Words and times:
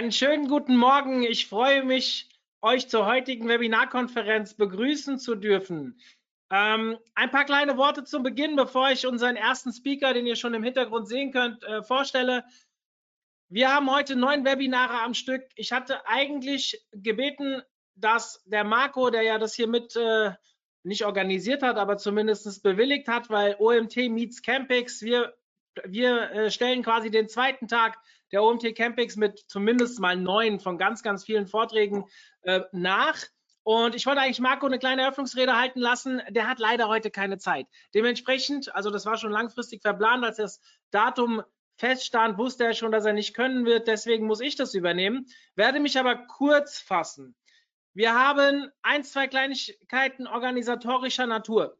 Einen 0.00 0.12
schönen 0.12 0.48
guten 0.48 0.78
Morgen. 0.78 1.24
Ich 1.24 1.46
freue 1.46 1.84
mich, 1.84 2.30
euch 2.62 2.88
zur 2.88 3.04
heutigen 3.04 3.48
Webinarkonferenz 3.48 4.54
begrüßen 4.54 5.18
zu 5.18 5.34
dürfen. 5.34 6.00
Ähm, 6.50 6.96
ein 7.14 7.30
paar 7.30 7.44
kleine 7.44 7.76
Worte 7.76 8.04
zum 8.04 8.22
Beginn, 8.22 8.56
bevor 8.56 8.90
ich 8.90 9.06
unseren 9.06 9.36
ersten 9.36 9.74
Speaker, 9.74 10.14
den 10.14 10.26
ihr 10.26 10.36
schon 10.36 10.54
im 10.54 10.62
Hintergrund 10.62 11.06
sehen 11.06 11.32
könnt, 11.32 11.62
äh, 11.64 11.82
vorstelle. 11.82 12.44
Wir 13.50 13.74
haben 13.74 13.90
heute 13.90 14.16
neun 14.16 14.42
Webinare 14.46 15.02
am 15.02 15.12
Stück. 15.12 15.42
Ich 15.54 15.70
hatte 15.70 16.06
eigentlich 16.06 16.82
gebeten, 16.92 17.60
dass 17.94 18.42
der 18.46 18.64
Marco, 18.64 19.10
der 19.10 19.20
ja 19.20 19.36
das 19.36 19.54
hier 19.54 19.68
mit 19.68 19.96
äh, 19.96 20.30
nicht 20.82 21.04
organisiert 21.04 21.62
hat, 21.62 21.76
aber 21.76 21.98
zumindest 21.98 22.62
bewilligt 22.62 23.06
hat, 23.06 23.28
weil 23.28 23.54
OMT 23.58 23.96
meets 24.08 24.40
Campix, 24.40 25.02
wir, 25.02 25.36
wir 25.84 26.30
äh, 26.30 26.50
stellen 26.50 26.82
quasi 26.82 27.10
den 27.10 27.28
zweiten 27.28 27.68
Tag 27.68 27.98
der 28.32 28.42
OMT 28.42 28.74
Campix 28.74 29.16
mit 29.16 29.38
zumindest 29.48 30.00
mal 30.00 30.16
neun 30.16 30.60
von 30.60 30.78
ganz, 30.78 31.02
ganz 31.02 31.24
vielen 31.24 31.46
Vorträgen 31.46 32.04
äh, 32.42 32.60
nach. 32.72 33.16
Und 33.62 33.94
ich 33.94 34.06
wollte 34.06 34.20
eigentlich 34.20 34.40
Marco 34.40 34.66
eine 34.66 34.78
kleine 34.78 35.02
Eröffnungsrede 35.02 35.56
halten 35.56 35.80
lassen. 35.80 36.22
Der 36.30 36.48
hat 36.48 36.58
leider 36.58 36.88
heute 36.88 37.10
keine 37.10 37.38
Zeit. 37.38 37.66
Dementsprechend, 37.94 38.74
also 38.74 38.90
das 38.90 39.06
war 39.06 39.18
schon 39.18 39.32
langfristig 39.32 39.82
verplant, 39.82 40.24
als 40.24 40.38
das 40.38 40.60
Datum 40.90 41.42
feststand, 41.76 42.38
wusste 42.38 42.64
er 42.64 42.74
schon, 42.74 42.92
dass 42.92 43.04
er 43.04 43.12
nicht 43.12 43.34
können 43.34 43.64
wird. 43.66 43.86
Deswegen 43.86 44.26
muss 44.26 44.40
ich 44.40 44.56
das 44.56 44.74
übernehmen. 44.74 45.26
Werde 45.54 45.80
mich 45.80 45.98
aber 45.98 46.16
kurz 46.16 46.78
fassen. 46.78 47.34
Wir 47.92 48.14
haben 48.14 48.70
ein, 48.82 49.02
zwei 49.02 49.26
Kleinigkeiten 49.26 50.26
organisatorischer 50.26 51.26
Natur, 51.26 51.76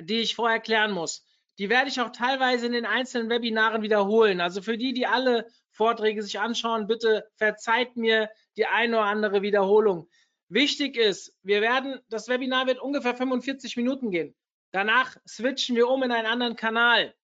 die 0.00 0.20
ich 0.20 0.34
vorher 0.34 0.60
klären 0.60 0.92
muss. 0.92 1.24
Die 1.58 1.70
werde 1.70 1.88
ich 1.88 2.00
auch 2.00 2.10
teilweise 2.10 2.66
in 2.66 2.72
den 2.72 2.86
einzelnen 2.86 3.30
Webinaren 3.30 3.82
wiederholen. 3.82 4.40
Also 4.40 4.60
für 4.60 4.76
die, 4.76 4.92
die 4.92 5.06
alle 5.06 5.46
Vorträge 5.70 6.22
sich 6.22 6.40
anschauen, 6.40 6.86
bitte 6.86 7.28
verzeiht 7.36 7.96
mir 7.96 8.30
die 8.56 8.66
eine 8.66 8.96
oder 8.96 9.06
andere 9.06 9.42
Wiederholung. 9.42 10.08
Wichtig 10.48 10.96
ist, 10.96 11.36
wir 11.42 11.60
werden, 11.60 12.00
das 12.08 12.28
Webinar 12.28 12.66
wird 12.66 12.80
ungefähr 12.80 13.14
45 13.14 13.76
Minuten 13.76 14.10
gehen. 14.10 14.34
Danach 14.72 15.16
switchen 15.26 15.76
wir 15.76 15.88
um 15.88 16.02
in 16.02 16.10
einen 16.10 16.26
anderen 16.26 16.56
Kanal. 16.56 17.14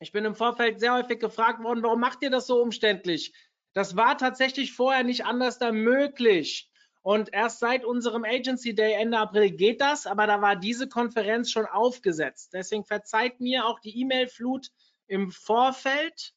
Ich 0.00 0.12
bin 0.12 0.24
im 0.24 0.34
Vorfeld 0.34 0.80
sehr 0.80 0.94
häufig 0.94 1.20
gefragt 1.20 1.62
worden, 1.62 1.82
warum 1.82 2.00
macht 2.00 2.22
ihr 2.22 2.30
das 2.30 2.46
so 2.46 2.60
umständlich? 2.60 3.32
Das 3.74 3.96
war 3.96 4.18
tatsächlich 4.18 4.72
vorher 4.72 5.04
nicht 5.04 5.24
anders 5.24 5.58
da 5.58 5.72
möglich. 5.72 6.70
Und 7.02 7.32
erst 7.32 7.58
seit 7.58 7.84
unserem 7.84 8.24
Agency 8.24 8.74
Day 8.74 8.92
Ende 8.92 9.18
April 9.18 9.50
geht 9.50 9.80
das, 9.80 10.06
aber 10.06 10.28
da 10.28 10.40
war 10.40 10.54
diese 10.54 10.88
Konferenz 10.88 11.50
schon 11.50 11.66
aufgesetzt. 11.66 12.52
Deswegen 12.52 12.84
verzeiht 12.84 13.40
mir 13.40 13.66
auch 13.66 13.80
die 13.80 14.00
E-Mail-Flut 14.00 14.68
im 15.08 15.32
Vorfeld. 15.32 16.32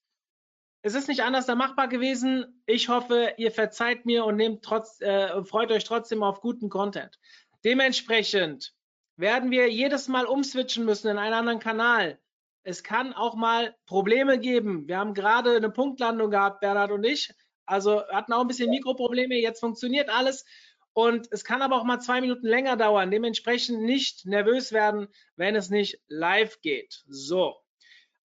Es 0.81 0.95
ist 0.95 1.07
nicht 1.07 1.21
anders 1.21 1.45
da 1.45 1.53
machbar 1.53 1.87
gewesen. 1.87 2.63
Ich 2.65 2.89
hoffe, 2.89 3.33
ihr 3.37 3.51
verzeiht 3.51 4.05
mir 4.05 4.25
und 4.25 4.37
nehmt 4.37 4.63
trotz, 4.63 4.99
äh, 5.01 5.43
freut 5.43 5.71
euch 5.71 5.83
trotzdem 5.83 6.23
auf 6.23 6.41
guten 6.41 6.69
Content. 6.69 7.19
Dementsprechend 7.63 8.73
werden 9.17 9.51
wir 9.51 9.71
jedes 9.71 10.07
Mal 10.07 10.25
umswitchen 10.25 10.83
müssen 10.83 11.09
in 11.09 11.17
einen 11.17 11.33
anderen 11.33 11.59
Kanal. 11.59 12.19
Es 12.63 12.83
kann 12.83 13.13
auch 13.13 13.35
mal 13.35 13.75
Probleme 13.85 14.39
geben. 14.39 14.87
Wir 14.87 14.97
haben 14.97 15.13
gerade 15.13 15.55
eine 15.55 15.69
Punktlandung 15.69 16.31
gehabt, 16.31 16.61
Bernhard 16.61 16.91
und 16.91 17.03
ich. 17.03 17.31
Also 17.65 18.07
hatten 18.07 18.33
auch 18.33 18.41
ein 18.41 18.47
bisschen 18.47 18.69
Mikroprobleme. 18.69 19.35
Jetzt 19.35 19.59
funktioniert 19.59 20.09
alles. 20.09 20.45
Und 20.93 21.27
es 21.31 21.43
kann 21.43 21.61
aber 21.61 21.75
auch 21.75 21.83
mal 21.83 21.99
zwei 21.99 22.21
Minuten 22.21 22.47
länger 22.47 22.77
dauern. 22.77 23.11
Dementsprechend 23.11 23.81
nicht 23.81 24.25
nervös 24.25 24.71
werden, 24.71 25.07
wenn 25.35 25.55
es 25.55 25.69
nicht 25.69 25.99
live 26.07 26.61
geht. 26.61 27.03
So. 27.07 27.55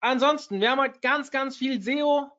Ansonsten, 0.00 0.60
wir 0.60 0.70
haben 0.70 0.80
heute 0.80 1.00
ganz, 1.00 1.30
ganz 1.30 1.56
viel 1.56 1.82
SEO, 1.82 2.30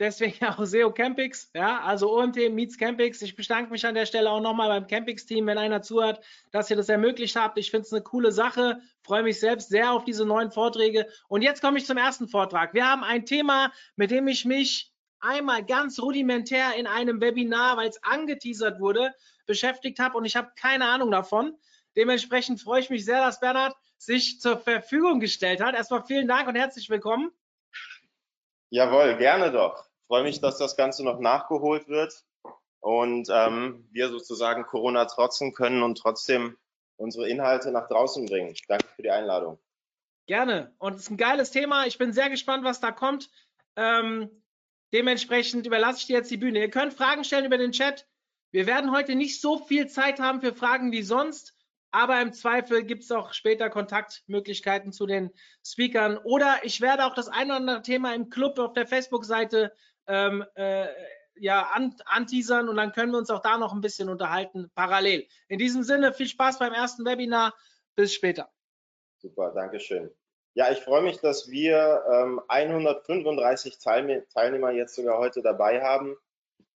Deswegen 0.00 0.44
auch 0.46 0.64
SEO 0.64 0.92
Campix, 0.92 1.50
ja, 1.54 1.80
also 1.80 2.18
OMT 2.18 2.50
meets 2.50 2.78
Campix. 2.78 3.22
Ich 3.22 3.36
bedanke 3.36 3.70
mich 3.70 3.86
an 3.86 3.94
der 3.94 4.06
Stelle 4.06 4.30
auch 4.30 4.40
nochmal 4.40 4.68
beim 4.68 4.86
Campix-Team, 4.88 5.46
wenn 5.46 5.58
einer 5.58 5.82
zuhört, 5.82 6.24
dass 6.50 6.70
ihr 6.70 6.76
das 6.76 6.88
ermöglicht 6.88 7.36
habt. 7.36 7.58
Ich 7.58 7.70
finde 7.70 7.86
es 7.86 7.92
eine 7.92 8.02
coole 8.02 8.32
Sache, 8.32 8.80
freue 9.02 9.22
mich 9.22 9.38
selbst 9.38 9.68
sehr 9.68 9.92
auf 9.92 10.04
diese 10.04 10.26
neuen 10.26 10.50
Vorträge. 10.50 11.06
Und 11.28 11.42
jetzt 11.42 11.60
komme 11.60 11.78
ich 11.78 11.86
zum 11.86 11.96
ersten 11.96 12.28
Vortrag. 12.28 12.74
Wir 12.74 12.88
haben 12.88 13.04
ein 13.04 13.24
Thema, 13.24 13.72
mit 13.94 14.10
dem 14.10 14.26
ich 14.26 14.44
mich 14.44 14.92
einmal 15.24 15.64
ganz 15.64 15.98
rudimentär 16.00 16.74
in 16.76 16.86
einem 16.86 17.20
Webinar, 17.20 17.76
weil 17.76 17.88
es 17.88 18.02
angeteasert 18.02 18.80
wurde, 18.80 19.12
beschäftigt 19.46 19.98
habe 19.98 20.16
und 20.16 20.24
ich 20.24 20.36
habe 20.36 20.52
keine 20.56 20.86
Ahnung 20.86 21.10
davon. 21.10 21.56
Dementsprechend 21.96 22.60
freue 22.60 22.80
ich 22.80 22.90
mich 22.90 23.04
sehr, 23.04 23.20
dass 23.20 23.40
Bernhard 23.40 23.74
sich 23.98 24.40
zur 24.40 24.58
Verfügung 24.58 25.20
gestellt 25.20 25.60
hat. 25.60 25.74
Erstmal 25.74 26.04
vielen 26.04 26.28
Dank 26.28 26.48
und 26.48 26.56
herzlich 26.56 26.90
willkommen. 26.90 27.30
Jawohl, 28.70 29.16
gerne 29.16 29.52
doch. 29.52 29.86
Ich 29.86 30.06
freue 30.06 30.24
mich, 30.24 30.40
dass 30.40 30.58
das 30.58 30.76
Ganze 30.76 31.04
noch 31.04 31.20
nachgeholt 31.20 31.88
wird 31.88 32.24
und 32.80 33.28
ähm, 33.32 33.88
wir 33.92 34.08
sozusagen 34.08 34.64
Corona 34.66 35.06
trotzen 35.06 35.54
können 35.54 35.82
und 35.82 35.96
trotzdem 35.96 36.56
unsere 36.96 37.28
Inhalte 37.28 37.70
nach 37.70 37.88
draußen 37.88 38.26
bringen. 38.26 38.54
Danke 38.68 38.86
für 38.94 39.02
die 39.02 39.10
Einladung. 39.10 39.58
Gerne. 40.26 40.74
Und 40.78 40.94
es 40.94 41.02
ist 41.02 41.10
ein 41.10 41.16
geiles 41.16 41.50
Thema. 41.50 41.86
Ich 41.86 41.98
bin 41.98 42.12
sehr 42.12 42.30
gespannt, 42.30 42.64
was 42.64 42.80
da 42.80 42.92
kommt. 42.92 43.30
Ähm, 43.76 44.43
dementsprechend 44.94 45.66
überlasse 45.66 45.98
ich 45.98 46.06
dir 46.06 46.18
jetzt 46.18 46.30
die 46.30 46.36
Bühne. 46.36 46.60
Ihr 46.60 46.70
könnt 46.70 46.94
Fragen 46.94 47.24
stellen 47.24 47.44
über 47.44 47.58
den 47.58 47.72
Chat. 47.72 48.06
Wir 48.52 48.66
werden 48.66 48.92
heute 48.92 49.16
nicht 49.16 49.40
so 49.40 49.58
viel 49.58 49.88
Zeit 49.88 50.20
haben 50.20 50.40
für 50.40 50.54
Fragen 50.54 50.92
wie 50.92 51.02
sonst. 51.02 51.54
Aber 51.90 52.20
im 52.20 52.32
Zweifel 52.32 52.84
gibt 52.84 53.04
es 53.04 53.12
auch 53.12 53.32
später 53.32 53.70
Kontaktmöglichkeiten 53.70 54.92
zu 54.92 55.06
den 55.06 55.30
Speakern. 55.64 56.18
Oder 56.18 56.58
ich 56.62 56.80
werde 56.80 57.04
auch 57.04 57.14
das 57.14 57.28
ein 57.28 57.46
oder 57.46 57.56
andere 57.56 57.82
Thema 57.82 58.14
im 58.14 58.30
Club 58.30 58.58
auf 58.58 58.72
der 58.72 58.86
Facebook-Seite 58.86 59.72
ähm, 60.06 60.44
äh, 60.54 60.86
ja, 61.36 61.62
an, 61.72 61.94
anteasern 62.06 62.68
und 62.68 62.76
dann 62.76 62.92
können 62.92 63.12
wir 63.12 63.18
uns 63.18 63.30
auch 63.30 63.42
da 63.42 63.58
noch 63.58 63.72
ein 63.72 63.80
bisschen 63.80 64.08
unterhalten, 64.08 64.70
parallel. 64.74 65.26
In 65.48 65.58
diesem 65.58 65.82
Sinne, 65.82 66.12
viel 66.12 66.28
Spaß 66.28 66.58
beim 66.58 66.72
ersten 66.72 67.04
Webinar. 67.04 67.54
Bis 67.96 68.12
später. 68.12 68.52
Super, 69.18 69.52
danke 69.52 69.78
schön. 69.78 70.10
Ja, 70.56 70.70
ich 70.70 70.78
freue 70.82 71.02
mich, 71.02 71.18
dass 71.18 71.50
wir 71.50 72.04
ähm, 72.12 72.40
135 72.46 73.78
Teilnehmer 73.78 74.70
jetzt 74.70 74.94
sogar 74.94 75.18
heute 75.18 75.42
dabei 75.42 75.82
haben. 75.82 76.16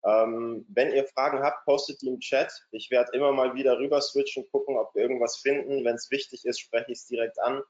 Ähm, 0.05 0.66
wenn 0.69 0.93
ihr 0.93 1.05
Fragen 1.05 1.44
habt, 1.44 1.65
postet 1.65 2.03
die 2.03 2.09
im 2.09 2.19
Chat. 2.19 2.53
Ich 2.72 2.91
werde 2.91 3.12
immer 3.12 3.31
mal 3.31 3.55
wieder 3.55 3.78
rüber 3.78 4.00
switchen, 4.00 4.50
gucken, 4.50 4.77
ob 4.77 4.93
wir 4.97 5.03
irgendwas 5.03 5.37
finden. 5.37 5.84
Wenn 5.84 5.94
es 5.94 6.11
wichtig 6.11 6.44
ist, 6.44 6.59
spreche 6.59 6.91
ich 6.91 6.99
es 6.99 7.06
direkt 7.06 7.39
an. 7.41 7.62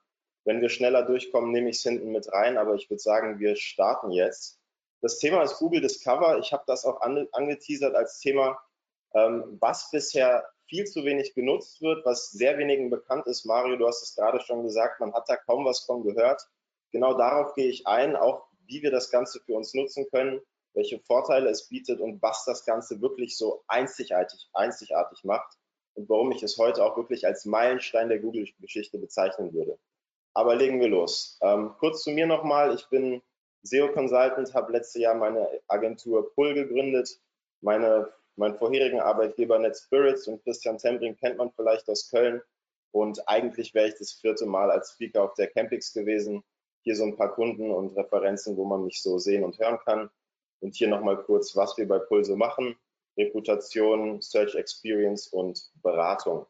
Wenn 0.44 0.62
wir 0.62 0.70
schneller 0.70 1.02
durchkommen, 1.02 1.52
nehme 1.52 1.68
ich 1.68 1.76
es 1.76 1.82
hinten 1.82 2.10
mit 2.10 2.32
rein. 2.32 2.56
Aber 2.56 2.74
ich 2.74 2.88
würde 2.88 3.00
sagen, 3.02 3.38
wir 3.38 3.56
starten 3.56 4.10
jetzt. 4.10 4.58
Das 5.02 5.18
Thema 5.18 5.42
ist 5.42 5.58
Google 5.58 5.82
Discover. 5.82 6.38
Ich 6.38 6.54
habe 6.54 6.64
das 6.66 6.86
auch 6.86 7.02
an, 7.02 7.28
angeteasert 7.32 7.94
als 7.94 8.18
Thema, 8.18 8.58
ähm, 9.12 9.58
was 9.60 9.90
bisher 9.90 10.48
viel 10.68 10.84
zu 10.84 11.04
wenig 11.04 11.34
genutzt 11.34 11.80
wird, 11.80 12.04
was 12.04 12.30
sehr 12.30 12.58
wenigen 12.58 12.90
bekannt 12.90 13.26
ist. 13.26 13.44
Mario, 13.44 13.76
du 13.76 13.86
hast 13.86 14.02
es 14.02 14.14
gerade 14.14 14.40
schon 14.40 14.62
gesagt, 14.62 15.00
man 15.00 15.14
hat 15.14 15.28
da 15.28 15.36
kaum 15.36 15.64
was 15.64 15.80
von 15.80 16.02
gehört. 16.02 16.42
Genau 16.92 17.14
darauf 17.14 17.54
gehe 17.54 17.68
ich 17.68 17.86
ein, 17.86 18.16
auch 18.16 18.46
wie 18.66 18.82
wir 18.82 18.90
das 18.90 19.10
Ganze 19.10 19.40
für 19.40 19.54
uns 19.54 19.74
nutzen 19.74 20.06
können 20.10 20.40
welche 20.78 21.00
Vorteile 21.00 21.50
es 21.50 21.68
bietet 21.68 22.00
und 22.00 22.22
was 22.22 22.44
das 22.44 22.64
Ganze 22.64 23.00
wirklich 23.00 23.36
so 23.36 23.64
einzigartig, 23.66 24.48
einzigartig 24.52 25.24
macht 25.24 25.58
und 25.94 26.08
warum 26.08 26.30
ich 26.30 26.42
es 26.44 26.56
heute 26.56 26.84
auch 26.84 26.96
wirklich 26.96 27.26
als 27.26 27.44
Meilenstein 27.44 28.08
der 28.08 28.20
Google-Geschichte 28.20 28.98
bezeichnen 28.98 29.52
würde. 29.52 29.76
Aber 30.34 30.54
legen 30.54 30.80
wir 30.80 30.88
los. 30.88 31.36
Ähm, 31.42 31.74
kurz 31.78 32.04
zu 32.04 32.10
mir 32.10 32.26
nochmal. 32.26 32.74
Ich 32.74 32.88
bin 32.90 33.22
SEO-Consultant, 33.62 34.54
habe 34.54 34.72
letztes 34.72 35.02
Jahr 35.02 35.14
meine 35.14 35.48
Agentur 35.66 36.32
Pull 36.34 36.54
gegründet. 36.54 37.20
Meine, 37.60 38.12
meinen 38.38 38.56
vorherigen 38.56 39.00
Arbeitgeber 39.00 39.58
Net 39.58 39.76
Spirits 39.76 40.26
und 40.28 40.42
Christian 40.42 40.78
Tembring 40.78 41.16
kennt 41.16 41.38
man 41.38 41.50
vielleicht 41.50 41.88
aus 41.88 42.08
Köln. 42.08 42.40
Und 42.92 43.28
eigentlich 43.28 43.74
wäre 43.74 43.88
ich 43.88 43.94
das 43.98 44.12
vierte 44.12 44.46
Mal 44.46 44.70
als 44.70 44.92
Speaker 44.92 45.24
auf 45.24 45.34
der 45.34 45.48
Campix 45.48 45.92
gewesen. 45.92 46.42
Hier 46.82 46.96
so 46.96 47.04
ein 47.04 47.16
paar 47.16 47.34
Kunden 47.34 47.70
und 47.70 47.96
Referenzen, 47.96 48.56
wo 48.56 48.64
man 48.64 48.84
mich 48.84 49.02
so 49.02 49.18
sehen 49.18 49.44
und 49.44 49.58
hören 49.58 49.78
kann. 49.84 50.10
Und 50.60 50.74
hier 50.74 50.88
nochmal 50.88 51.22
kurz, 51.22 51.54
was 51.54 51.76
wir 51.76 51.86
bei 51.86 51.98
Pulse 51.98 52.36
machen. 52.36 52.76
Reputation, 53.16 54.22
Search 54.22 54.54
Experience 54.54 55.26
und 55.26 55.70
Beratung. 55.82 56.46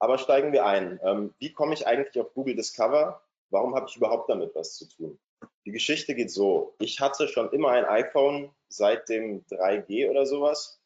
Aber 0.00 0.18
steigen 0.18 0.52
wir 0.52 0.66
ein. 0.66 1.00
Ähm, 1.02 1.34
wie 1.38 1.52
komme 1.52 1.74
ich 1.74 1.86
eigentlich 1.86 2.20
auf 2.22 2.34
Google 2.34 2.56
Discover? 2.56 3.22
Warum 3.50 3.74
habe 3.74 3.86
ich 3.88 3.96
überhaupt 3.96 4.28
damit 4.28 4.54
was 4.54 4.74
zu 4.74 4.88
tun? 4.88 5.18
Die 5.64 5.72
Geschichte 5.72 6.14
geht 6.14 6.30
so. 6.30 6.74
Ich 6.78 7.00
hatte 7.00 7.28
schon 7.28 7.50
immer 7.52 7.70
ein 7.70 7.84
iPhone 7.84 8.50
seit 8.68 9.08
dem 9.08 9.44
3G 9.46 10.08
oder 10.10 10.26
sowas 10.26 10.80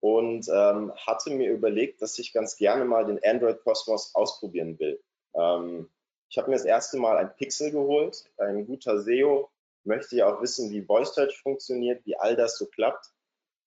und 0.00 0.48
ähm, 0.48 0.92
hatte 0.96 1.30
mir 1.30 1.50
überlegt, 1.50 2.02
dass 2.02 2.18
ich 2.18 2.32
ganz 2.32 2.56
gerne 2.56 2.84
mal 2.84 3.04
den 3.04 3.20
Android-Kosmos 3.22 4.14
ausprobieren 4.14 4.78
will. 4.78 5.00
Ähm, 5.34 5.88
ich 6.28 6.38
habe 6.38 6.50
mir 6.50 6.56
das 6.56 6.64
erste 6.64 6.96
Mal 6.96 7.18
ein 7.18 7.34
Pixel 7.36 7.70
geholt, 7.70 8.24
ein 8.38 8.66
guter 8.66 9.00
SEO, 9.00 9.50
möchte 9.84 10.16
ja 10.16 10.32
auch 10.32 10.40
wissen, 10.40 10.70
wie 10.70 10.82
Voice 10.82 11.14
Search 11.14 11.38
funktioniert, 11.42 12.04
wie 12.06 12.16
all 12.16 12.36
das 12.36 12.56
so 12.58 12.66
klappt 12.66 13.12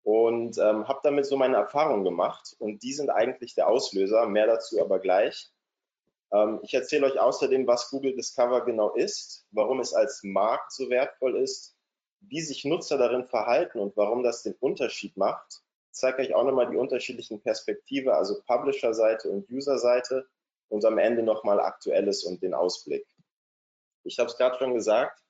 und 0.04 0.58
ähm, 0.58 0.88
habe 0.88 1.00
damit 1.04 1.26
so 1.26 1.38
meine 1.38 1.58
Erfahrungen 1.58 2.04
gemacht 2.04 2.56
und 2.60 2.84
die 2.84 2.94
sind 2.94 3.10
eigentlich 3.10 3.56
der 3.56 3.68
Auslöser, 3.68 4.28
mehr 4.28 4.48
dazu 4.48 4.82
aber 4.82 5.00
gleich. 5.00 5.52
Ähm, 6.36 6.60
ich 6.64 6.74
erzähle 6.74 7.06
euch 7.06 7.20
außerdem, 7.20 7.66
was 7.66 7.90
Google 7.90 8.16
Discover 8.16 8.66
genau 8.66 8.94
ist, 8.94 9.46
warum 9.52 9.80
es 9.80 9.94
als 9.94 10.22
Markt 10.24 10.74
so 10.74 10.90
wertvoll 10.90 11.38
ist, 11.38 11.78
wie 12.20 12.42
sich 12.42 12.66
Nutzer 12.66 12.98
darin 12.98 13.26
verhalten 13.26 13.80
und 13.80 13.96
warum 13.96 14.24
das 14.24 14.44
den 14.44 14.56
Unterschied 14.60 15.16
macht. 15.16 15.62
Ich 15.92 16.00
zeige 16.00 16.22
euch 16.22 16.34
auch 16.34 16.44
nochmal 16.44 16.70
die 16.70 16.78
unterschiedlichen 16.78 17.42
Perspektive, 17.42 18.16
also 18.16 18.42
Publisher-Seite 18.42 19.30
und 19.30 19.50
User-Seite 19.50 20.28
und 20.68 20.84
am 20.84 20.98
Ende 20.98 21.24
nochmal 21.24 21.60
Aktuelles 21.60 22.24
und 22.26 22.42
den 22.42 22.54
Ausblick. 22.54 23.08
Ich 24.04 24.20
habe 24.20 24.30
es 24.30 24.38
gerade 24.38 24.58
schon 24.58 24.74
gesagt, 24.74 25.22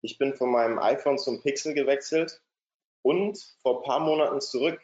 ich 0.00 0.16
bin 0.18 0.34
von 0.34 0.50
meinem 0.50 0.78
iPhone 0.78 1.18
zum 1.18 1.42
Pixel 1.42 1.74
gewechselt 1.74 2.42
und 3.02 3.38
vor 3.60 3.78
ein 3.78 3.84
paar 3.84 4.00
Monaten 4.00 4.40
zurück. 4.40 4.80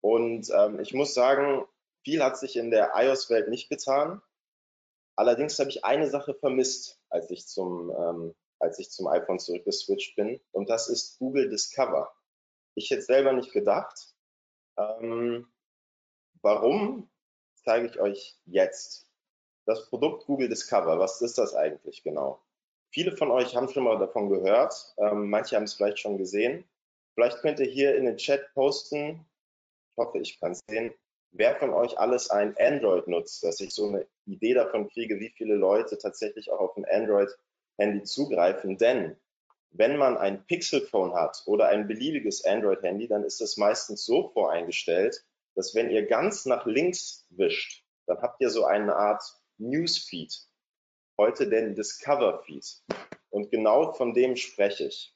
Und 0.00 0.50
ähm, 0.50 0.80
ich 0.80 0.94
muss 0.94 1.14
sagen, 1.14 1.64
viel 2.02 2.22
hat 2.22 2.38
sich 2.38 2.56
in 2.56 2.70
der 2.70 2.92
iOS-Welt 2.94 3.48
nicht 3.48 3.68
getan. 3.68 4.22
Allerdings 5.20 5.58
habe 5.58 5.68
ich 5.68 5.84
eine 5.84 6.08
Sache 6.08 6.32
vermisst, 6.32 6.98
als 7.10 7.30
ich 7.30 7.46
zum, 7.46 7.90
ähm, 7.90 8.34
als 8.58 8.78
ich 8.78 8.90
zum 8.90 9.06
iPhone 9.06 9.38
zurückgeswitcht 9.38 10.16
bin. 10.16 10.40
Und 10.50 10.70
das 10.70 10.88
ist 10.88 11.18
Google 11.18 11.50
Discover. 11.50 12.10
Ich 12.74 12.90
hätte 12.90 13.02
selber 13.02 13.34
nicht 13.34 13.52
gedacht. 13.52 14.14
Ähm, 14.78 15.46
warum, 16.40 17.10
zeige 17.54 17.88
ich 17.88 18.00
euch 18.00 18.38
jetzt. 18.46 19.10
Das 19.66 19.90
Produkt 19.90 20.24
Google 20.24 20.48
Discover, 20.48 20.98
was 20.98 21.20
ist 21.20 21.36
das 21.36 21.54
eigentlich 21.54 22.02
genau? 22.02 22.42
Viele 22.90 23.14
von 23.14 23.30
euch 23.30 23.54
haben 23.54 23.68
schon 23.68 23.84
mal 23.84 23.98
davon 23.98 24.30
gehört, 24.30 24.94
ähm, 24.96 25.28
manche 25.28 25.54
haben 25.54 25.64
es 25.64 25.74
vielleicht 25.74 25.98
schon 25.98 26.16
gesehen. 26.16 26.64
Vielleicht 27.12 27.40
könnt 27.42 27.60
ihr 27.60 27.68
hier 27.68 27.94
in 27.94 28.06
den 28.06 28.16
Chat 28.16 28.54
posten, 28.54 29.26
ich 29.90 29.96
hoffe, 29.98 30.18
ich 30.18 30.40
kann 30.40 30.52
es 30.52 30.60
sehen, 30.66 30.94
wer 31.32 31.56
von 31.56 31.70
euch 31.70 31.98
alles 31.98 32.30
ein 32.30 32.56
Android 32.58 33.06
nutzt, 33.08 33.42
dass 33.42 33.60
ich 33.60 33.72
so 33.72 33.88
eine 33.88 34.06
Idee 34.26 34.54
davon 34.54 34.88
kriege, 34.88 35.20
wie 35.20 35.30
viele 35.30 35.54
Leute 35.54 35.98
tatsächlich 35.98 36.50
auch 36.50 36.60
auf 36.60 36.76
ein 36.76 36.84
Android-Handy 36.84 38.02
zugreifen. 38.02 38.78
Denn 38.78 39.16
wenn 39.70 39.96
man 39.96 40.16
ein 40.16 40.44
Pixel-Phone 40.46 41.14
hat 41.14 41.42
oder 41.46 41.68
ein 41.68 41.86
beliebiges 41.86 42.44
Android-Handy, 42.44 43.08
dann 43.08 43.24
ist 43.24 43.40
es 43.40 43.56
meistens 43.56 44.04
so 44.04 44.30
voreingestellt, 44.30 45.24
dass 45.54 45.74
wenn 45.74 45.90
ihr 45.90 46.06
ganz 46.06 46.46
nach 46.46 46.66
links 46.66 47.26
wischt, 47.30 47.84
dann 48.06 48.20
habt 48.22 48.40
ihr 48.40 48.50
so 48.50 48.64
eine 48.64 48.96
Art 48.96 49.22
Newsfeed. 49.58 50.34
Heute 51.18 51.48
den 51.48 51.74
Discover-Feed. 51.74 52.82
Und 53.30 53.50
genau 53.50 53.92
von 53.92 54.14
dem 54.14 54.36
spreche 54.36 54.86
ich. 54.86 55.14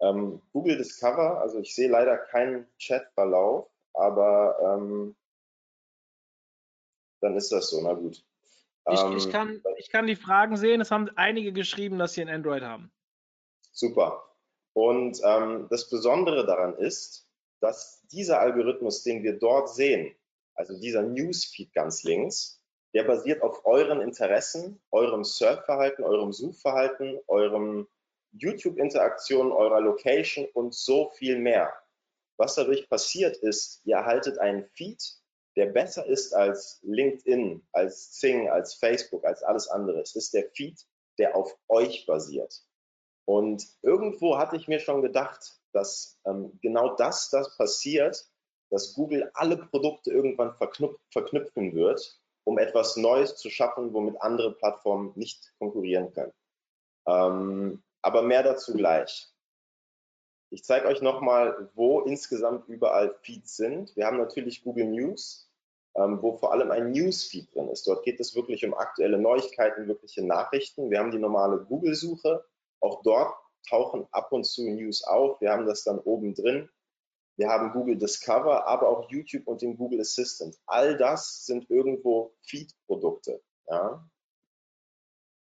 Ähm, 0.00 0.40
Google 0.52 0.76
Discover, 0.76 1.40
also 1.40 1.58
ich 1.58 1.74
sehe 1.74 1.88
leider 1.88 2.16
keinen 2.16 2.66
Chatverlauf, 2.78 3.68
aber 3.92 4.78
ähm, 4.78 5.16
dann 7.20 7.36
ist 7.36 7.52
das 7.52 7.70
so, 7.70 7.80
na 7.82 7.92
gut. 7.94 8.24
Ich, 8.90 9.00
Ähm, 9.00 9.16
ich, 9.16 9.30
kann, 9.30 9.62
ich 9.76 9.90
kann 9.90 10.06
die 10.06 10.16
Fragen 10.16 10.56
sehen. 10.56 10.80
Es 10.80 10.90
haben 10.90 11.10
einige 11.16 11.52
geschrieben, 11.52 11.98
dass 11.98 12.14
sie 12.14 12.22
ein 12.22 12.28
Android 12.28 12.62
haben. 12.62 12.90
Super. 13.72 14.24
Und 14.72 15.20
ähm, 15.24 15.66
das 15.70 15.88
Besondere 15.88 16.46
daran 16.46 16.76
ist, 16.76 17.28
dass 17.60 18.02
dieser 18.08 18.40
Algorithmus, 18.40 19.02
den 19.02 19.22
wir 19.22 19.38
dort 19.38 19.68
sehen, 19.68 20.14
also 20.54 20.78
dieser 20.78 21.02
Newsfeed 21.02 21.72
ganz 21.72 22.02
links, 22.02 22.62
der 22.94 23.04
basiert 23.04 23.42
auf 23.42 23.64
euren 23.64 24.00
Interessen, 24.00 24.80
eurem 24.90 25.24
Surfverhalten, 25.24 26.04
eurem 26.04 26.32
Suchverhalten, 26.32 27.18
eurem 27.28 27.86
YouTube-Interaktion, 28.32 29.52
eurer 29.52 29.80
Location 29.80 30.46
und 30.54 30.74
so 30.74 31.10
viel 31.10 31.38
mehr. 31.38 31.72
Was 32.36 32.54
dadurch 32.54 32.88
passiert 32.88 33.36
ist, 33.36 33.82
ihr 33.84 33.96
erhaltet 33.96 34.38
einen 34.38 34.64
Feed, 34.64 35.19
der 35.56 35.66
besser 35.66 36.06
ist 36.06 36.32
als 36.34 36.80
LinkedIn, 36.82 37.66
als 37.72 38.12
Zing, 38.12 38.48
als 38.48 38.74
Facebook, 38.74 39.24
als 39.24 39.42
alles 39.42 39.68
andere. 39.68 40.00
Es 40.00 40.14
ist 40.14 40.32
der 40.32 40.48
Feed, 40.50 40.86
der 41.18 41.36
auf 41.36 41.56
euch 41.68 42.06
basiert. 42.06 42.62
Und 43.26 43.64
irgendwo 43.82 44.38
hatte 44.38 44.56
ich 44.56 44.68
mir 44.68 44.80
schon 44.80 45.02
gedacht, 45.02 45.60
dass 45.72 46.18
ähm, 46.26 46.58
genau 46.62 46.96
das, 46.96 47.30
das 47.30 47.56
passiert, 47.56 48.26
dass 48.70 48.94
Google 48.94 49.30
alle 49.34 49.56
Produkte 49.56 50.10
irgendwann 50.10 50.54
verknüpfen 50.54 51.74
wird, 51.74 52.20
um 52.44 52.58
etwas 52.58 52.96
Neues 52.96 53.36
zu 53.36 53.50
schaffen, 53.50 53.92
womit 53.92 54.20
andere 54.22 54.54
Plattformen 54.54 55.12
nicht 55.16 55.52
konkurrieren 55.58 56.12
können. 56.12 56.32
Ähm, 57.06 57.82
aber 58.02 58.22
mehr 58.22 58.42
dazu 58.42 58.72
gleich. 58.74 59.29
Ich 60.52 60.64
zeige 60.64 60.88
euch 60.88 61.00
nochmal, 61.00 61.70
wo 61.74 62.00
insgesamt 62.00 62.68
überall 62.68 63.14
Feeds 63.22 63.56
sind. 63.56 63.94
Wir 63.94 64.06
haben 64.06 64.18
natürlich 64.18 64.64
Google 64.64 64.86
News, 64.86 65.48
ähm, 65.94 66.20
wo 66.22 66.36
vor 66.38 66.52
allem 66.52 66.72
ein 66.72 66.90
Newsfeed 66.90 67.54
drin 67.54 67.68
ist. 67.68 67.86
Dort 67.86 68.02
geht 68.04 68.18
es 68.18 68.34
wirklich 68.34 68.64
um 68.64 68.74
aktuelle 68.74 69.18
Neuigkeiten, 69.18 69.86
wirkliche 69.86 70.26
Nachrichten. 70.26 70.90
Wir 70.90 70.98
haben 70.98 71.12
die 71.12 71.18
normale 71.18 71.64
Google-Suche. 71.64 72.44
Auch 72.80 73.02
dort 73.02 73.32
tauchen 73.68 74.08
ab 74.10 74.32
und 74.32 74.44
zu 74.44 74.68
News 74.68 75.04
auf. 75.04 75.40
Wir 75.40 75.52
haben 75.52 75.66
das 75.66 75.84
dann 75.84 76.00
oben 76.00 76.34
drin. 76.34 76.68
Wir 77.36 77.48
haben 77.48 77.72
Google 77.72 77.96
Discover, 77.96 78.66
aber 78.66 78.88
auch 78.88 79.08
YouTube 79.08 79.46
und 79.46 79.62
den 79.62 79.76
Google 79.76 80.00
Assistant. 80.00 80.58
All 80.66 80.96
das 80.96 81.46
sind 81.46 81.70
irgendwo 81.70 82.34
Feed-Produkte. 82.42 83.40
Ja? 83.68 84.09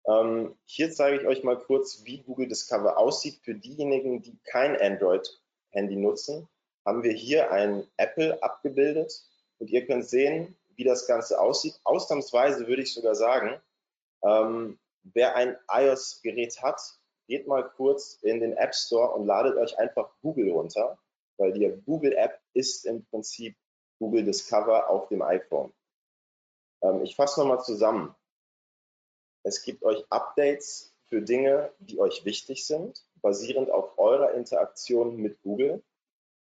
Ähm, 0.07 0.57
hier 0.65 0.93
zeige 0.93 1.21
ich 1.21 1.27
euch 1.27 1.43
mal 1.43 1.59
kurz, 1.59 2.05
wie 2.05 2.23
Google 2.23 2.49
Discover 2.49 2.99
aussieht. 2.99 3.41
Für 3.43 3.55
diejenigen, 3.55 4.23
die 4.23 4.39
kein 4.45 4.81
Android-Handy 4.81 5.97
nutzen, 5.97 6.49
haben 6.85 7.03
wir 7.03 7.13
hier 7.13 7.51
ein 7.51 7.87
Apple 7.97 8.41
abgebildet 8.43 9.25
und 9.59 9.71
ihr 9.71 9.87
könnt 9.87 10.09
sehen, 10.09 10.57
wie 10.77 10.85
das 10.85 11.07
Ganze 11.07 11.41
aussieht. 11.41 11.81
Ausnahmsweise 11.85 12.69
würde 12.69 12.83
ich 12.83 12.95
sogar 12.95 13.15
sagen, 13.15 13.61
ähm, 14.23 14.79
wer 15.03 15.35
ein 15.35 15.57
iOS-Gerät 15.69 16.63
hat, 16.63 16.81
geht 17.27 17.49
mal 17.49 17.69
kurz 17.77 18.19
in 18.23 18.41
den 18.41 18.53
App 18.53 18.75
Store 18.75 19.13
und 19.13 19.27
ladet 19.27 19.57
euch 19.57 19.77
einfach 19.79 20.11
Google 20.23 20.53
runter, 20.53 20.99
weil 21.39 21.53
die 21.53 21.69
Google-App 21.85 22.39
ist 22.55 22.87
im 22.87 23.05
Prinzip 23.07 23.57
Google 23.99 24.25
Discover 24.25 24.89
auf 24.89 25.09
dem 25.09 25.23
iPhone. 25.23 25.73
Ähm, 26.83 27.03
ich 27.03 27.17
fasse 27.17 27.41
nochmal 27.41 27.63
zusammen. 27.63 28.15
Es 29.47 29.63
gibt 29.63 29.85
euch 29.85 30.05
Updates 30.11 30.93
für 31.05 31.23
Dinge, 31.23 31.71
die 31.79 32.01
euch 32.01 32.25
wichtig 32.25 32.67
sind, 32.67 33.07
basierend 33.23 33.71
auf 33.71 33.97
eurer 33.97 34.33
Interaktion 34.35 35.19
mit 35.19 35.41
Google. 35.41 35.85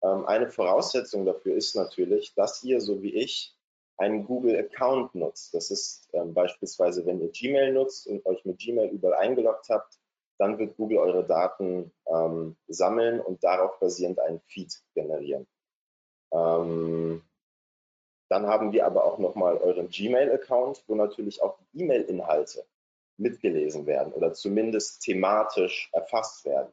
Ähm, 0.03 0.27
eine 0.27 0.51
Voraussetzung 0.51 1.25
dafür 1.25 1.55
ist 1.55 1.77
natürlich, 1.77 2.35
dass 2.35 2.65
ihr, 2.65 2.81
so 2.81 3.01
wie 3.01 3.15
ich, 3.15 3.57
einen 3.99 4.27
Google-Account 4.27 5.15
nutzt. 5.15 5.55
Das 5.55 5.71
ist 5.71 6.09
ähm, 6.13 6.35
beispielsweise, 6.35 7.07
wenn 7.07 7.21
ihr 7.21 7.31
Gmail 7.31 7.73
nutzt 7.73 8.09
und 8.09 8.27
euch 8.27 8.45
mit 8.45 8.59
Gmail 8.59 8.89
überall 8.89 9.15
eingeloggt 9.15 9.69
habt, 9.69 9.97
dann 10.39 10.59
wird 10.59 10.77
Google 10.77 10.99
eure 10.99 11.25
Daten 11.25 11.93
ähm, 12.07 12.57
sammeln 12.67 13.21
und 13.21 13.45
darauf 13.45 13.79
basierend 13.79 14.19
einen 14.19 14.41
Feed 14.41 14.77
generieren. 14.97 15.47
Ähm, 16.33 17.23
dann 18.29 18.47
haben 18.49 18.73
wir 18.73 18.87
aber 18.87 19.05
auch 19.05 19.19
nochmal 19.19 19.57
euren 19.59 19.89
Gmail-Account, 19.89 20.83
wo 20.89 20.97
natürlich 20.97 21.41
auch 21.41 21.59
die 21.61 21.83
E-Mail-Inhalte 21.83 22.67
mitgelesen 23.19 23.87
werden 23.87 24.13
oder 24.13 24.33
zumindest 24.33 25.03
thematisch 25.03 25.91
erfasst 25.93 26.45
werden. 26.45 26.73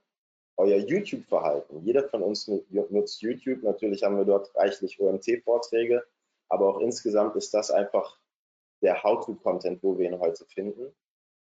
Euer 0.58 0.78
YouTube-Verhalten. 0.78 1.82
Jeder 1.84 2.08
von 2.08 2.24
uns 2.24 2.48
nutzt 2.48 3.22
YouTube. 3.22 3.64
Natürlich 3.64 4.04
haben 4.04 4.18
wir 4.18 4.26
dort 4.26 4.56
reichlich 4.56 5.00
OMT-Vorträge, 5.00 6.06
aber 6.48 6.70
auch 6.70 6.80
insgesamt 6.80 7.36
ist 7.36 7.54
das 7.54 7.72
einfach 7.72 8.18
der 8.82 9.04
How-to-Content, 9.04 9.84
wo 9.84 9.98
wir 9.98 10.08
ihn 10.10 10.20
heute 10.20 10.46
finden. 10.46 10.96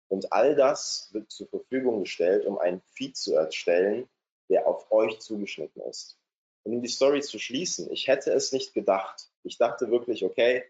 Und 0.08 0.32
all 0.32 0.56
das 0.56 1.10
wird 1.12 1.32
zur 1.32 1.48
Verfügung 1.48 2.02
gestellt, 2.02 2.46
um 2.46 2.58
einen 2.58 2.82
Feed 2.82 3.18
zu 3.18 3.36
erstellen, 3.36 4.10
der 4.50 4.68
auf 4.68 4.92
euch 4.92 5.20
zugeschnitten 5.20 5.82
ist. 5.84 6.18
Und 6.64 6.76
um 6.76 6.82
die 6.82 6.88
Story 6.88 7.22
zu 7.22 7.40
schließen, 7.40 7.92
ich 7.92 8.08
hätte 8.08 8.32
es 8.32 8.52
nicht 8.52 8.74
gedacht. 8.74 9.30
Ich 9.44 9.58
dachte 9.58 9.92
wirklich, 9.92 10.24
okay, 10.24 10.64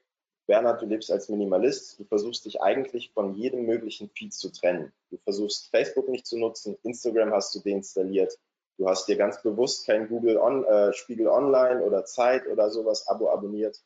Bernhard, 0.54 0.84
du 0.84 0.86
lebst 0.86 1.10
als 1.10 1.30
Minimalist, 1.30 1.98
du 1.98 2.04
versuchst 2.04 2.46
dich 2.46 2.62
eigentlich 2.62 3.10
von 3.12 3.34
jedem 3.34 3.66
möglichen 3.66 4.12
Feed 4.12 4.36
zu 4.36 4.52
trennen. 4.52 4.94
Du 5.10 5.18
versuchst 5.18 5.72
Facebook 5.72 6.08
nicht 6.10 6.28
zu 6.28 6.38
nutzen, 6.38 6.78
Instagram 6.84 7.32
hast 7.34 7.56
du 7.56 7.60
deinstalliert, 7.60 8.38
du 8.78 8.88
hast 8.88 9.08
dir 9.08 9.18
ganz 9.18 9.42
bewusst 9.42 9.88
kein 9.88 10.08
Google 10.08 10.38
on, 10.38 10.64
äh, 10.66 10.94
Spiegel 10.94 11.28
Online 11.28 11.82
oder 11.82 12.06
Zeit 12.06 12.46
oder 12.46 12.70
sowas 12.70 13.08
Abo 13.08 13.32
abonniert. 13.32 13.82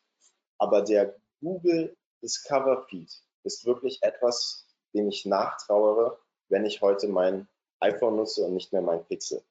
Aber 0.58 0.82
der 0.82 1.16
Google 1.40 1.96
Discover 2.22 2.86
Feed 2.90 3.14
ist 3.44 3.66
wirklich 3.66 4.04
etwas, 4.04 4.68
dem 4.94 5.08
ich 5.08 5.26
nachtrauere, 5.26 6.20
wenn 6.50 6.66
ich 6.66 6.82
heute 6.82 7.08
mein 7.08 7.48
iPhone 7.80 8.18
nutze 8.18 8.44
und 8.44 8.56
nicht 8.56 8.74
mehr 8.74 8.82
mein 8.82 9.06
Pixel. 9.06 9.42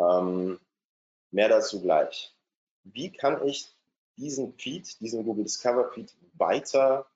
Ähm, 0.00 0.58
mehr 1.30 1.48
dazu 1.48 1.80
gleich. 1.80 2.34
wie 2.82 3.12
kann 3.12 3.46
ich 3.46 3.77
diesen 4.18 4.52
Feed, 4.54 5.00
diesen 5.00 5.24
Google 5.24 5.44
Discover 5.44 5.90
Feed 5.92 6.14
weiter 6.34 7.06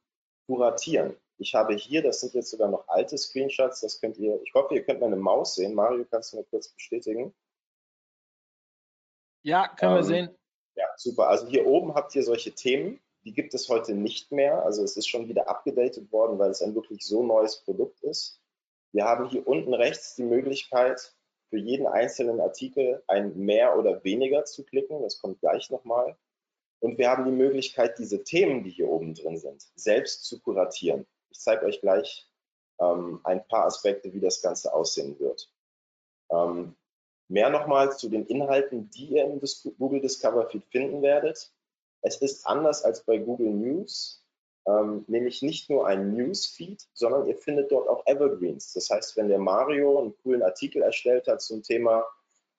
kuratieren? 0.47 1.17
Ich 1.39 1.55
habe 1.55 1.75
hier, 1.75 2.03
das 2.03 2.21
sind 2.21 2.35
jetzt 2.35 2.51
sogar 2.51 2.69
noch 2.69 2.87
alte 2.89 3.19
Screenshots, 3.19 3.81
das 3.81 4.01
könnt 4.01 4.17
ihr, 4.19 4.41
ich 4.43 4.55
hoffe, 4.55 4.75
ihr 4.75 4.85
könnt 4.85 5.01
meine 5.01 5.17
Maus 5.17 5.57
sehen. 5.57 5.75
Mario, 5.75 6.05
kannst 6.09 6.33
du 6.33 6.37
mir 6.37 6.45
kurz 6.45 6.69
bestätigen? 6.69 7.35
Ja, 9.43 9.69
können 9.69 9.93
ähm, 9.93 9.99
wir 9.99 10.05
sehen. 10.05 10.39
Ja, 10.75 10.87
super. 10.97 11.29
Also 11.29 11.49
hier 11.49 11.67
oben 11.67 11.95
habt 11.95 12.15
ihr 12.15 12.23
solche 12.23 12.53
Themen, 12.53 13.01
die 13.25 13.33
gibt 13.33 13.55
es 13.55 13.69
heute 13.69 13.95
nicht 13.95 14.33
mehr. 14.33 14.65
Also 14.65 14.83
es 14.83 14.97
ist 14.97 15.09
schon 15.09 15.29
wieder 15.29 15.49
abgedatet 15.49 16.11
worden, 16.13 16.39
weil 16.39 16.51
es 16.51 16.63
ein 16.63 16.75
wirklich 16.75 17.05
so 17.05 17.23
neues 17.23 17.63
Produkt 17.65 18.01
ist. 18.03 18.41
Wir 18.93 19.05
haben 19.05 19.29
hier 19.29 19.47
unten 19.47 19.75
rechts 19.75 20.15
die 20.15 20.25
Möglichkeit, 20.25 21.15
für 21.51 21.59
jeden 21.59 21.87
einzelnen 21.87 22.41
Artikel 22.41 23.03
ein 23.09 23.37
mehr 23.37 23.79
oder 23.79 24.03
weniger 24.05 24.45
zu 24.45 24.65
klicken. 24.65 25.03
Das 25.03 25.19
kommt 25.19 25.41
gleich 25.41 25.71
nochmal. 25.71 26.17
Und 26.83 26.99
wir 26.99 27.09
haben 27.09 27.25
die 27.25 27.31
Möglichkeit, 27.31 27.97
diese 27.99 28.25
Themen, 28.25 28.65
die 28.65 28.71
hier 28.71 28.89
oben 28.89 29.15
drin 29.15 29.39
sind, 29.39 29.63
selbst 29.77 30.25
zu 30.25 30.41
kuratieren. 30.41 31.07
Ich 31.31 31.39
zeige 31.39 31.65
euch 31.67 31.81
gleich 31.81 32.29
ähm, 32.81 33.21
ein 33.23 33.47
paar 33.47 33.67
Aspekte, 33.67 34.13
wie 34.13 34.19
das 34.19 34.43
Ganze 34.43 34.75
aussehen 34.75 35.17
wird. 35.21 35.49
Ähm, 36.33 36.75
mehr 37.29 37.51
nochmal 37.51 37.97
zu 37.97 38.09
den 38.09 38.27
Inhalten, 38.27 38.91
die 38.91 39.11
ihr 39.11 39.25
im 39.25 39.41
Google 39.79 40.01
Discover 40.01 40.51
Feed 40.51 40.65
finden 40.73 41.03
werdet. 41.03 41.53
Es 42.01 42.17
ist 42.17 42.45
anders 42.49 42.83
als 42.83 43.05
bei 43.05 43.17
Google 43.17 43.53
News, 43.53 44.25
ähm, 44.67 45.05
nämlich 45.07 45.41
nicht 45.41 45.71
nur 45.71 45.87
ein 45.87 46.15
Newsfeed, 46.17 46.89
sondern 46.95 47.29
ihr 47.29 47.37
findet 47.37 47.71
dort 47.71 47.89
auch 47.89 48.05
Evergreens. 48.07 48.73
Das 48.73 48.91
heißt, 48.91 49.17
wenn 49.17 49.29
der 49.29 49.39
Mario 49.39 50.01
einen 50.01 50.17
coolen 50.19 50.43
Artikel 50.43 50.83
erstellt 50.83 51.29
hat 51.29 51.43
zum 51.43 51.63
Thema, 51.63 52.05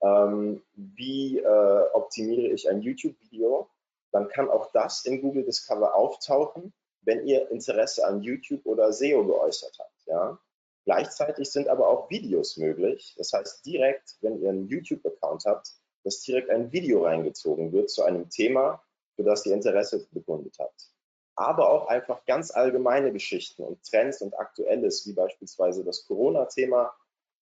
ähm, 0.01 0.63
wie 0.75 1.39
äh, 1.39 1.83
optimiere 1.91 2.53
ich 2.53 2.69
ein 2.69 2.81
YouTube-Video, 2.81 3.67
dann 4.13 4.29
kann 4.29 4.49
auch 4.49 4.71
das 4.71 5.03
in 5.05 5.21
Google 5.21 5.43
Discover 5.43 5.95
auftauchen 5.95 6.73
wenn 7.05 7.25
ihr 7.27 7.49
Interesse 7.51 8.05
an 8.05 8.21
YouTube 8.21 8.65
oder 8.65 8.91
SEO 8.91 9.25
geäußert 9.25 9.77
habt. 9.79 10.05
Ja? 10.05 10.39
Gleichzeitig 10.85 11.49
sind 11.49 11.67
aber 11.67 11.87
auch 11.87 12.09
Videos 12.09 12.57
möglich. 12.57 13.13
Das 13.17 13.31
heißt, 13.33 13.65
direkt, 13.65 14.17
wenn 14.21 14.41
ihr 14.41 14.49
einen 14.49 14.67
YouTube-Account 14.67 15.45
habt, 15.45 15.71
dass 16.03 16.21
direkt 16.21 16.49
ein 16.49 16.71
Video 16.71 17.03
reingezogen 17.03 17.71
wird 17.71 17.89
zu 17.89 18.03
einem 18.03 18.29
Thema, 18.29 18.83
für 19.15 19.23
das 19.23 19.45
ihr 19.45 19.53
Interesse 19.53 20.05
bekundet 20.11 20.57
habt. 20.59 20.89
Aber 21.35 21.69
auch 21.69 21.87
einfach 21.87 22.25
ganz 22.25 22.51
allgemeine 22.51 23.11
Geschichten 23.11 23.63
und 23.63 23.83
Trends 23.83 24.21
und 24.21 24.37
Aktuelles, 24.37 25.07
wie 25.07 25.13
beispielsweise 25.13 25.83
das 25.83 26.05
Corona-Thema 26.05 26.93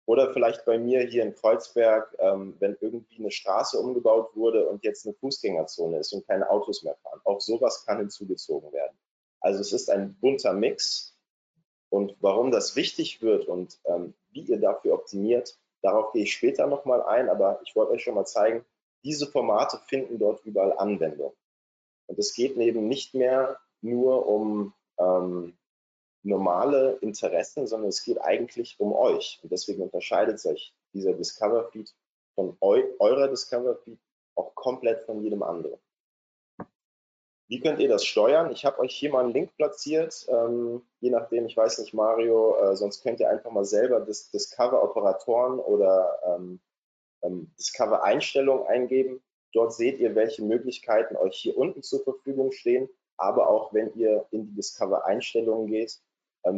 oder 0.06 0.32
vielleicht 0.32 0.64
bei 0.64 0.78
mir 0.78 1.02
hier 1.02 1.24
in 1.24 1.34
Kreuzberg, 1.34 2.14
ähm, 2.20 2.54
wenn 2.60 2.76
irgendwie 2.80 3.18
eine 3.18 3.32
Straße 3.32 3.78
umgebaut 3.78 4.34
wurde 4.36 4.68
und 4.68 4.84
jetzt 4.84 5.04
eine 5.04 5.14
Fußgängerzone 5.14 5.98
ist 5.98 6.12
und 6.12 6.26
keine 6.26 6.48
Autos 6.48 6.84
mehr 6.84 6.94
fahren. 7.02 7.20
Auch 7.24 7.40
sowas 7.40 7.84
kann 7.84 7.98
hinzugezogen 7.98 8.72
werden. 8.72 8.96
Also 9.40 9.60
es 9.60 9.72
ist 9.72 9.90
ein 9.90 10.14
bunter 10.20 10.52
Mix. 10.52 11.12
Und 11.88 12.16
warum 12.20 12.50
das 12.50 12.76
wichtig 12.76 13.22
wird 13.22 13.46
und 13.46 13.78
ähm, 13.84 14.14
wie 14.30 14.42
ihr 14.42 14.60
dafür 14.60 14.94
optimiert, 14.94 15.58
darauf 15.82 16.12
gehe 16.12 16.22
ich 16.22 16.32
später 16.32 16.66
nochmal 16.66 17.02
ein. 17.02 17.28
Aber 17.28 17.60
ich 17.64 17.74
wollte 17.74 17.92
euch 17.92 18.02
schon 18.02 18.14
mal 18.14 18.26
zeigen, 18.26 18.64
diese 19.04 19.26
Formate 19.26 19.78
finden 19.86 20.18
dort 20.18 20.44
überall 20.44 20.76
Anwendung. 20.78 21.32
Und 22.06 22.18
es 22.18 22.34
geht 22.34 22.56
eben 22.56 22.88
nicht 22.88 23.14
mehr 23.14 23.58
nur 23.80 24.26
um 24.26 24.72
ähm, 24.98 25.56
normale 26.26 26.98
Interessen, 27.00 27.66
sondern 27.66 27.88
es 27.88 28.02
geht 28.02 28.20
eigentlich 28.20 28.78
um 28.78 28.92
euch. 28.92 29.40
Und 29.42 29.52
deswegen 29.52 29.82
unterscheidet 29.82 30.40
sich 30.40 30.74
dieser 30.92 31.14
Discover 31.14 31.70
Feed 31.70 31.94
von 32.34 32.56
eu 32.60 32.82
eurer 32.98 33.28
Discover 33.28 33.76
Feed 33.76 33.98
auch 34.34 34.54
komplett 34.54 35.04
von 35.04 35.22
jedem 35.22 35.42
anderen. 35.42 35.78
Wie 37.48 37.60
könnt 37.60 37.78
ihr 37.78 37.88
das 37.88 38.04
steuern? 38.04 38.50
Ich 38.50 38.64
habe 38.64 38.80
euch 38.80 38.94
hier 38.94 39.10
mal 39.10 39.24
einen 39.24 39.32
Link 39.32 39.54
platziert, 39.56 40.26
ähm, 40.28 40.82
je 41.00 41.10
nachdem, 41.10 41.46
ich 41.46 41.56
weiß 41.56 41.78
nicht, 41.78 41.94
Mario, 41.94 42.56
äh, 42.56 42.76
sonst 42.76 43.02
könnt 43.02 43.20
ihr 43.20 43.30
einfach 43.30 43.52
mal 43.52 43.64
selber 43.64 44.00
das 44.00 44.30
Discover-Operatoren 44.32 45.60
oder 45.60 46.18
ähm, 46.26 46.60
ähm, 47.22 47.52
Discover-Einstellungen 47.56 48.66
eingeben. 48.66 49.22
Dort 49.52 49.74
seht 49.74 50.00
ihr, 50.00 50.16
welche 50.16 50.42
Möglichkeiten 50.42 51.16
euch 51.16 51.36
hier 51.36 51.56
unten 51.56 51.84
zur 51.84 52.02
Verfügung 52.02 52.50
stehen, 52.50 52.88
aber 53.16 53.48
auch 53.48 53.72
wenn 53.72 53.94
ihr 53.94 54.26
in 54.32 54.46
die 54.46 54.54
Discover-Einstellungen 54.54 55.68
geht, 55.68 56.00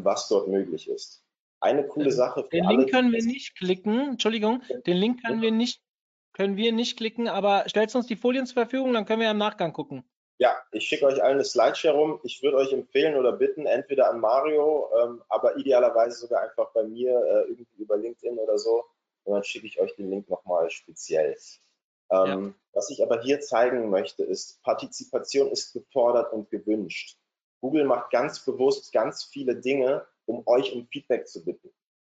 was 0.04 0.28
dort 0.28 0.48
möglich 0.48 0.88
ist. 0.88 1.24
Eine 1.60 1.86
coole 1.86 2.12
Sache. 2.12 2.48
den 2.52 2.64
Link 2.64 2.82
alle, 2.82 2.86
können 2.86 3.12
wir 3.12 3.24
nicht 3.24 3.56
klicken. 3.56 4.10
Entschuldigung, 4.10 4.62
den 4.86 4.96
Link 4.96 5.24
können 5.24 5.42
wir 5.42 5.50
nicht, 5.50 5.82
können 6.32 6.56
wir 6.56 6.72
nicht 6.72 6.96
klicken, 6.96 7.28
aber 7.28 7.64
stellst 7.68 7.96
uns 7.96 8.06
die 8.06 8.16
Folien 8.16 8.46
zur 8.46 8.54
Verfügung, 8.54 8.92
dann 8.92 9.06
können 9.06 9.20
wir 9.20 9.30
im 9.30 9.38
Nachgang 9.38 9.72
gucken. 9.72 10.04
Ja, 10.40 10.56
ich 10.70 10.86
schicke 10.86 11.06
euch 11.06 11.20
allen 11.20 11.34
eine 11.34 11.44
Slideshare 11.44 11.96
rum. 11.96 12.20
Ich 12.22 12.42
würde 12.44 12.58
euch 12.58 12.72
empfehlen 12.72 13.16
oder 13.16 13.32
bitten, 13.32 13.66
entweder 13.66 14.08
an 14.08 14.20
Mario, 14.20 14.88
ähm, 15.02 15.22
aber 15.28 15.56
idealerweise 15.56 16.16
sogar 16.16 16.42
einfach 16.42 16.72
bei 16.72 16.84
mir 16.84 17.10
äh, 17.10 17.50
irgendwie 17.50 17.82
über 17.82 17.96
LinkedIn 17.96 18.38
oder 18.38 18.56
so. 18.56 18.84
Und 19.24 19.34
dann 19.34 19.42
schicke 19.42 19.66
ich 19.66 19.80
euch 19.80 19.96
den 19.96 20.10
Link 20.10 20.30
nochmal 20.30 20.70
speziell. 20.70 21.36
Ähm, 22.10 22.46
ja. 22.46 22.54
Was 22.72 22.90
ich 22.90 23.02
aber 23.02 23.20
hier 23.20 23.40
zeigen 23.40 23.90
möchte, 23.90 24.22
ist, 24.22 24.62
Partizipation 24.62 25.50
ist 25.50 25.72
gefordert 25.72 26.32
und 26.32 26.50
gewünscht. 26.50 27.18
Google 27.60 27.84
macht 27.84 28.10
ganz 28.10 28.44
bewusst 28.44 28.92
ganz 28.92 29.24
viele 29.24 29.56
Dinge, 29.56 30.06
um 30.26 30.46
euch 30.46 30.72
um 30.72 30.86
Feedback 30.86 31.26
zu 31.26 31.44
bitten. 31.44 31.72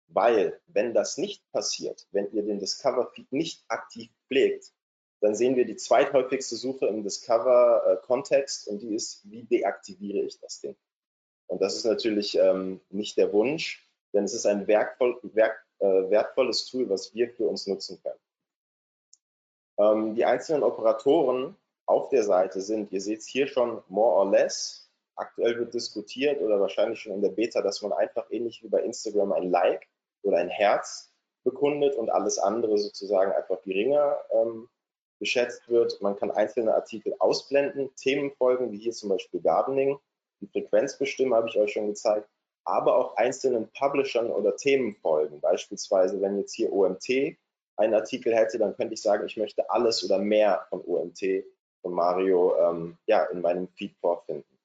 Weil, 0.08 0.60
wenn 0.68 0.94
das 0.94 1.18
nicht 1.18 1.50
passiert, 1.52 2.08
wenn 2.12 2.32
ihr 2.32 2.44
den 2.44 2.60
Discover 2.60 3.12
Feed 3.14 3.32
nicht 3.32 3.64
aktiv 3.68 4.10
pflegt, 4.28 4.74
dann 5.22 5.36
sehen 5.36 5.56
wir 5.56 5.66
die 5.66 5.76
zweithäufigste 5.76 6.56
Suche 6.56 6.88
im 6.88 7.04
Discover-Kontext 7.04 8.68
und 8.68 8.82
die 8.82 8.96
ist, 8.96 9.22
wie 9.30 9.44
deaktiviere 9.44 10.20
ich 10.20 10.40
das 10.40 10.62
Ding? 10.62 10.76
Und 11.48 11.62
das 11.62 11.76
ist 11.76 11.86
natürlich 11.86 12.38
ähm, 12.38 12.80
nicht 12.90 13.18
der 13.18 13.34
Wunsch, 13.34 13.86
denn 14.14 14.24
es 14.24 14.34
ist 14.34 14.46
ein 14.46 14.68
werkvoll, 14.68 15.20
werk, 15.24 15.66
äh, 15.80 16.10
wertvolles 16.10 16.66
Tool, 16.66 16.90
was 16.90 17.14
wir 17.14 17.30
für 17.30 17.48
uns 17.48 17.68
nutzen 17.68 18.02
können. 18.02 18.20
Ähm, 19.78 20.16
die 20.16 20.26
einzelnen 20.26 20.64
Operatoren 20.64 21.56
auf 21.86 22.10
der 22.10 22.24
Seite 22.24 22.62
sind, 22.62 22.92
ihr 22.92 23.02
seht 23.02 23.20
es 23.20 23.28
hier 23.28 23.48
schon, 23.48 23.82
more 23.88 24.16
or 24.16 24.30
less. 24.30 24.89
Aktuell 25.20 25.60
wird 25.60 25.74
diskutiert 25.74 26.42
oder 26.42 26.60
wahrscheinlich 26.60 27.02
schon 27.02 27.14
in 27.14 27.22
der 27.22 27.30
Beta, 27.30 27.62
dass 27.62 27.82
man 27.82 27.92
einfach 27.94 28.26
ähnlich 28.32 28.64
wie 28.64 28.70
bei 28.70 28.82
Instagram 28.82 29.34
ein 29.34 29.52
Like 29.52 29.88
oder 30.24 30.38
ein 30.38 30.50
Herz 30.50 31.12
bekundet 31.44 31.96
und 31.96 32.10
alles 32.10 32.40
andere 32.40 32.78
sozusagen 32.78 33.32
einfach 33.32 33.62
geringer 33.64 34.18
ähm, 34.32 34.70
geschätzt 35.20 35.68
wird. 35.70 36.02
Man 36.02 36.16
kann 36.16 36.32
einzelne 36.32 36.74
Artikel 36.74 37.14
ausblenden, 37.20 37.94
Themenfolgen, 37.96 38.72
wie 38.72 38.78
hier 38.78 38.94
zum 38.94 39.10
Beispiel 39.10 39.42
Gardening, 39.42 40.00
die 40.42 40.48
Frequenz 40.48 40.98
bestimmen, 40.98 41.34
habe 41.34 41.50
ich 41.50 41.58
euch 41.58 41.74
schon 41.74 41.88
gezeigt, 41.88 42.30
aber 42.64 42.96
auch 42.96 43.18
einzelnen 43.18 43.70
Publishern 43.72 44.32
oder 44.32 44.56
Themenfolgen. 44.56 45.42
Beispielsweise, 45.42 46.22
wenn 46.22 46.38
jetzt 46.38 46.56
hier 46.56 46.72
OMT 46.72 47.38
einen 47.76 47.94
Artikel 47.94 48.36
hätte, 48.36 48.58
dann 48.58 48.76
könnte 48.76 48.94
ich 48.94 49.02
sagen, 49.02 49.26
ich 49.26 49.38
möchte 49.38 49.70
alles 49.70 50.04
oder 50.04 50.18
mehr 50.18 50.66
von 50.70 50.82
OMT, 50.86 51.44
von 51.82 51.94
Mario, 51.94 52.56
ähm, 52.58 52.98
ja, 53.06 53.26
in 53.26 53.42
meinem 53.42 53.68
Feed 53.70 53.96
vorfinden. 54.00 54.59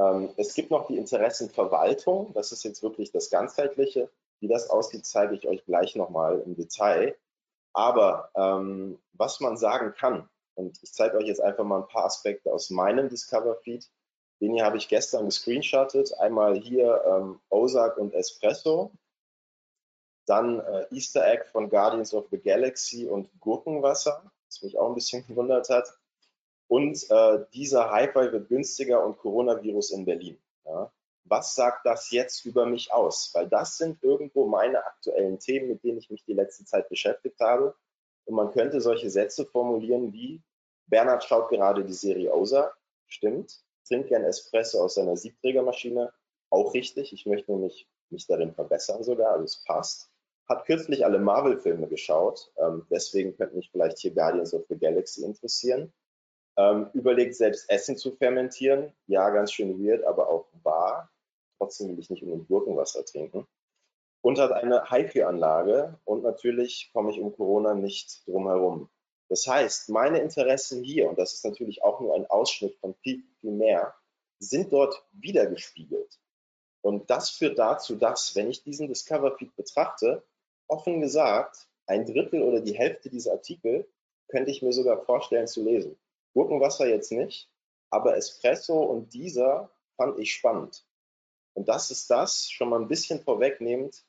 Ähm, 0.00 0.30
es 0.36 0.54
gibt 0.54 0.70
noch 0.70 0.86
die 0.86 0.96
Interessenverwaltung. 0.96 2.32
Das 2.32 2.52
ist 2.52 2.64
jetzt 2.64 2.82
wirklich 2.82 3.12
das 3.12 3.30
Ganzheitliche. 3.30 4.10
Wie 4.40 4.48
das 4.48 4.70
aussieht, 4.70 5.04
zeige 5.04 5.34
ich 5.34 5.46
euch 5.46 5.64
gleich 5.66 5.94
nochmal 5.94 6.40
im 6.40 6.56
Detail. 6.56 7.16
Aber 7.74 8.30
ähm, 8.34 8.98
was 9.12 9.40
man 9.40 9.56
sagen 9.56 9.92
kann, 9.94 10.28
und 10.54 10.82
ich 10.82 10.92
zeige 10.92 11.18
euch 11.18 11.26
jetzt 11.26 11.40
einfach 11.40 11.64
mal 11.64 11.82
ein 11.82 11.88
paar 11.88 12.06
Aspekte 12.06 12.52
aus 12.52 12.70
meinem 12.70 13.08
Discover 13.08 13.56
Feed. 13.56 13.88
Den 14.40 14.54
hier 14.54 14.64
habe 14.64 14.78
ich 14.78 14.88
gestern 14.88 15.26
gescreenshottet. 15.26 16.18
Einmal 16.18 16.56
hier 16.58 17.02
ähm, 17.06 17.40
Ozark 17.50 17.98
und 17.98 18.14
Espresso. 18.14 18.92
Dann 20.26 20.60
äh, 20.60 20.86
Easter 20.90 21.26
Egg 21.26 21.44
von 21.50 21.68
Guardians 21.68 22.14
of 22.14 22.26
the 22.30 22.38
Galaxy 22.38 23.06
und 23.06 23.28
Gurkenwasser, 23.40 24.30
was 24.46 24.62
mich 24.62 24.78
auch 24.78 24.88
ein 24.88 24.94
bisschen 24.94 25.26
gewundert 25.28 25.68
hat. 25.68 25.92
Und 26.70 27.04
äh, 27.10 27.44
dieser 27.52 27.90
Hi-Fi 27.90 28.32
wird 28.32 28.48
günstiger 28.48 29.04
und 29.04 29.18
Coronavirus 29.18 29.90
in 29.90 30.04
Berlin. 30.04 30.38
Ja 30.64 30.90
was 31.30 31.54
sagt 31.54 31.86
das 31.86 32.10
jetzt 32.10 32.44
über 32.44 32.66
mich 32.66 32.92
aus? 32.92 33.30
Weil 33.34 33.48
das 33.48 33.78
sind 33.78 34.02
irgendwo 34.02 34.46
meine 34.46 34.84
aktuellen 34.84 35.38
Themen, 35.38 35.68
mit 35.68 35.84
denen 35.84 35.98
ich 35.98 36.10
mich 36.10 36.24
die 36.24 36.34
letzte 36.34 36.64
Zeit 36.64 36.88
beschäftigt 36.88 37.38
habe. 37.40 37.74
Und 38.24 38.34
man 38.34 38.50
könnte 38.50 38.80
solche 38.80 39.10
Sätze 39.10 39.46
formulieren 39.46 40.12
wie, 40.12 40.42
Bernhard 40.86 41.24
schaut 41.24 41.48
gerade 41.48 41.84
die 41.84 41.92
Serie 41.92 42.34
Ozark, 42.34 42.76
stimmt, 43.06 43.62
trinkt 43.86 44.08
gern 44.08 44.24
Espresso 44.24 44.82
aus 44.82 44.94
seiner 44.94 45.16
Siebträgermaschine, 45.16 46.12
auch 46.50 46.74
richtig, 46.74 47.12
ich 47.12 47.26
möchte 47.26 47.52
nämlich 47.52 47.88
mich 48.10 48.26
darin 48.26 48.52
verbessern 48.52 49.04
sogar, 49.04 49.30
also 49.30 49.44
es 49.44 49.62
passt. 49.64 50.10
Hat 50.48 50.66
kürzlich 50.66 51.04
alle 51.04 51.20
Marvel-Filme 51.20 51.86
geschaut, 51.86 52.52
ähm, 52.56 52.84
deswegen 52.90 53.36
könnte 53.36 53.54
mich 53.54 53.70
vielleicht 53.70 53.98
hier 53.98 54.12
Guardians 54.12 54.52
of 54.52 54.64
the 54.68 54.76
Galaxy 54.76 55.24
interessieren. 55.24 55.92
Ähm, 56.60 56.90
überlegt 56.92 57.36
selbst 57.36 57.70
Essen 57.70 57.96
zu 57.96 58.12
fermentieren, 58.12 58.92
ja, 59.06 59.30
ganz 59.30 59.52
schön 59.52 59.82
weird, 59.82 60.04
aber 60.04 60.28
auch 60.28 60.46
wahr 60.62 61.10
trotzdem 61.60 61.88
will 61.88 61.98
ich 61.98 62.10
nicht 62.10 62.22
unbedingt 62.22 62.48
Gurkenwasser 62.48 63.04
trinken. 63.04 63.46
Und 64.22 64.38
hat 64.38 64.52
eine 64.52 64.90
HiFi-Anlage 64.90 65.98
und 66.04 66.22
natürlich 66.22 66.90
komme 66.92 67.10
ich 67.10 67.20
um 67.20 67.34
Corona 67.34 67.74
nicht 67.74 68.26
drum 68.26 68.48
herum. 68.48 68.90
Das 69.28 69.46
heißt, 69.46 69.88
meine 69.88 70.18
Interessen 70.18 70.82
hier, 70.82 71.08
und 71.08 71.18
das 71.18 71.32
ist 71.32 71.44
natürlich 71.44 71.82
auch 71.82 72.00
nur 72.00 72.14
ein 72.14 72.26
Ausschnitt 72.26 72.74
von 72.80 72.94
viel, 73.02 73.22
viel 73.40 73.52
mehr, 73.52 73.94
sind 74.38 74.72
dort 74.72 75.02
wiedergespiegelt. 75.12 76.18
Und 76.82 77.08
das 77.08 77.30
führt 77.30 77.58
dazu, 77.58 77.96
dass, 77.96 78.34
wenn 78.34 78.50
ich 78.50 78.62
diesen 78.62 78.88
Discover 78.88 79.36
Feed 79.38 79.54
betrachte, 79.56 80.22
offen 80.66 81.00
gesagt, 81.00 81.68
ein 81.86 82.04
Drittel 82.04 82.42
oder 82.42 82.60
die 82.60 82.76
Hälfte 82.76 83.08
dieser 83.08 83.32
Artikel 83.32 83.86
könnte 84.28 84.50
ich 84.50 84.62
mir 84.62 84.72
sogar 84.72 85.02
vorstellen 85.04 85.46
zu 85.46 85.62
lesen. 85.62 85.98
Gurkenwasser 86.34 86.88
jetzt 86.88 87.12
nicht, 87.12 87.50
aber 87.90 88.16
Espresso 88.16 88.82
und 88.82 89.12
dieser 89.12 89.70
fand 89.96 90.18
ich 90.18 90.32
spannend. 90.32 90.84
Und 91.54 91.68
das 91.68 91.90
ist 91.90 92.10
das, 92.10 92.50
schon 92.50 92.68
mal 92.68 92.80
ein 92.80 92.88
bisschen 92.88 93.22
vorwegnehmend, 93.22 94.04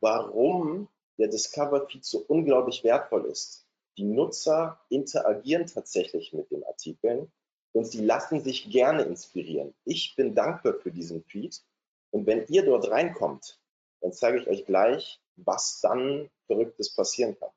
warum 0.00 0.88
der 1.18 1.28
Discover 1.28 1.86
Feed 1.86 2.04
so 2.04 2.24
unglaublich 2.28 2.84
wertvoll 2.84 3.26
ist. 3.26 3.66
Die 3.96 4.04
Nutzer 4.04 4.80
interagieren 4.88 5.66
tatsächlich 5.66 6.32
mit 6.32 6.50
den 6.50 6.64
Artikeln 6.64 7.30
und 7.72 7.84
sie 7.84 8.04
lassen 8.04 8.42
sich 8.42 8.70
gerne 8.70 9.02
inspirieren. 9.02 9.74
Ich 9.84 10.14
bin 10.16 10.34
dankbar 10.34 10.74
für 10.74 10.90
diesen 10.90 11.22
Feed 11.24 11.62
und 12.10 12.26
wenn 12.26 12.46
ihr 12.48 12.64
dort 12.64 12.90
reinkommt, 12.90 13.60
dann 14.00 14.12
zeige 14.12 14.38
ich 14.38 14.48
euch 14.48 14.66
gleich, 14.66 15.20
was 15.36 15.80
dann 15.80 16.30
Verrücktes 16.46 16.94
passieren 16.94 17.38
kann. 17.38 17.50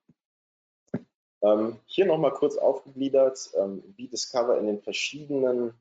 Ähm, 1.41 1.77
hier 1.85 2.05
nochmal 2.05 2.33
kurz 2.33 2.57
aufgegliedert, 2.57 3.51
ähm, 3.55 3.83
wie 3.95 4.07
Discover 4.07 4.57
in 4.57 4.67
den 4.67 4.81
verschiedenen, 4.81 5.73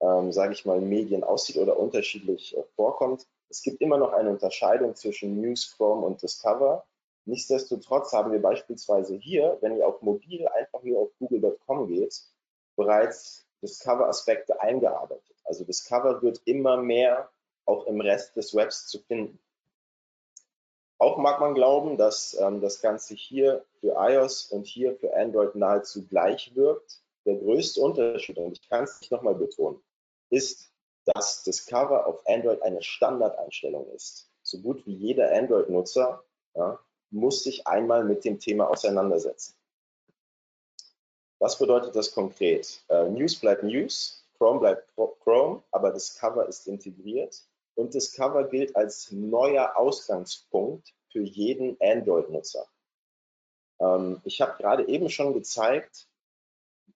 ähm, 0.00 0.32
sage 0.32 0.52
ich 0.52 0.64
mal, 0.64 0.80
Medien 0.80 1.24
aussieht 1.24 1.56
oder 1.56 1.78
unterschiedlich 1.78 2.56
äh, 2.56 2.62
vorkommt. 2.76 3.26
Es 3.48 3.62
gibt 3.62 3.80
immer 3.80 3.98
noch 3.98 4.12
eine 4.12 4.30
Unterscheidung 4.30 4.94
zwischen 4.94 5.40
News, 5.40 5.74
Chrome 5.76 6.06
und 6.06 6.22
Discover. 6.22 6.84
Nichtsdestotrotz 7.24 8.12
haben 8.12 8.32
wir 8.32 8.40
beispielsweise 8.40 9.16
hier, 9.16 9.58
wenn 9.60 9.76
ihr 9.76 9.86
auf 9.86 10.00
mobil 10.02 10.46
einfach 10.48 10.82
nur 10.82 11.00
auf 11.00 11.10
google.com 11.18 11.88
geht, 11.88 12.22
bereits 12.76 13.46
Discover-Aspekte 13.62 14.60
eingearbeitet. 14.60 15.36
Also 15.44 15.64
Discover 15.64 16.22
wird 16.22 16.40
immer 16.44 16.76
mehr 16.76 17.28
auch 17.66 17.86
im 17.86 18.00
Rest 18.00 18.36
des 18.36 18.54
Webs 18.54 18.86
zu 18.86 19.00
finden. 19.00 19.38
Auch 21.00 21.16
mag 21.16 21.40
man 21.40 21.54
glauben, 21.54 21.96
dass 21.96 22.34
ähm, 22.38 22.60
das 22.60 22.82
Ganze 22.82 23.14
hier 23.14 23.64
für 23.80 23.94
iOS 23.96 24.52
und 24.52 24.66
hier 24.66 24.94
für 24.96 25.16
Android 25.16 25.54
nahezu 25.54 26.06
gleich 26.06 26.54
wirkt. 26.54 27.00
Der 27.24 27.36
größte 27.36 27.80
Unterschied, 27.80 28.36
und 28.36 28.52
ich 28.52 28.68
kann 28.68 28.84
es 28.84 29.00
nicht 29.00 29.10
nochmal 29.10 29.34
betonen, 29.34 29.80
ist, 30.28 30.70
dass 31.06 31.42
Discover 31.42 32.06
auf 32.06 32.20
Android 32.26 32.60
eine 32.60 32.82
Standardeinstellung 32.82 33.88
ist. 33.94 34.30
So 34.42 34.58
gut 34.58 34.86
wie 34.86 34.94
jeder 34.94 35.34
Android-Nutzer 35.34 36.22
ja, 36.54 36.78
muss 37.10 37.44
sich 37.44 37.66
einmal 37.66 38.04
mit 38.04 38.26
dem 38.26 38.38
Thema 38.38 38.68
auseinandersetzen. 38.68 39.54
Was 41.38 41.58
bedeutet 41.58 41.96
das 41.96 42.12
konkret? 42.12 42.84
Äh, 42.88 43.08
News 43.08 43.36
bleibt 43.36 43.62
News, 43.62 44.22
Chrome 44.36 44.60
bleibt 44.60 44.92
Chrome, 45.22 45.62
aber 45.70 45.92
Discover 45.92 46.46
ist 46.46 46.66
integriert 46.66 47.42
und 47.80 47.94
Discover 47.94 48.44
gilt 48.44 48.76
als 48.76 49.10
neuer 49.10 49.76
Ausgangspunkt 49.76 50.92
für 51.10 51.22
jeden 51.22 51.78
Android-Nutzer. 51.80 52.66
Ähm, 53.80 54.20
ich 54.24 54.40
habe 54.42 54.56
gerade 54.58 54.86
eben 54.86 55.08
schon 55.08 55.32
gezeigt, 55.32 56.06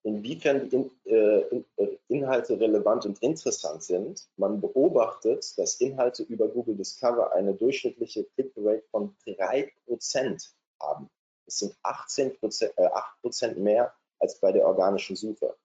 inwiefern 0.03 0.69
die 0.69 0.75
in, 0.75 0.91
äh, 1.05 1.39
in, 1.47 1.65
äh, 1.77 1.97
Inhalte 2.07 2.59
relevant 2.59 3.05
und 3.07 3.21
interessant 3.23 3.83
sind. 3.83 4.29
Man 4.37 4.61
beobachtet, 4.61 5.57
dass 5.57 5.81
Inhalte 5.81 6.21
über 6.21 6.47
Google 6.47 6.75
Discover 6.75 7.33
eine 7.33 7.55
durchschnittliche 7.55 8.25
Click-Rate 8.35 8.85
von 8.91 9.15
3% 9.25 10.51
haben. 10.79 11.09
Das 11.45 11.59
sind 11.59 11.75
18 11.81 12.37
äh, 12.41 12.89
8% 13.23 13.55
mehr 13.55 13.91
als 14.19 14.39
bei 14.39 14.51
der 14.51 14.67
organischen 14.67 15.15
Suche. 15.15 15.55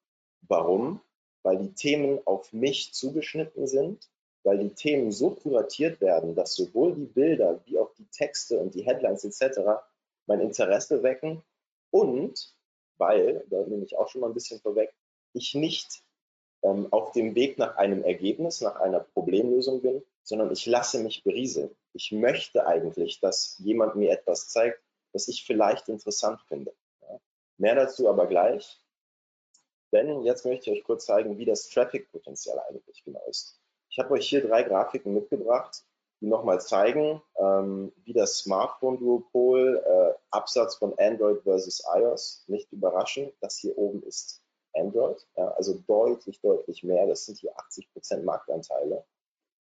Warum? 0.49 1.03
Weil 1.43 1.59
die 1.59 1.75
Themen 1.75 2.21
auf 2.27 2.53
mich 2.55 2.95
zugeschnitten 2.95 3.67
sind 3.67 4.09
weil 4.51 4.59
die 4.59 4.75
Themen 4.75 5.13
so 5.13 5.31
kuratiert 5.31 6.01
werden, 6.01 6.35
dass 6.35 6.55
sowohl 6.55 6.93
die 6.93 7.05
Bilder 7.05 7.61
wie 7.67 7.79
auch 7.79 7.95
die 7.95 8.07
Texte 8.07 8.59
und 8.59 8.75
die 8.75 8.83
Headlines 8.83 9.23
etc. 9.23 9.61
mein 10.27 10.41
Interesse 10.41 11.05
wecken 11.05 11.41
und 11.93 12.53
weil, 12.99 13.45
da 13.49 13.61
nehme 13.61 13.85
ich 13.85 13.97
auch 13.97 14.09
schon 14.09 14.23
mal 14.23 14.27
ein 14.27 14.35
bisschen 14.35 14.59
vorweg, 14.59 14.93
ich 15.35 15.55
nicht 15.55 16.03
ähm, 16.63 16.89
auf 16.91 17.13
dem 17.13 17.37
Weg 17.37 17.59
nach 17.59 17.77
einem 17.77 18.03
Ergebnis, 18.03 18.61
nach 18.61 18.75
einer 18.81 18.99
Problemlösung 18.99 19.83
bin, 19.83 20.03
sondern 20.25 20.51
ich 20.51 20.67
lasse 20.67 20.99
mich 20.99 21.23
berieseln. 21.23 21.71
Ich 21.93 22.11
möchte 22.11 22.67
eigentlich, 22.67 23.21
dass 23.21 23.57
jemand 23.61 23.95
mir 23.95 24.11
etwas 24.11 24.49
zeigt, 24.49 24.83
was 25.13 25.29
ich 25.29 25.45
vielleicht 25.47 25.89
interessant 25.89 26.41
finde. 26.49 26.75
Ja. 27.03 27.21
Mehr 27.59 27.77
dazu 27.77 28.09
aber 28.09 28.27
gleich. 28.27 28.81
Denn 29.93 30.25
jetzt 30.25 30.45
möchte 30.45 30.73
ich 30.73 30.79
euch 30.79 30.85
kurz 30.85 31.07
zeigen, 31.07 31.39
wie 31.39 31.45
das 31.45 31.69
Traffic-Potenzial 31.69 32.59
eigentlich 32.69 33.05
genau 33.05 33.25
ist. 33.29 33.60
Ich 33.91 33.99
habe 33.99 34.15
euch 34.15 34.29
hier 34.29 34.47
drei 34.47 34.63
Grafiken 34.63 35.13
mitgebracht, 35.13 35.85
die 36.21 36.27
nochmal 36.27 36.61
zeigen, 36.61 37.21
ähm, 37.37 37.93
wie 38.05 38.13
das 38.13 38.39
Smartphone-Duopol 38.39 39.83
äh, 39.85 40.15
Absatz 40.31 40.77
von 40.77 40.97
Android 40.97 41.43
versus 41.43 41.83
iOS, 41.97 42.45
nicht 42.47 42.71
überraschend, 42.73 43.33
das 43.41 43.59
hier 43.59 43.77
oben 43.77 44.05
ist 44.05 44.43
Android, 44.75 45.27
ja, 45.37 45.49
also 45.53 45.75
deutlich, 45.89 46.41
deutlich 46.41 46.85
mehr, 46.85 47.07
das 47.09 47.27
sind 47.27 47.39
hier 47.39 47.59
80 47.59 47.93
Prozent 47.93 48.25
Marktanteile. 48.25 49.05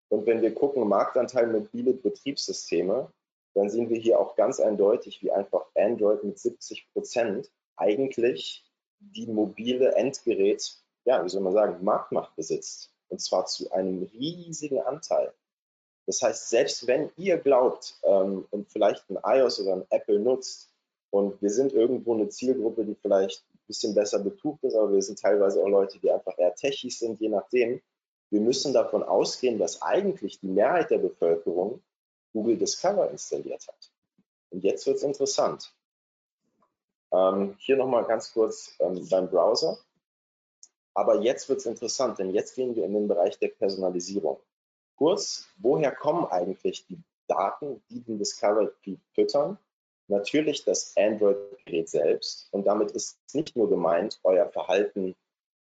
Und 0.10 0.26
wenn 0.26 0.42
wir 0.42 0.54
gucken, 0.54 0.86
Marktanteil 0.86 1.48
mobile 1.48 1.94
Betriebssysteme, 1.94 3.14
dann 3.54 3.70
sehen 3.70 3.90
wir 3.90 4.00
hier 4.00 4.20
auch 4.20 4.36
ganz 4.36 4.60
eindeutig, 4.60 5.22
wie 5.22 5.32
einfach 5.32 5.66
Android 5.76 6.26
mit 6.26 6.38
70 6.38 6.92
Prozent 6.92 7.50
eigentlich 7.78 8.70
die 9.00 9.28
mobile 9.28 9.96
Endgerät, 9.96 10.78
ja, 11.06 11.24
wie 11.24 11.30
soll 11.30 11.42
man 11.42 11.54
sagen, 11.54 11.86
Marktmacht 11.86 12.36
besitzt 12.36 12.92
und 13.10 13.20
zwar 13.20 13.46
zu 13.46 13.72
einem 13.72 14.04
riesigen 14.14 14.80
Anteil. 14.82 15.34
Das 16.06 16.22
heißt, 16.22 16.50
selbst 16.50 16.88
wenn 16.88 17.12
ihr 17.18 17.38
glaubt 17.38 18.00
ähm, 18.04 18.48
und 18.50 18.68
vielleicht 18.72 19.10
ein 19.10 19.20
iOS 19.24 19.60
oder 19.60 19.74
ein 19.74 19.86
Apple 19.90 20.20
nutzt 20.20 20.70
und 21.12 21.42
wir 21.42 21.50
sind 21.50 21.74
irgendwo 21.74 22.14
eine 22.16 22.30
Zielgruppe, 22.30 22.86
die 22.86 22.96
vielleicht 22.96 23.44
ein 23.54 23.60
bisschen 23.68 23.94
besser 23.94 24.20
betucht 24.20 24.64
ist, 24.64 24.76
aber 24.76 24.92
wir 24.92 25.02
sind 25.04 25.20
teilweise 25.20 25.62
auch 25.62 25.68
Leute, 25.68 26.00
die 26.00 26.10
einfach 26.12 26.38
eher 26.38 26.56
Techies 26.56 27.00
sind, 27.00 27.20
je 27.20 27.30
nachdem. 27.30 27.82
Wir 28.32 28.42
müssen 28.42 28.74
davon 28.74 29.04
ausgehen, 29.04 29.58
dass 29.58 29.82
eigentlich 29.82 30.40
die 30.40 30.48
Mehrheit 30.48 30.92
der 30.92 31.00
Bevölkerung 31.00 31.82
Google 32.34 32.58
Discover 32.58 33.10
installiert 33.10 33.68
hat. 33.68 33.92
Und 34.52 34.64
jetzt 34.64 34.86
wird 34.86 34.98
es 34.98 35.04
interessant. 35.04 35.74
Ähm, 37.12 37.56
hier 37.60 37.78
nochmal 37.78 38.06
ganz 38.06 38.34
kurz 38.34 38.76
ähm, 38.80 39.08
beim 39.10 39.30
Browser. 39.30 39.78
Aber 41.00 41.22
jetzt 41.22 41.48
wird 41.48 41.60
es 41.60 41.66
interessant, 41.66 42.20
denn 42.20 42.34
jetzt 42.34 42.56
gehen 42.56 42.76
wir 42.76 42.84
in 42.84 42.94
den 42.94 43.08
Bereich 43.08 43.40
der 43.40 43.48
Personalisierung. 43.48 44.38
Kurz, 44.98 45.48
woher 45.58 45.96
kommen 45.96 46.26
eigentlich 46.26 46.86
die 46.88 47.02
Daten, 47.26 47.82
die 47.90 48.02
den 48.02 48.18
Discover 48.18 48.70
Feed 48.82 49.00
füttern? 49.14 49.58
Natürlich 50.10 50.66
das 50.66 50.98
Android-Gerät 50.98 51.88
selbst. 51.88 52.50
Und 52.52 52.68
damit 52.68 52.92
ist 52.92 53.18
nicht 53.34 53.56
nur 53.56 53.70
gemeint 53.70 54.20
euer 54.24 54.50
Verhalten 54.50 55.16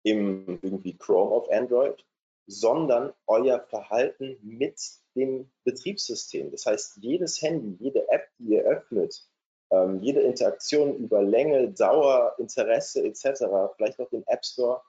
im 0.03 0.59
irgendwie 0.61 0.95
Chrome 0.95 1.31
auf 1.31 1.49
Android, 1.49 2.05
sondern 2.45 3.11
euer 3.25 3.61
Verhalten 3.61 4.37
mit 4.43 4.79
dem 5.15 5.49
Betriebssystem. 5.63 6.51
Das 6.51 6.67
heißt, 6.67 6.97
jedes 6.97 7.41
Handy, 7.41 7.83
jede 7.83 8.07
App, 8.09 8.27
die 8.37 8.53
ihr 8.53 8.63
öffnet, 8.65 9.27
ähm, 9.71 10.03
jede 10.03 10.21
Interaktion 10.21 10.97
über 10.97 11.23
Länge, 11.23 11.71
Dauer, 11.71 12.35
Interesse 12.37 13.03
etc., 13.03 13.45
vielleicht 13.75 13.99
auch 13.99 14.09
den 14.11 14.27
App 14.27 14.45
Store, 14.45 14.83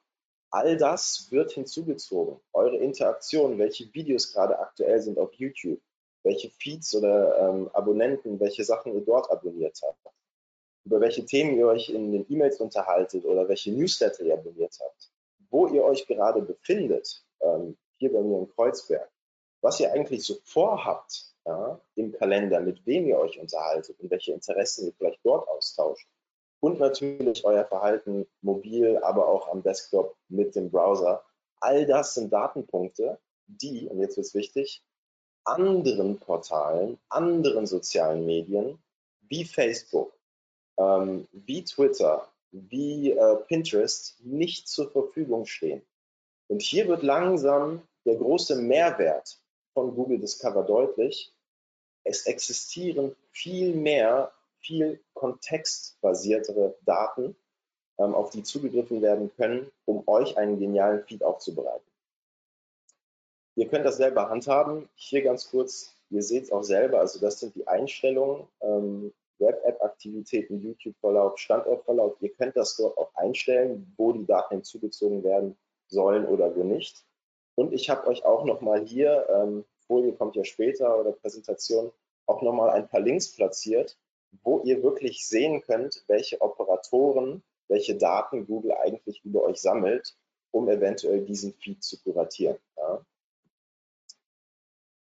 All 0.50 0.76
das 0.76 1.28
wird 1.30 1.52
hinzugezogen. 1.52 2.40
Eure 2.52 2.76
Interaktion, 2.76 3.58
welche 3.58 3.92
Videos 3.92 4.32
gerade 4.32 4.58
aktuell 4.58 5.00
sind 5.00 5.18
auf 5.18 5.32
YouTube, 5.34 5.80
welche 6.22 6.50
Feeds 6.50 6.94
oder 6.94 7.38
ähm, 7.38 7.68
Abonnenten, 7.72 8.38
welche 8.40 8.64
Sachen 8.64 8.94
ihr 8.94 9.00
dort 9.00 9.30
abonniert 9.30 9.80
habt, 9.82 10.14
über 10.84 11.00
welche 11.00 11.24
Themen 11.24 11.56
ihr 11.56 11.66
euch 11.66 11.88
in 11.88 12.12
den 12.12 12.26
E-Mails 12.28 12.60
unterhaltet 12.60 13.24
oder 13.24 13.48
welche 13.48 13.72
Newsletter 13.72 14.22
ihr 14.22 14.34
abonniert 14.34 14.78
habt, 14.80 15.10
wo 15.50 15.66
ihr 15.66 15.82
euch 15.84 16.06
gerade 16.06 16.42
befindet, 16.42 17.24
ähm, 17.40 17.76
hier 17.98 18.12
bei 18.12 18.20
mir 18.20 18.38
in 18.38 18.48
Kreuzberg, 18.48 19.10
was 19.62 19.80
ihr 19.80 19.92
eigentlich 19.92 20.24
so 20.24 20.36
vorhabt 20.44 21.34
ja, 21.44 21.80
im 21.96 22.12
Kalender, 22.12 22.60
mit 22.60 22.84
wem 22.86 23.06
ihr 23.06 23.18
euch 23.18 23.38
unterhaltet 23.38 23.98
und 24.00 24.10
welche 24.10 24.32
Interessen 24.32 24.86
ihr 24.86 24.92
vielleicht 24.94 25.20
dort 25.24 25.48
austauscht 25.48 26.08
und 26.60 26.78
natürlich 26.78 27.44
euer 27.44 27.64
Verhalten 27.64 28.26
mobil, 28.40 28.98
aber 29.02 29.28
auch 29.28 29.48
am 29.48 29.62
Desktop 29.62 30.16
mit 30.28 30.54
dem 30.54 30.70
Browser. 30.70 31.24
All 31.60 31.86
das 31.86 32.14
sind 32.14 32.32
Datenpunkte, 32.32 33.18
die, 33.46 33.88
und 33.88 34.00
jetzt 34.00 34.16
wird 34.16 34.26
es 34.26 34.34
wichtig, 34.34 34.82
anderen 35.44 36.18
Portalen, 36.18 36.98
anderen 37.08 37.66
sozialen 37.66 38.26
Medien 38.26 38.78
wie 39.28 39.44
Facebook, 39.44 40.12
ähm, 40.78 41.26
wie 41.32 41.64
Twitter, 41.64 42.28
wie 42.50 43.12
äh, 43.12 43.36
Pinterest 43.48 44.16
nicht 44.24 44.68
zur 44.68 44.90
Verfügung 44.90 45.46
stehen. 45.46 45.82
Und 46.48 46.62
hier 46.62 46.88
wird 46.88 47.02
langsam 47.02 47.82
der 48.04 48.16
große 48.16 48.56
Mehrwert 48.56 49.38
von 49.74 49.94
Google 49.94 50.18
Discover 50.18 50.62
deutlich. 50.62 51.32
Es 52.04 52.26
existieren 52.26 53.16
viel 53.32 53.74
mehr 53.74 54.32
viel 54.66 55.00
kontextbasiertere 55.14 56.76
Daten 56.84 57.36
ähm, 57.98 58.14
auf 58.14 58.30
die 58.30 58.42
zugegriffen 58.42 59.00
werden 59.00 59.30
können, 59.36 59.70
um 59.84 60.06
euch 60.06 60.36
einen 60.36 60.58
genialen 60.58 61.02
Feed 61.04 61.22
aufzubereiten. 61.22 61.86
Ihr 63.54 63.68
könnt 63.68 63.86
das 63.86 63.96
selber 63.96 64.28
handhaben. 64.28 64.88
Hier 64.94 65.22
ganz 65.22 65.50
kurz, 65.50 65.94
ihr 66.10 66.22
seht 66.22 66.44
es 66.44 66.52
auch 66.52 66.62
selber, 66.62 67.00
also 67.00 67.18
das 67.20 67.40
sind 67.40 67.54
die 67.54 67.66
Einstellungen, 67.66 68.46
ähm, 68.60 69.14
Web-App-Aktivitäten, 69.38 70.60
YouTube-Verlauf, 70.60 71.38
Standortverlauf. 71.38 72.16
Ihr 72.20 72.32
könnt 72.32 72.56
das 72.56 72.76
dort 72.76 72.96
auch 72.96 73.14
einstellen, 73.14 73.92
wo 73.96 74.12
die 74.12 74.26
Daten 74.26 74.56
hinzugezogen 74.56 75.22
werden 75.24 75.56
sollen 75.88 76.26
oder 76.26 76.54
wo 76.56 76.64
nicht. 76.64 77.04
Und 77.54 77.72
ich 77.72 77.88
habe 77.88 78.06
euch 78.08 78.24
auch 78.24 78.44
nochmal 78.44 78.84
hier, 78.84 79.26
ähm, 79.30 79.64
Folie 79.86 80.12
kommt 80.12 80.36
ja 80.36 80.44
später 80.44 80.98
oder 80.98 81.12
Präsentation, 81.12 81.92
auch 82.26 82.42
nochmal 82.42 82.70
ein 82.70 82.88
paar 82.88 83.00
Links 83.00 83.34
platziert, 83.34 83.98
wo 84.42 84.60
ihr 84.60 84.82
wirklich 84.82 85.26
sehen 85.26 85.62
könnt, 85.62 86.04
welche 86.06 86.40
Operatoren, 86.40 87.42
welche 87.68 87.96
Daten 87.96 88.46
Google 88.46 88.72
eigentlich 88.72 89.24
über 89.24 89.42
euch 89.42 89.60
sammelt, 89.60 90.16
um 90.50 90.68
eventuell 90.68 91.24
diesen 91.24 91.52
Feed 91.54 91.82
zu 91.82 92.00
kuratieren. 92.02 92.58
Ja. 92.76 93.04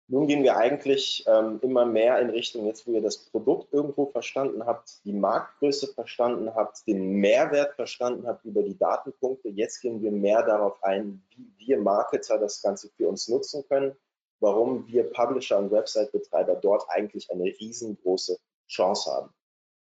Nun 0.08 0.26
gehen 0.26 0.42
wir 0.42 0.58
eigentlich 0.58 1.24
ähm, 1.26 1.58
immer 1.62 1.86
mehr 1.86 2.18
in 2.18 2.28
Richtung, 2.28 2.66
jetzt 2.66 2.86
wo 2.86 2.92
ihr 2.92 3.00
das 3.00 3.16
Produkt 3.16 3.72
irgendwo 3.72 4.04
verstanden 4.06 4.66
habt, 4.66 5.02
die 5.06 5.12
Marktgröße 5.14 5.94
verstanden 5.94 6.54
habt, 6.54 6.86
den 6.86 7.14
Mehrwert 7.14 7.76
verstanden 7.76 8.26
habt 8.26 8.44
über 8.44 8.62
die 8.62 8.76
Datenpunkte. 8.76 9.48
Jetzt 9.48 9.80
gehen 9.80 10.02
wir 10.02 10.12
mehr 10.12 10.42
darauf 10.42 10.82
ein, 10.82 11.22
wie 11.30 11.66
wir 11.66 11.78
Marketer 11.78 12.38
das 12.38 12.60
Ganze 12.60 12.90
für 12.90 13.08
uns 13.08 13.28
nutzen 13.28 13.64
können, 13.68 13.96
warum 14.40 14.86
wir 14.86 15.04
Publisher 15.04 15.58
und 15.58 15.70
Website-Betreiber 15.70 16.56
dort 16.56 16.84
eigentlich 16.90 17.30
eine 17.30 17.44
riesengroße 17.44 18.38
Chance 18.68 19.10
haben. 19.10 19.34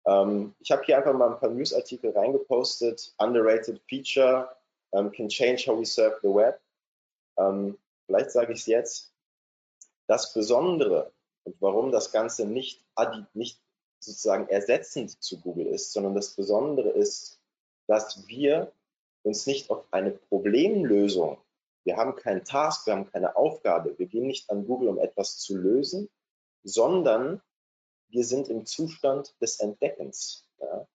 Ähm, 0.06 0.54
ich 0.60 0.70
habe 0.70 0.82
hier 0.84 0.98
einfach 0.98 1.14
mal 1.14 1.32
ein 1.32 1.38
paar 1.38 1.50
Newsartikel 1.50 2.10
reingepostet. 2.10 3.14
Underrated 3.18 3.80
Feature 3.88 4.48
um, 4.90 5.10
can 5.10 5.28
change 5.28 5.66
how 5.66 5.78
we 5.78 5.84
serve 5.84 6.18
the 6.22 6.28
web. 6.28 6.60
Ähm, 7.38 7.78
vielleicht 8.06 8.30
sage 8.30 8.52
ich 8.52 8.60
es 8.60 8.66
jetzt 8.66 9.12
das 10.06 10.32
Besondere 10.32 11.12
und 11.44 11.56
warum 11.60 11.92
das 11.92 12.12
Ganze 12.12 12.46
nicht, 12.46 12.84
nicht 13.34 13.60
sozusagen 14.00 14.48
ersetzend 14.48 15.22
zu 15.22 15.40
Google 15.40 15.66
ist, 15.66 15.92
sondern 15.92 16.14
das 16.14 16.34
Besondere 16.34 16.90
ist, 16.90 17.40
dass 17.86 18.26
wir 18.26 18.72
uns 19.22 19.46
nicht 19.46 19.70
auf 19.70 19.84
eine 19.92 20.10
Problemlösung, 20.10 21.38
wir 21.84 21.96
haben 21.96 22.14
keinen 22.14 22.44
Task, 22.44 22.86
wir 22.86 22.94
haben 22.94 23.10
keine 23.10 23.34
Aufgabe, 23.36 23.98
wir 23.98 24.06
gehen 24.06 24.26
nicht 24.26 24.50
an 24.50 24.66
Google, 24.66 24.88
um 24.88 24.98
etwas 24.98 25.38
zu 25.38 25.56
lösen, 25.56 26.08
sondern 26.64 27.40
wir 28.12 28.24
sind 28.24 28.48
im 28.48 28.66
Zustand 28.66 29.34
des 29.40 29.58
Entdeckens. 29.58 30.46
Ja? 30.60 30.86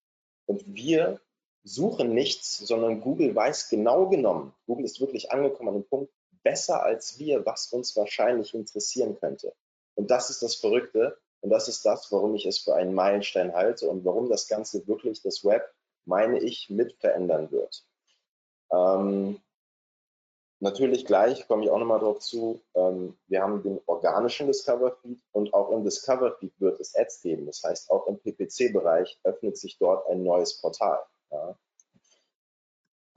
Und 0.45 0.63
wir 0.73 1.19
suchen 1.63 2.13
nichts, 2.13 2.59
sondern 2.59 3.01
Google 3.01 3.35
weiß 3.35 3.69
genau 3.69 4.07
genommen, 4.07 4.53
Google 4.65 4.85
ist 4.85 5.01
wirklich 5.01 5.31
angekommen 5.31 5.69
an 5.69 5.75
dem 5.81 5.87
Punkt, 5.87 6.13
besser 6.43 6.83
als 6.83 7.19
wir, 7.19 7.45
was 7.45 7.73
uns 7.73 7.95
wahrscheinlich 7.97 8.53
interessieren 8.53 9.19
könnte. 9.19 9.53
Und 9.95 10.11
das 10.11 10.29
ist 10.29 10.41
das 10.43 10.55
Verrückte 10.55 11.17
und 11.41 11.49
das 11.49 11.67
ist 11.67 11.85
das, 11.85 12.11
warum 12.11 12.35
ich 12.35 12.45
es 12.45 12.59
für 12.59 12.75
einen 12.75 12.93
Meilenstein 12.93 13.53
halte 13.53 13.89
und 13.89 14.05
warum 14.05 14.29
das 14.29 14.47
Ganze 14.47 14.87
wirklich 14.87 15.21
das 15.21 15.43
Web, 15.43 15.69
meine 16.05 16.39
ich, 16.39 16.69
mit 16.69 16.93
verändern 16.93 17.51
wird. 17.51 17.83
Ähm, 18.71 19.41
natürlich 20.59 21.05
gleich 21.05 21.47
komme 21.47 21.63
ich 21.63 21.69
auch 21.69 21.79
nochmal 21.79 21.99
darauf 21.99 22.19
zu, 22.19 22.61
ähm, 22.75 23.17
wir 23.27 23.41
haben 23.41 23.63
den 23.63 23.79
organischen 23.85 24.47
Discover 24.47 24.97
Feed 25.01 25.19
und 25.31 25.53
auch 25.53 25.71
im 25.71 25.83
Discover 25.83 26.35
Feed 26.39 26.53
wird 26.59 26.79
es 26.79 26.95
Ads 26.95 27.21
geben. 27.21 27.45
Das 27.45 27.63
heißt, 27.63 27.91
auch 27.91 28.07
im 28.07 28.19
PPC-Bereich 28.19 29.19
öffnet 29.23 29.57
sich 29.57 29.77
dort 29.77 30.07
ein 30.09 30.23
neues 30.23 30.59
Portal. 30.59 30.99
Ja. 31.31 31.57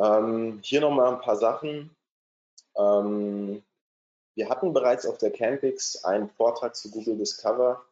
Ähm, 0.00 0.60
hier 0.62 0.80
nochmal 0.80 1.14
ein 1.14 1.20
paar 1.20 1.36
Sachen. 1.36 1.94
Ähm, 2.76 3.62
wir 4.34 4.48
hatten 4.48 4.72
bereits 4.72 5.06
auf 5.06 5.18
der 5.18 5.30
Campix 5.30 6.04
einen 6.04 6.30
Vortrag 6.30 6.76
zu 6.76 6.90
Google 6.90 7.18
Discover 7.18 7.84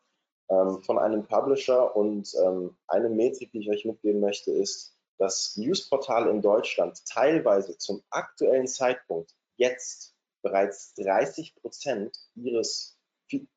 ähm, 0.48 0.80
von 0.82 0.98
einem 0.98 1.26
Publisher 1.26 1.94
und 1.94 2.34
ähm, 2.42 2.76
eine 2.86 3.08
Metrik, 3.08 3.52
die 3.52 3.60
ich 3.60 3.70
euch 3.70 3.84
mitgeben 3.84 4.20
möchte, 4.20 4.50
ist, 4.50 4.96
dass 5.18 5.56
Newsportale 5.56 6.30
in 6.30 6.40
Deutschland 6.40 7.04
teilweise 7.06 7.76
zum 7.76 8.02
aktuellen 8.10 8.68
Zeitpunkt 8.68 9.34
jetzt 9.58 10.14
bereits 10.42 10.94
30 10.94 11.56
Prozent 11.56 12.16
ihres 12.34 12.96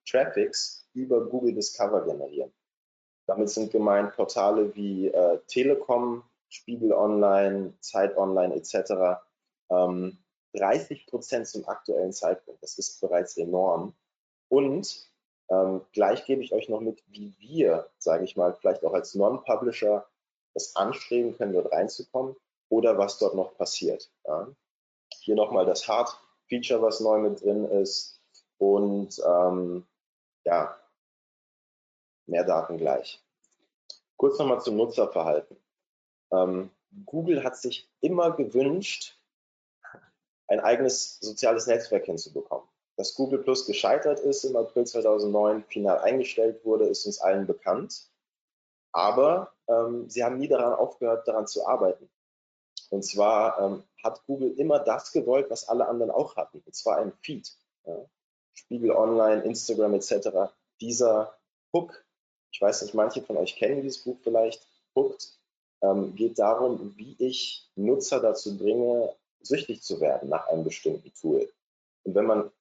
Traffics 0.05 0.87
über 0.93 1.25
Google 1.25 1.53
Discover 1.53 2.05
generieren. 2.05 2.51
Damit 3.27 3.49
sind 3.49 3.71
gemeint 3.71 4.13
Portale 4.13 4.75
wie 4.75 5.07
äh, 5.07 5.39
Telekom, 5.47 6.23
Spiegel 6.49 6.91
Online, 6.91 7.73
Zeit 7.79 8.17
Online 8.17 8.55
etc. 8.55 9.21
Ähm, 9.69 10.17
30 10.53 11.07
Prozent 11.07 11.47
zum 11.47 11.65
aktuellen 11.67 12.11
Zeitpunkt. 12.11 12.61
Das 12.61 12.77
ist 12.77 12.99
bereits 12.99 13.37
enorm. 13.37 13.93
Und 14.49 15.09
ähm, 15.49 15.81
gleich 15.93 16.25
gebe 16.25 16.43
ich 16.43 16.53
euch 16.53 16.67
noch 16.67 16.81
mit, 16.81 17.03
wie 17.07 17.33
wir, 17.39 17.89
sage 17.97 18.25
ich 18.25 18.35
mal, 18.35 18.53
vielleicht 18.53 18.83
auch 18.83 18.93
als 18.93 19.15
Non-Publisher 19.15 20.07
es 20.53 20.75
anstreben 20.75 21.37
können, 21.37 21.53
dort 21.53 21.71
reinzukommen 21.71 22.35
oder 22.69 22.97
was 22.97 23.17
dort 23.17 23.35
noch 23.35 23.55
passiert. 23.55 24.11
Ja. 24.25 24.49
Hier 25.19 25.35
nochmal 25.35 25.65
das 25.65 25.87
Hard-Feature, 25.87 26.81
was 26.81 26.99
neu 26.99 27.19
mit 27.19 27.41
drin 27.41 27.65
ist 27.65 28.19
und 28.57 29.21
ähm, 29.25 29.85
ja, 30.43 30.77
mehr 32.27 32.43
Daten 32.43 32.77
gleich. 32.77 33.23
Kurz 34.17 34.37
nochmal 34.39 34.61
zum 34.61 34.77
Nutzerverhalten. 34.77 35.57
Ähm, 36.31 36.69
Google 37.05 37.43
hat 37.43 37.57
sich 37.57 37.89
immer 38.01 38.31
gewünscht, 38.31 39.17
ein 40.47 40.59
eigenes 40.59 41.19
soziales 41.19 41.67
Netzwerk 41.67 42.05
hinzubekommen. 42.05 42.67
Dass 42.97 43.15
Google 43.15 43.39
Plus 43.39 43.65
gescheitert 43.65 44.19
ist 44.19 44.43
im 44.43 44.55
April 44.55 44.85
2009, 44.85 45.63
final 45.63 45.99
eingestellt 45.99 46.63
wurde, 46.65 46.87
ist 46.87 47.05
uns 47.05 47.19
allen 47.19 47.47
bekannt. 47.47 48.09
Aber 48.91 49.53
ähm, 49.67 50.09
sie 50.09 50.23
haben 50.23 50.37
nie 50.37 50.49
daran 50.49 50.73
aufgehört, 50.73 51.27
daran 51.27 51.47
zu 51.47 51.65
arbeiten. 51.65 52.09
Und 52.89 53.03
zwar 53.03 53.59
ähm, 53.59 53.83
hat 54.03 54.25
Google 54.25 54.53
immer 54.57 54.79
das 54.79 55.11
gewollt, 55.11 55.49
was 55.49 55.67
alle 55.67 55.87
anderen 55.87 56.11
auch 56.11 56.35
hatten. 56.35 56.61
Und 56.65 56.75
zwar 56.75 56.97
ein 56.97 57.13
Feed. 57.21 57.51
Ja. 57.85 57.97
Spiegel 58.53 58.91
Online, 58.91 59.43
Instagram 59.43 59.93
etc. 59.95 60.51
Dieser 60.79 61.37
Hook, 61.73 62.05
ich 62.51 62.61
weiß 62.61 62.81
nicht, 62.81 62.93
manche 62.93 63.21
von 63.21 63.37
euch 63.37 63.55
kennen 63.55 63.81
dieses 63.81 64.03
Buch 64.03 64.17
vielleicht, 64.21 64.67
Hooked, 64.95 65.39
ähm, 65.81 66.15
geht 66.15 66.37
darum, 66.37 66.93
wie 66.97 67.15
ich 67.17 67.69
Nutzer 67.75 68.19
dazu 68.19 68.57
bringe, 68.57 69.13
süchtig 69.41 69.81
zu 69.81 69.99
werden 69.99 70.29
nach 70.29 70.47
einem 70.47 70.63
bestimmten 70.63 71.13
Tool. 71.13 71.51
Und 72.03 72.15
wenn 72.15 72.25
man, 72.25 72.51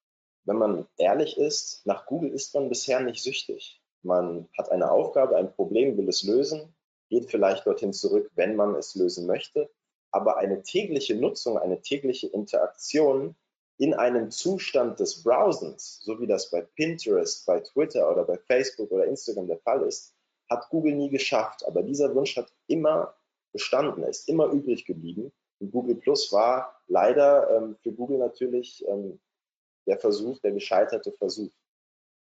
wenn 0.45 0.57
man 0.57 0.87
ehrlich 0.97 1.37
ist, 1.37 1.85
nach 1.87 2.07
Google 2.07 2.31
ist 2.31 2.55
man 2.55 2.69
bisher 2.69 3.01
nicht 3.01 3.23
süchtig. 3.23 3.81
Man 4.03 4.49
hat 4.57 4.71
eine 4.71 4.91
Aufgabe, 4.91 5.37
ein 5.37 5.53
Problem, 5.53 5.97
will 5.97 6.09
es 6.09 6.23
lösen, 6.23 6.75
geht 7.11 7.31
vielleicht 7.31 7.67
dorthin 7.67 7.93
zurück, 7.93 8.31
wenn 8.35 8.57
man 8.57 8.75
es 8.75 8.95
lösen 8.95 9.27
möchte. 9.27 9.71
Aber 10.13 10.39
eine 10.39 10.63
tägliche 10.63 11.15
Nutzung, 11.15 11.59
eine 11.59 11.81
tägliche 11.81 12.27
Interaktion 12.29 13.37
in 13.79 13.95
einem 13.95 14.31
Zustand 14.31 15.01
des 15.01 15.23
Browsens, 15.23 16.01
so 16.03 16.21
wie 16.21 16.27
das 16.27 16.51
bei 16.51 16.61
Pinterest, 16.61 17.47
bei 17.47 17.61
Twitter 17.61 18.11
oder 18.11 18.25
bei 18.25 18.37
Facebook 18.37 18.91
oder 18.91 19.07
Instagram 19.07 19.47
der 19.47 19.59
Fall 19.59 19.83
ist, 19.83 20.15
hat 20.51 20.69
Google 20.69 20.95
nie 20.95 21.09
geschafft. 21.09 21.67
Aber 21.67 21.83
dieser 21.83 22.15
Wunsch 22.15 22.37
hat 22.37 22.53
immer 22.67 23.15
bestanden, 23.53 24.03
ist 24.05 24.29
immer 24.29 24.47
übrig 24.47 24.85
geblieben. 24.85 25.33
Und 25.61 25.71
Google 25.71 25.95
Plus 25.95 26.33
war 26.33 26.83
leider 26.89 27.57
ähm, 27.57 27.77
für 27.83 27.93
Google 27.93 28.19
natürlich 28.19 28.87
ähm, 28.87 29.21
der 29.87 29.99
Versuch, 29.99 30.39
der 30.41 30.53
gescheiterte 30.53 31.13
Versuch. 31.13 31.51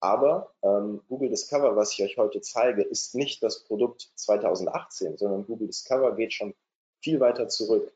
Aber 0.01 0.53
ähm, 0.61 1.01
Google 1.07 1.29
Discover, 1.29 1.75
was 1.75 1.93
ich 1.93 2.03
euch 2.03 2.17
heute 2.17 2.41
zeige, 2.41 2.83
ist 2.83 3.15
nicht 3.15 3.41
das 3.41 3.63
Produkt 3.63 4.11
2018, 4.15 5.17
sondern 5.17 5.45
Google 5.45 5.67
Discover 5.67 6.15
geht 6.15 6.33
schon 6.33 6.53
viel 7.05 7.19
weiter 7.19 7.47
zurück. 7.47 7.93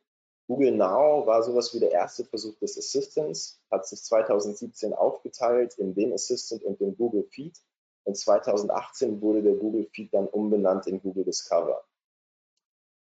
Google 0.47 0.71
Now 0.71 1.25
war 1.25 1.41
sowas 1.41 1.73
wie 1.73 1.79
der 1.79 1.91
erste 1.91 2.25
Versuch 2.25 2.55
des 2.59 2.77
Assistants, 2.77 3.59
hat 3.71 3.87
sich 3.87 4.03
2017 4.03 4.93
aufgeteilt 4.93 5.73
in 5.79 5.95
den 5.95 6.13
Assistant 6.13 6.63
und 6.63 6.79
den 6.79 6.95
Google 6.95 7.23
Feed. 7.23 7.57
Und 8.03 8.15
2018 8.15 9.19
wurde 9.21 9.41
der 9.41 9.55
Google 9.55 9.87
Feed 9.91 10.13
dann 10.13 10.27
umbenannt 10.27 10.85
in 10.85 11.01
Google 11.01 11.23
Discover. 11.23 11.83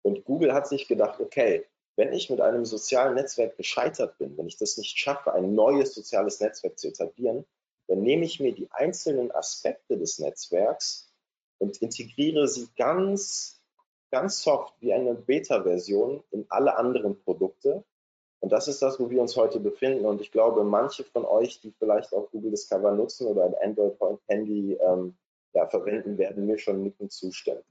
Und 0.04 0.26
Google 0.26 0.54
hat 0.54 0.68
sich 0.68 0.88
gedacht, 0.88 1.20
okay, 1.20 1.66
wenn 1.96 2.14
ich 2.14 2.30
mit 2.30 2.40
einem 2.40 2.66
sozialen 2.66 3.16
Netzwerk 3.16 3.58
gescheitert 3.58 4.18
bin, 4.20 4.38
wenn 4.38 4.48
ich 4.48 4.58
das 4.58 4.78
nicht 4.78 4.98
schaffe, 4.98 5.34
ein 5.34 5.56
neues 5.56 5.96
soziales 5.96 6.40
Netzwerk 6.40 6.78
zu 6.78 6.90
etablieren, 6.90 7.46
dann 7.88 8.02
nehme 8.02 8.26
ich 8.26 8.40
mir 8.40 8.54
die 8.54 8.70
einzelnen 8.72 9.32
Aspekte 9.32 9.98
des 9.98 10.20
Netzwerks 10.20 11.12
und 11.58 11.82
integriere 11.82 12.48
sie 12.48 12.68
ganz, 12.78 13.55
ganz 14.16 14.44
soft 14.44 14.74
wie 14.80 14.94
eine 14.94 15.14
Beta-Version 15.14 16.24
in 16.32 16.46
alle 16.48 16.78
anderen 16.78 17.22
Produkte. 17.22 17.84
Und 18.40 18.50
das 18.54 18.70
ist 18.70 18.82
das, 18.82 18.98
wo 18.98 19.10
wir 19.10 19.20
uns 19.20 19.36
heute 19.36 19.60
befinden. 19.60 20.06
Und 20.06 20.22
ich 20.22 20.32
glaube, 20.32 20.64
manche 20.64 21.04
von 21.04 21.26
euch, 21.26 21.60
die 21.60 21.74
vielleicht 21.74 22.14
auch 22.14 22.32
Google 22.32 22.52
Discover 22.52 22.94
nutzen 22.94 23.28
oder 23.28 23.44
ein 23.44 23.56
Android-Handy 23.56 24.76
ähm, 24.76 25.18
ja, 25.54 25.68
verwenden, 25.68 26.18
werden 26.18 26.46
mir 26.46 26.58
schon 26.58 26.82
nicken 26.82 27.10
zustimmen. 27.10 27.62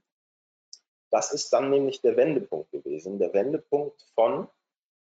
Das 1.09 1.33
ist 1.33 1.51
dann 1.51 1.71
nämlich 1.71 2.01
der 2.01 2.15
Wendepunkt 2.15 2.71
gewesen, 2.71 3.17
der 3.17 3.33
Wendepunkt 3.33 4.05
von, 4.13 4.47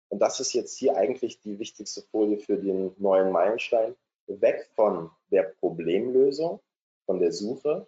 und 0.08 0.20
das 0.20 0.40
ist 0.40 0.54
jetzt 0.54 0.78
hier 0.78 0.96
eigentlich 0.96 1.40
die 1.40 1.58
wichtigste 1.58 2.00
Folie 2.10 2.38
für 2.38 2.56
den 2.56 2.94
neuen 2.96 3.30
Meilenstein, 3.30 3.94
weg 4.28 4.70
von 4.74 5.10
der 5.30 5.42
Problemlösung, 5.42 6.60
von 7.04 7.20
der 7.20 7.32
Suche, 7.32 7.86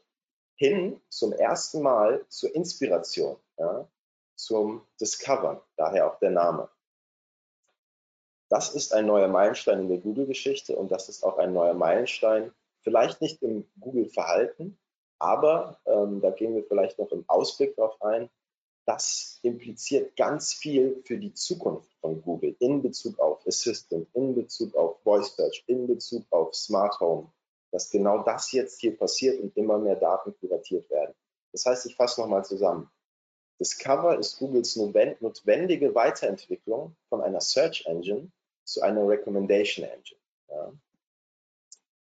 hin 0.56 1.00
zum 1.08 1.32
ersten 1.32 1.80
Mal 1.80 2.22
zur 2.28 2.54
Inspiration, 2.54 3.36
ja, 3.58 3.88
zum 4.36 4.86
Discovern, 5.00 5.60
daher 5.76 6.10
auch 6.10 6.18
der 6.18 6.30
Name. 6.30 6.68
Das 8.48 8.74
ist 8.74 8.92
ein 8.92 9.06
neuer 9.06 9.28
Meilenstein 9.28 9.80
in 9.80 9.88
der 9.88 9.98
Google-Geschichte 9.98 10.76
und 10.76 10.92
das 10.92 11.08
ist 11.08 11.24
auch 11.24 11.38
ein 11.38 11.52
neuer 11.52 11.74
Meilenstein, 11.74 12.52
vielleicht 12.82 13.20
nicht 13.20 13.42
im 13.42 13.68
Google-Verhalten, 13.80 14.78
aber 15.18 15.80
ähm, 15.86 16.20
da 16.20 16.30
gehen 16.30 16.54
wir 16.54 16.64
vielleicht 16.64 16.98
noch 16.98 17.10
im 17.10 17.24
Ausblick 17.28 17.74
drauf 17.74 18.00
ein. 18.02 18.30
Das 18.86 19.40
impliziert 19.42 20.14
ganz 20.16 20.52
viel 20.52 21.02
für 21.04 21.18
die 21.18 21.34
Zukunft 21.34 21.92
von 22.00 22.22
Google 22.22 22.54
in 22.60 22.82
Bezug 22.82 23.18
auf 23.18 23.44
Assistant, 23.44 24.06
in 24.14 24.34
Bezug 24.36 24.76
auf 24.76 25.02
Voice 25.02 25.34
Search, 25.34 25.64
in 25.66 25.88
Bezug 25.88 26.24
auf 26.30 26.54
Smart 26.54 27.00
Home, 27.00 27.32
dass 27.72 27.90
genau 27.90 28.22
das 28.22 28.52
jetzt 28.52 28.80
hier 28.80 28.96
passiert 28.96 29.40
und 29.40 29.56
immer 29.56 29.78
mehr 29.78 29.96
Daten 29.96 30.36
kuratiert 30.38 30.88
werden. 30.88 31.14
Das 31.50 31.66
heißt, 31.66 31.86
ich 31.86 31.96
fasse 31.96 32.20
nochmal 32.20 32.44
zusammen. 32.44 32.88
Discover 33.58 34.18
ist 34.18 34.38
Googles 34.38 34.76
notwendige 34.76 35.94
Weiterentwicklung 35.94 36.94
von 37.08 37.22
einer 37.22 37.40
Search 37.40 37.86
Engine 37.86 38.30
zu 38.64 38.82
einer 38.82 39.06
Recommendation 39.08 39.86
Engine. 39.86 40.20
Ja. 40.48 40.72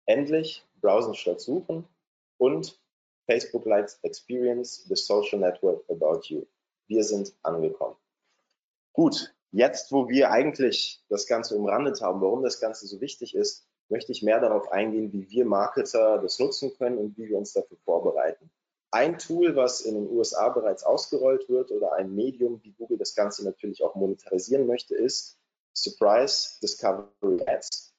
Endlich 0.06 0.66
browsen 0.82 1.16
statt 1.16 1.40
suchen 1.40 1.88
und 2.38 2.80
Facebook 3.26 3.66
likes 3.66 4.00
experience 4.04 4.86
the 4.88 4.96
social 4.96 5.40
network 5.40 5.84
about 5.90 6.22
you. 6.26 6.46
Wir 6.88 7.04
sind 7.04 7.34
angekommen. 7.42 7.96
Gut, 8.94 9.34
jetzt, 9.52 9.92
wo 9.92 10.08
wir 10.10 10.32
eigentlich 10.32 11.04
das 11.10 11.26
Ganze 11.26 11.56
umrandet 11.56 12.02
haben, 12.02 12.22
warum 12.22 12.44
das 12.44 12.60
Ganze 12.60 12.86
so 12.86 13.02
wichtig 13.02 13.34
ist, 13.34 13.68
möchte 13.90 14.12
ich 14.12 14.24
mehr 14.24 14.40
darauf 14.40 14.72
eingehen, 14.72 15.12
wie 15.14 15.30
wir 15.30 15.46
Marketer 15.46 16.20
das 16.20 16.40
nutzen 16.40 16.76
können 16.78 16.98
und 16.98 17.18
wie 17.18 17.30
wir 17.30 17.38
uns 17.38 17.54
dafür 17.54 17.78
vorbereiten. 17.86 18.50
Ein 18.96 19.18
Tool, 19.18 19.58
was 19.58 19.82
in 19.82 19.96
den 19.96 20.10
USA 20.10 20.48
bereits 20.48 20.86
ausgerollt 20.86 21.50
wird 21.50 21.70
oder 21.70 21.92
ein 21.92 22.16
Medium, 22.16 22.64
wie 22.64 22.72
Google 22.72 22.98
das 22.98 23.14
Ganze 23.14 23.44
natürlich 23.44 23.84
auch 23.84 23.94
monetarisieren 23.94 24.68
möchte, 24.68 24.96
ist 24.96 25.38
Surprise 25.74 26.58
Discovery 26.62 27.44
Ads. 27.46 27.94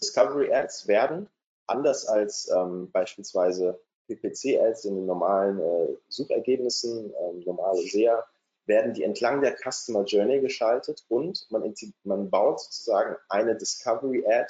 Discovery 0.00 0.52
Ads 0.54 0.86
werden, 0.86 1.28
anders 1.66 2.06
als 2.06 2.48
ähm, 2.48 2.92
beispielsweise 2.92 3.80
PPC-Ads 4.06 4.84
in 4.84 4.94
den 4.94 5.06
normalen 5.06 5.58
äh, 5.58 5.96
Suchergebnissen, 6.06 7.12
äh, 7.12 7.32
normale 7.44 7.82
SEA, 7.82 8.24
werden 8.66 8.94
die 8.94 9.02
entlang 9.02 9.40
der 9.40 9.56
Customer 9.56 10.04
Journey 10.04 10.38
geschaltet 10.38 11.04
und 11.08 11.44
man, 11.50 11.74
man 12.04 12.30
baut 12.30 12.60
sozusagen 12.60 13.16
eine 13.28 13.56
Discovery 13.56 14.24
Ad, 14.28 14.46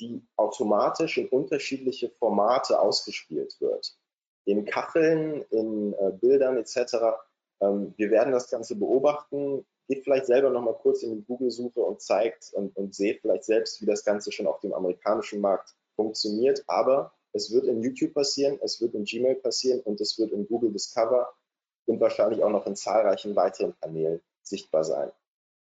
die 0.00 0.26
automatisch 0.34 1.18
in 1.18 1.28
unterschiedliche 1.28 2.10
Formate 2.10 2.80
ausgespielt 2.80 3.60
wird. 3.60 3.96
In 4.46 4.64
Kacheln, 4.64 5.42
in 5.50 5.94
äh, 5.94 6.12
Bildern 6.12 6.56
etc. 6.58 6.96
Ähm, 7.60 7.94
wir 7.96 8.10
werden 8.10 8.32
das 8.32 8.50
Ganze 8.50 8.76
beobachten. 8.76 9.64
Geht 9.88 10.04
vielleicht 10.04 10.26
selber 10.26 10.50
noch 10.50 10.62
mal 10.62 10.74
kurz 10.74 11.02
in 11.02 11.14
die 11.14 11.24
Google-Suche 11.24 11.80
und 11.80 12.00
zeigt 12.00 12.52
und, 12.54 12.76
und 12.76 12.94
seht 12.94 13.20
vielleicht 13.20 13.44
selbst, 13.44 13.80
wie 13.82 13.86
das 13.86 14.04
Ganze 14.04 14.32
schon 14.32 14.46
auf 14.46 14.60
dem 14.60 14.72
amerikanischen 14.72 15.40
Markt 15.40 15.74
funktioniert. 15.96 16.64
Aber 16.66 17.12
es 17.32 17.52
wird 17.52 17.64
in 17.66 17.82
YouTube 17.82 18.14
passieren, 18.14 18.58
es 18.62 18.80
wird 18.80 18.94
in 18.94 19.04
Gmail 19.04 19.34
passieren 19.36 19.80
und 19.80 20.00
es 20.00 20.18
wird 20.18 20.32
in 20.32 20.46
Google 20.46 20.72
Discover 20.72 21.34
und 21.86 22.00
wahrscheinlich 22.00 22.42
auch 22.42 22.50
noch 22.50 22.66
in 22.66 22.76
zahlreichen 22.76 23.36
weiteren 23.36 23.74
Kanälen 23.80 24.20
sichtbar 24.42 24.84
sein. 24.84 25.10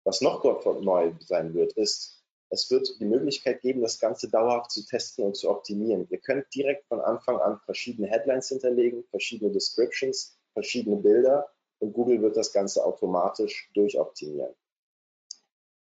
Was 0.04 0.20
noch 0.20 0.42
dort 0.42 0.82
neu 0.82 1.14
sein 1.20 1.54
wird, 1.54 1.72
ist, 1.72 2.23
es 2.50 2.70
wird 2.70 3.00
die 3.00 3.04
Möglichkeit 3.04 3.62
geben, 3.62 3.82
das 3.82 3.98
Ganze 3.98 4.28
dauerhaft 4.28 4.70
zu 4.70 4.84
testen 4.86 5.24
und 5.24 5.36
zu 5.36 5.50
optimieren. 5.50 6.06
Ihr 6.10 6.18
könnt 6.18 6.46
direkt 6.54 6.86
von 6.86 7.00
Anfang 7.00 7.38
an 7.38 7.58
verschiedene 7.64 8.08
Headlines 8.08 8.48
hinterlegen, 8.48 9.04
verschiedene 9.10 9.50
Descriptions, 9.50 10.36
verschiedene 10.52 10.96
Bilder 10.96 11.48
und 11.78 11.92
Google 11.92 12.22
wird 12.22 12.36
das 12.36 12.52
Ganze 12.52 12.84
automatisch 12.84 13.70
durchoptimieren. 13.74 14.54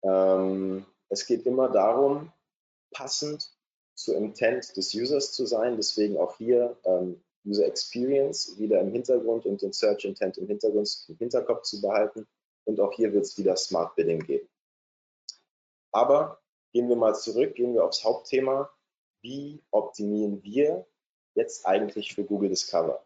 Ähm, 0.04 0.86
es 1.10 1.26
geht 1.26 1.46
immer 1.46 1.70
darum, 1.70 2.32
passend 2.92 3.52
zur 3.94 4.18
Intent 4.18 4.76
des 4.76 4.94
Users 4.94 5.32
zu 5.32 5.46
sein. 5.46 5.78
Deswegen 5.78 6.18
auch 6.18 6.38
hier 6.38 6.78
ähm, 6.84 7.24
User 7.46 7.66
Experience 7.66 8.58
wieder 8.58 8.82
im 8.82 8.92
Hintergrund 8.92 9.46
und 9.46 9.62
den 9.62 9.72
Search 9.72 10.06
Intent 10.06 10.38
im 10.38 10.48
Hintergrund 10.48 11.06
im 11.08 11.18
Hinterkopf 11.18 11.64
zu 11.64 11.82
behalten. 11.82 12.28
Und 12.66 12.80
auch 12.80 12.94
hier 12.94 13.14
wird 13.14 13.26
es 13.26 13.38
wieder 13.38 13.56
Smart 13.56 13.96
Bidding 13.96 14.20
geben. 14.20 14.48
Aber 15.92 16.42
gehen 16.76 16.90
wir 16.90 16.98
mal 16.98 17.16
zurück, 17.16 17.56
gehen 17.56 17.74
wir 17.74 17.86
aufs 17.86 18.04
Hauptthema. 18.04 18.70
Wie 19.22 19.64
optimieren 19.72 20.44
wir 20.44 20.86
jetzt 21.34 21.66
eigentlich 21.66 22.14
für 22.14 22.26
Google 22.26 22.50
Discover? 22.50 23.02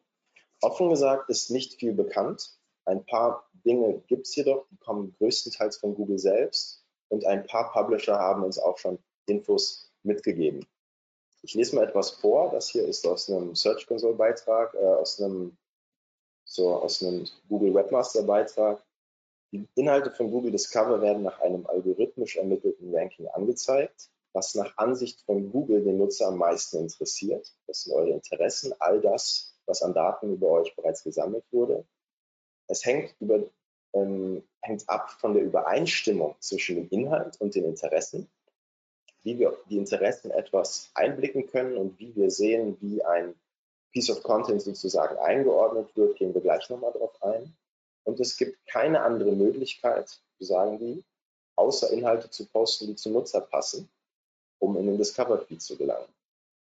Offen 0.60 0.90
gesagt 0.90 1.30
ist 1.30 1.52
nicht 1.52 1.76
viel 1.76 1.94
bekannt. 1.94 2.58
Ein 2.86 3.06
paar 3.06 3.48
Dinge 3.64 4.02
gibt 4.08 4.26
es 4.26 4.36
jedoch, 4.36 4.66
die 4.72 4.78
kommen 4.78 5.14
größtenteils 5.20 5.78
von 5.78 5.94
Google 5.94 6.18
selbst 6.18 6.84
und 7.10 7.28
ein 7.28 7.46
paar 7.46 7.72
Publisher 7.72 8.18
haben 8.18 8.42
uns 8.42 8.58
auch 8.58 8.80
schon 8.80 8.98
Infos 9.28 9.92
mitgegeben. 10.02 10.66
Ich 11.44 11.54
lese 11.54 11.76
mal 11.76 11.88
etwas 11.88 12.10
vor. 12.10 12.50
Das 12.50 12.70
hier 12.70 12.88
ist 12.88 13.06
aus 13.06 13.30
einem 13.30 13.56
Search 13.56 13.86
Console 13.86 14.16
Beitrag, 14.16 14.74
äh, 14.74 14.80
aus 14.80 15.22
einem 15.22 15.56
so 16.44 16.74
aus 16.74 17.04
einem 17.04 17.28
Google 17.48 17.76
Webmaster 17.76 18.24
Beitrag. 18.24 18.84
Die 19.52 19.68
Inhalte 19.76 20.12
von 20.12 20.32
Google 20.32 20.52
Discover 20.52 21.02
werden 21.02 21.24
nach 21.24 21.40
einem 21.42 21.66
algorithmisch 21.66 22.38
ermittelten 22.38 22.96
Ranking 22.96 23.28
angezeigt, 23.30 24.10
was 24.34 24.54
nach 24.56 24.78
Ansicht 24.78 25.22
von 25.22 25.52
Google 25.52 25.84
den 25.84 25.98
Nutzer 25.98 26.28
am 26.28 26.38
meisten 26.38 26.78
interessiert. 26.78 27.52
Das 27.66 27.84
sind 27.84 27.94
eure 27.94 28.12
Interessen, 28.12 28.74
all 28.80 29.02
das, 29.02 29.56
was 29.66 29.82
an 29.82 29.94
Daten 29.94 30.34
über 30.34 30.50
euch 30.50 30.76
bereits 30.76 31.04
gesammelt 31.04 31.44
wurde. 31.52 31.86
Es 32.68 32.86
hängt, 32.86 33.16
über, 33.20 33.44
ähm, 33.94 34.44
hängt 34.62 34.88
ab 34.88 35.10
von 35.20 35.34
der 35.34 35.44
Übereinstimmung 35.44 36.36
zwischen 36.40 36.76
dem 36.76 36.90
Inhalt 36.90 37.42
und 37.42 37.56
den 37.56 37.66
Interessen 37.66 38.30
wie 39.24 39.38
wir 39.40 39.58
die 39.70 39.78
Interessen 39.78 40.32
etwas 40.32 40.92
einblicken 40.94 41.48
können 41.48 41.78
und 41.78 42.00
wie 42.00 42.16
wir 42.16 42.32
sehen, 42.32 42.78
wie 42.82 43.04
ein 43.04 43.36
Piece 43.92 44.10
of 44.10 44.24
Content 44.24 44.62
sozusagen 44.62 45.18
eingeordnet 45.18 45.96
wird, 45.96 46.18
gehen 46.18 46.34
wir 46.34 46.42
gleich 46.42 46.70
nochmal 46.70 46.92
drauf 46.92 47.22
ein. 47.22 47.56
Und 48.10 48.20
es 48.20 48.38
gibt 48.38 48.66
keine 48.66 49.04
andere 49.04 49.32
Möglichkeit, 49.34 50.20
sagen 50.40 50.80
die, 50.80 51.04
außer 51.56 51.92
Inhalte 51.92 52.28
zu 52.32 52.48
posten, 52.48 52.88
die 52.88 52.96
zum 52.96 53.14
Nutzer 53.14 53.40
passen, 53.40 53.88
um 54.58 54.76
in 54.78 54.88
den 54.88 54.98
Discover 54.98 55.38
Feed 55.46 55.62
zu 55.62 55.78
gelangen. 55.78 56.12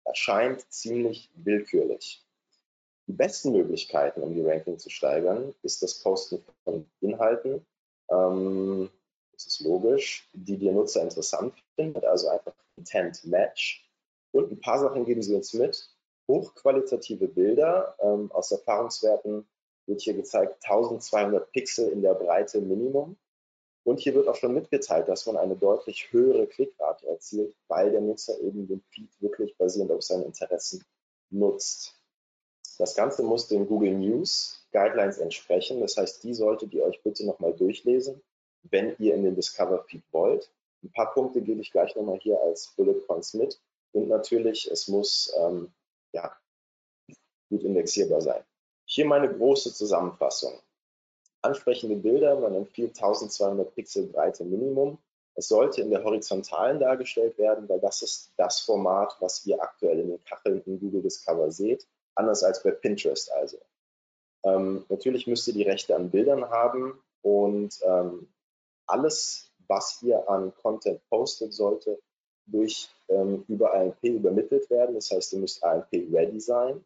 Das 0.05 0.19
scheint 0.19 0.71
ziemlich 0.71 1.31
willkürlich. 1.37 2.23
Die 3.07 3.15
besten 3.15 3.53
Möglichkeiten, 3.53 4.21
um 4.21 4.35
die 4.35 4.43
Ranking 4.43 4.79
zu 4.79 4.91
steigern, 4.91 5.55
ist 5.63 5.83
das 5.83 5.95
Posten 6.03 6.45
von 6.65 6.85
Inhalten, 7.01 7.65
ähm, 8.11 8.91
das 9.33 9.47
ist 9.47 9.61
logisch, 9.61 10.29
die 10.35 10.59
der 10.59 10.73
Nutzer 10.73 11.01
interessant 11.01 11.55
findet, 11.75 12.05
also 12.05 12.29
einfach 12.29 12.53
Intent 12.77 13.25
Match. 13.25 13.89
Und 14.33 14.53
ein 14.53 14.61
paar 14.61 14.79
Sachen 14.79 15.07
geben 15.07 15.23
sie 15.23 15.35
uns 15.35 15.55
mit. 15.55 15.89
Hochqualitative 16.29 17.29
Bilder 17.29 17.97
ähm, 18.01 18.31
aus 18.31 18.53
Erfahrungswerten 18.53 19.49
wird 19.91 20.01
hier 20.01 20.15
gezeigt 20.15 20.65
1200 20.65 21.53
Pixel 21.53 21.91
in 21.91 22.01
der 22.01 22.15
Breite 22.15 22.63
Minimum. 22.63 23.19
Und 23.85 24.01
hier 24.01 24.15
wird 24.15 24.29
auch 24.29 24.37
schon 24.37 24.55
mitgeteilt, 24.55 25.09
dass 25.09 25.27
man 25.27 25.37
eine 25.37 25.57
deutlich 25.57 26.13
höhere 26.13 26.47
Klickrate 26.47 27.07
erzielt, 27.07 27.55
weil 27.69 27.91
der 27.91 28.01
Nutzer 28.01 28.39
eben 28.41 28.67
den 28.67 28.83
Feed 28.91 29.11
wirklich 29.21 29.57
basierend 29.59 29.91
auf 29.93 30.03
seinen 30.03 30.25
Interessen 30.25 30.85
nutzt. 31.31 31.95
Das 32.79 32.95
Ganze 32.95 33.23
muss 33.23 33.49
den 33.49 33.67
Google 33.67 33.93
News 33.93 34.67
Guidelines 34.73 35.19
entsprechen. 35.19 35.81
Das 35.81 35.97
heißt, 35.97 36.25
die 36.25 36.33
solltet 36.33 36.73
ihr 36.73 36.85
euch 36.85 37.03
bitte 37.03 37.27
nochmal 37.27 37.53
durchlesen 37.53 38.23
wenn 38.63 38.95
ihr 38.99 39.15
in 39.15 39.23
den 39.25 39.35
Discover 39.35 39.85
Feed 39.85 40.03
wollt. 40.13 40.51
Ein 40.83 40.93
paar 40.93 41.13
Punkte 41.13 41.43
gebe 41.43 41.61
ich 41.61 41.73
gleich 41.73 41.95
nochmal 41.97 42.19
hier 42.19 42.41
als 42.41 42.73
Bullet 42.77 43.01
Points 43.07 43.35
mit. 43.35 43.61
Und 43.93 44.09
natürlich, 44.09 44.71
es 44.71 44.89
muss 44.89 45.33
ähm, 45.39 45.73
ja, 46.13 46.37
gut 47.49 47.63
indexierbar 47.63 48.21
sein. 48.21 48.43
Hier 48.93 49.07
meine 49.07 49.33
große 49.33 49.73
Zusammenfassung. 49.73 50.53
Ansprechende 51.43 51.95
Bilder, 51.95 52.41
man 52.41 52.57
empfiehlt 52.57 52.97
1200 52.97 53.73
Pixel 53.73 54.09
Breite 54.09 54.45
Minimum. 54.45 54.99
Es 55.37 55.47
sollte 55.47 55.81
in 55.81 55.91
der 55.91 56.03
horizontalen 56.03 56.81
dargestellt 56.81 57.39
werden, 57.39 57.69
weil 57.69 57.79
das 57.79 58.03
ist 58.03 58.33
das 58.37 58.59
Format, 58.59 59.17
was 59.21 59.47
ihr 59.47 59.63
aktuell 59.63 60.01
in 60.01 60.09
den 60.09 60.25
Kacheln 60.25 60.61
in 60.67 60.81
Google 60.81 61.03
Discover 61.03 61.53
seht, 61.53 61.87
anders 62.17 62.43
als 62.43 62.65
bei 62.65 62.73
Pinterest 62.73 63.31
also. 63.31 63.59
Ähm, 64.43 64.85
natürlich 64.89 65.29
müsst 65.29 65.47
ihr 65.47 65.55
die 65.55 65.63
Rechte 65.63 65.95
an 65.95 66.11
Bildern 66.11 66.51
haben 66.51 67.01
und 67.23 67.79
ähm, 67.85 68.29
alles, 68.89 69.53
was 69.69 70.03
ihr 70.03 70.29
an 70.29 70.53
Content 70.57 71.01
postet, 71.09 71.55
sollte 71.55 72.01
durch 72.47 72.89
ähm, 73.09 73.45
über 73.47 73.73
AMP 73.73 74.03
übermittelt 74.03 74.69
werden. 74.69 74.97
Das 74.97 75.13
heißt, 75.13 75.33
ihr 75.35 75.39
müsst 75.39 75.63
AMP 75.63 75.93
ready 75.93 76.41
sein. 76.41 76.85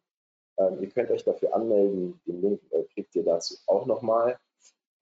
Ähm, 0.59 0.83
ihr 0.83 0.91
könnt 0.91 1.11
euch 1.11 1.25
dafür 1.25 1.55
anmelden. 1.55 2.21
Den 2.27 2.41
Link 2.43 2.61
äh, 2.71 2.85
kriegt 2.95 3.15
ihr 3.15 3.25
dazu 3.25 3.57
auch 3.67 3.87
nochmal. 3.87 4.39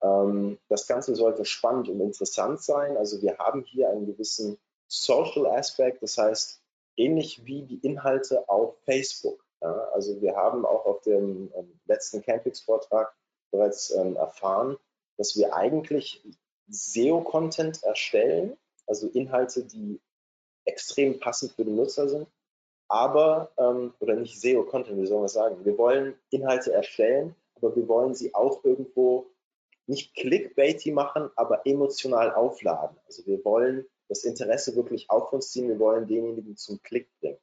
Ähm, 0.01 0.59
das 0.69 0.87
Ganze 0.87 1.15
sollte 1.15 1.45
spannend 1.45 1.89
und 1.89 2.01
interessant 2.01 2.61
sein. 2.61 2.97
Also 2.97 3.21
wir 3.21 3.37
haben 3.37 3.63
hier 3.63 3.89
einen 3.89 4.05
gewissen 4.05 4.57
Social 4.87 5.47
Aspect, 5.47 6.03
das 6.03 6.17
heißt 6.17 6.61
ähnlich 6.97 7.45
wie 7.45 7.63
die 7.63 7.79
Inhalte 7.79 8.47
auf 8.49 8.75
Facebook. 8.85 9.43
Ja, 9.61 9.71
also 9.93 10.21
wir 10.21 10.35
haben 10.35 10.65
auch 10.65 10.85
auf 10.85 11.01
dem 11.01 11.51
ähm, 11.55 11.79
letzten 11.85 12.21
Campix-Vortrag 12.21 13.15
bereits 13.51 13.91
ähm, 13.91 14.15
erfahren, 14.15 14.77
dass 15.17 15.37
wir 15.37 15.55
eigentlich 15.55 16.21
SEO-Content 16.67 17.83
erstellen, 17.83 18.57
also 18.87 19.07
Inhalte, 19.07 19.63
die 19.63 20.01
extrem 20.65 21.19
passend 21.19 21.53
für 21.53 21.63
den 21.63 21.75
Nutzer 21.75 22.09
sind, 22.09 22.27
aber, 22.93 23.51
ähm, 23.57 23.91
oder 23.99 24.13
nicht 24.15 24.39
SEO-Content, 24.39 25.01
wie 25.01 25.07
soll 25.07 25.17
man 25.17 25.27
sagen, 25.27 25.65
wir 25.65 25.79
wollen 25.79 26.15
Inhalte 26.29 26.71
erstellen, 26.71 27.35
aber 27.55 27.75
wir 27.75 27.87
wollen 27.87 28.13
sie 28.13 28.35
auch 28.35 28.63
irgendwo 28.63 29.31
nicht 29.87 30.13
clickbaity 30.13 30.91
machen, 30.91 31.31
aber 31.35 31.65
emotional 31.65 32.31
aufladen. 32.35 32.95
Also 33.07 33.25
wir 33.25 33.43
wollen 33.43 33.87
das 34.09 34.23
Interesse 34.25 34.75
wirklich 34.75 35.09
auf 35.09 35.33
uns 35.33 35.51
ziehen, 35.51 35.69
wir 35.69 35.79
wollen 35.79 36.05
denjenigen 36.05 36.55
zum 36.55 36.83
Klick 36.83 37.09
bringen. 37.19 37.39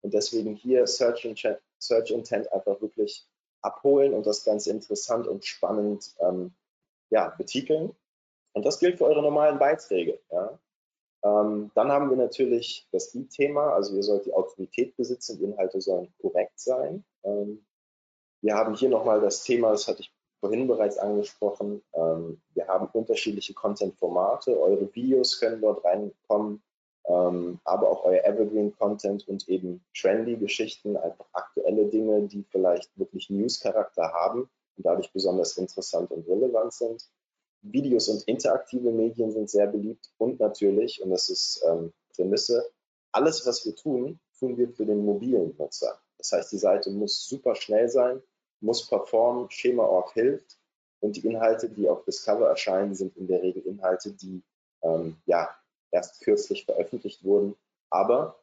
Und 0.00 0.14
deswegen 0.14 0.56
hier 0.56 0.84
Search, 0.88 1.24
Intent, 1.24 1.60
Search 1.78 2.10
Intent 2.10 2.52
einfach 2.52 2.80
wirklich 2.80 3.24
abholen 3.62 4.14
und 4.14 4.26
das 4.26 4.44
Ganze 4.44 4.72
interessant 4.72 5.28
und 5.28 5.44
spannend 5.44 6.12
ähm, 6.18 6.52
ja, 7.10 7.28
betiteln. 7.38 7.94
Und 8.52 8.66
das 8.66 8.80
gilt 8.80 8.98
für 8.98 9.04
eure 9.04 9.22
normalen 9.22 9.60
Beiträge. 9.60 10.18
Ja. 10.32 10.58
Ähm, 11.24 11.70
dann 11.74 11.90
haben 11.90 12.10
wir 12.10 12.16
natürlich 12.16 12.86
das 12.92 13.14
I-Thema, 13.14 13.72
also 13.72 13.96
ihr 13.96 14.02
sollt 14.02 14.26
die 14.26 14.34
Autorität 14.34 14.96
besitzen, 14.96 15.38
die 15.38 15.44
Inhalte 15.44 15.80
sollen 15.80 16.12
korrekt 16.20 16.58
sein. 16.58 17.04
Ähm, 17.24 17.64
wir 18.40 18.54
haben 18.54 18.74
hier 18.74 18.88
nochmal 18.88 19.20
das 19.20 19.42
Thema, 19.42 19.72
das 19.72 19.88
hatte 19.88 20.02
ich 20.02 20.12
vorhin 20.40 20.68
bereits 20.68 20.98
angesprochen. 20.98 21.82
Ähm, 21.94 22.40
wir 22.54 22.68
haben 22.68 22.88
unterschiedliche 22.92 23.54
Content-Formate. 23.54 24.60
Eure 24.60 24.94
Videos 24.94 25.40
können 25.40 25.60
dort 25.60 25.84
reinkommen, 25.84 26.62
ähm, 27.06 27.58
aber 27.64 27.90
auch 27.90 28.04
euer 28.04 28.24
Evergreen-Content 28.24 29.26
und 29.26 29.48
eben 29.48 29.84
trendy 29.98 30.36
Geschichten, 30.36 30.96
einfach 30.96 31.26
aktuelle 31.32 31.86
Dinge, 31.86 32.22
die 32.28 32.44
vielleicht 32.44 32.96
wirklich 32.96 33.28
News-Charakter 33.30 34.12
haben 34.12 34.48
und 34.76 34.86
dadurch 34.86 35.12
besonders 35.12 35.56
interessant 35.56 36.12
und 36.12 36.28
relevant 36.28 36.72
sind. 36.72 37.02
Videos 37.62 38.08
und 38.08 38.22
interaktive 38.24 38.90
Medien 38.90 39.32
sind 39.32 39.50
sehr 39.50 39.66
beliebt 39.66 40.10
und 40.18 40.40
natürlich, 40.40 41.02
und 41.02 41.10
das 41.10 41.28
ist 41.28 41.62
ähm, 41.66 41.92
Prämisse, 42.14 42.64
alles, 43.12 43.46
was 43.46 43.64
wir 43.64 43.74
tun, 43.74 44.20
tun 44.38 44.56
wir 44.56 44.68
für 44.70 44.86
den 44.86 45.04
mobilen 45.04 45.54
Nutzer. 45.58 45.98
Das 46.18 46.32
heißt, 46.32 46.52
die 46.52 46.58
Seite 46.58 46.90
muss 46.90 47.26
super 47.26 47.54
schnell 47.54 47.88
sein, 47.88 48.22
muss 48.60 48.88
performen, 48.88 49.50
Schema.org 49.50 50.12
hilft 50.12 50.58
und 51.00 51.16
die 51.16 51.26
Inhalte, 51.26 51.68
die 51.68 51.88
auf 51.88 52.04
Discover 52.04 52.48
erscheinen, 52.48 52.94
sind 52.94 53.16
in 53.16 53.26
der 53.26 53.42
Regel 53.42 53.64
Inhalte, 53.66 54.12
die 54.12 54.42
ähm, 54.82 55.16
ja 55.26 55.48
erst 55.90 56.20
kürzlich 56.20 56.64
veröffentlicht 56.64 57.24
wurden. 57.24 57.56
Aber 57.90 58.38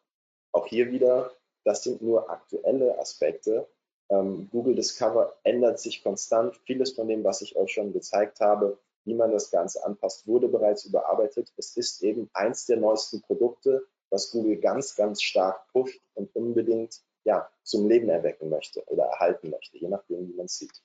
auch 0.51 0.67
hier 0.67 0.91
wieder, 0.91 1.31
das 1.63 1.83
sind 1.83 2.01
nur 2.01 2.29
aktuelle 2.29 2.97
Aspekte. 2.99 3.67
Ähm, 4.09 4.49
Google 4.51 4.75
Discover 4.75 5.35
ändert 5.43 5.79
sich 5.79 6.03
konstant. 6.03 6.55
Vieles 6.65 6.93
von 6.93 7.07
dem, 7.07 7.23
was 7.23 7.41
ich 7.41 7.55
euch 7.55 7.73
schon 7.73 7.91
gezeigt 7.91 8.39
habe, 8.39 8.77
wie 9.05 9.13
man 9.13 9.31
das 9.31 9.51
Ganze 9.51 9.83
anpasst, 9.85 10.27
wurde 10.27 10.47
bereits 10.47 10.85
überarbeitet. 10.85 11.51
Es 11.57 11.77
ist 11.77 12.03
eben 12.03 12.29
eins 12.33 12.65
der 12.65 12.77
neuesten 12.77 13.21
Produkte, 13.21 13.85
was 14.09 14.31
Google 14.31 14.57
ganz, 14.57 14.95
ganz 14.95 15.21
stark 15.21 15.67
pusht 15.71 16.01
und 16.15 16.35
unbedingt 16.35 17.01
ja, 17.23 17.49
zum 17.63 17.87
Leben 17.87 18.09
erwecken 18.09 18.49
möchte 18.49 18.83
oder 18.85 19.05
erhalten 19.05 19.49
möchte, 19.49 19.77
je 19.77 19.87
nachdem, 19.87 20.27
wie 20.27 20.33
man 20.33 20.45
es 20.45 20.57
sieht. 20.57 20.81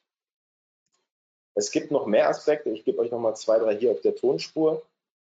Es 1.55 1.71
gibt 1.71 1.91
noch 1.91 2.07
mehr 2.07 2.29
Aspekte. 2.29 2.71
Ich 2.71 2.85
gebe 2.85 2.99
euch 2.99 3.11
noch 3.11 3.19
mal 3.19 3.35
zwei, 3.35 3.59
drei 3.59 3.77
hier 3.77 3.91
auf 3.91 4.01
der 4.01 4.15
Tonspur. 4.15 4.83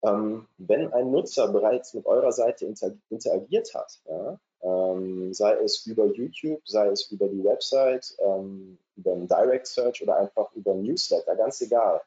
Ähm, 0.04 0.48
wenn 0.58 0.92
ein 0.94 1.12
Nutzer 1.12 1.48
bereits 1.48 1.94
mit 1.94 2.06
eurer 2.06 2.32
Seite 2.32 2.66
inter 2.66 2.92
interagiert 3.10 3.74
hat, 3.74 4.00
ja, 4.06 4.40
ähm, 4.62 5.34
sei 5.34 5.54
es 5.64 5.86
über 5.86 6.06
YouTube, 6.06 6.62
sei 6.68 6.88
es 6.90 7.12
über 7.12 7.28
die 7.28 7.44
Website, 7.44 8.16
ähm, 8.20 8.78
über 8.96 9.14
einen 9.14 9.28
Direct 9.28 9.68
Search 9.68 10.02
oder 10.04 10.18
einfach 10.18 10.52
über 10.54 10.74
Newsletter, 10.74 11.36
ganz 11.36 11.62
egal. 11.62 12.02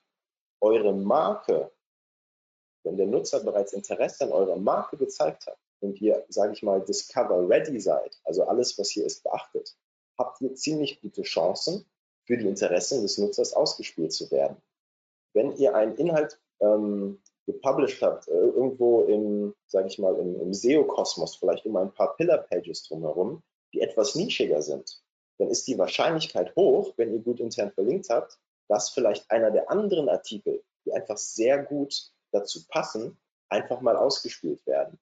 Eure 0.60 0.92
Marke, 0.92 1.70
wenn 2.84 2.96
der 2.96 3.06
Nutzer 3.06 3.40
bereits 3.40 3.72
Interesse 3.72 4.24
an 4.24 4.32
eurer 4.32 4.56
Marke 4.56 4.96
gezeigt 4.96 5.46
hat 5.46 5.58
und 5.80 6.00
ihr, 6.00 6.24
sage 6.28 6.52
ich 6.52 6.62
mal, 6.62 6.80
Discover 6.80 7.48
Ready 7.48 7.80
seid, 7.80 8.20
also 8.24 8.44
alles, 8.44 8.78
was 8.78 8.90
hier 8.90 9.04
ist, 9.04 9.22
beachtet, 9.22 9.76
habt 10.18 10.40
ihr 10.40 10.54
ziemlich 10.54 11.00
gute 11.00 11.22
Chancen, 11.22 11.84
für 12.26 12.36
die 12.36 12.46
Interessen 12.46 13.02
des 13.02 13.18
Nutzers 13.18 13.54
ausgespielt 13.54 14.12
zu 14.12 14.30
werden. 14.30 14.56
Wenn 15.32 15.56
ihr 15.56 15.74
einen 15.74 15.96
Inhalt 15.96 16.38
ähm, 16.60 17.20
gepublished 17.46 18.02
habt, 18.02 18.28
äh, 18.28 18.32
irgendwo 18.32 19.02
im, 19.02 19.54
sage 19.66 19.88
ich 19.88 19.98
mal, 19.98 20.14
im, 20.16 20.40
im 20.40 20.54
SEO-Kosmos, 20.54 21.36
vielleicht 21.36 21.66
um 21.66 21.76
ein 21.76 21.92
paar 21.92 22.14
Pillar-Pages 22.16 22.84
drumherum, 22.84 23.42
die 23.72 23.80
etwas 23.80 24.14
nischiger 24.14 24.62
sind, 24.62 25.02
dann 25.38 25.48
ist 25.48 25.66
die 25.66 25.78
Wahrscheinlichkeit 25.78 26.54
hoch, 26.54 26.92
wenn 26.96 27.12
ihr 27.12 27.20
gut 27.20 27.40
intern 27.40 27.72
verlinkt 27.72 28.10
habt, 28.10 28.38
dass 28.70 28.90
vielleicht 28.90 29.28
einer 29.32 29.50
der 29.50 29.68
anderen 29.68 30.08
Artikel, 30.08 30.62
die 30.86 30.92
einfach 30.92 31.16
sehr 31.16 31.60
gut 31.64 32.12
dazu 32.30 32.64
passen, 32.68 33.18
einfach 33.48 33.80
mal 33.80 33.96
ausgespielt 33.96 34.64
werden. 34.64 34.96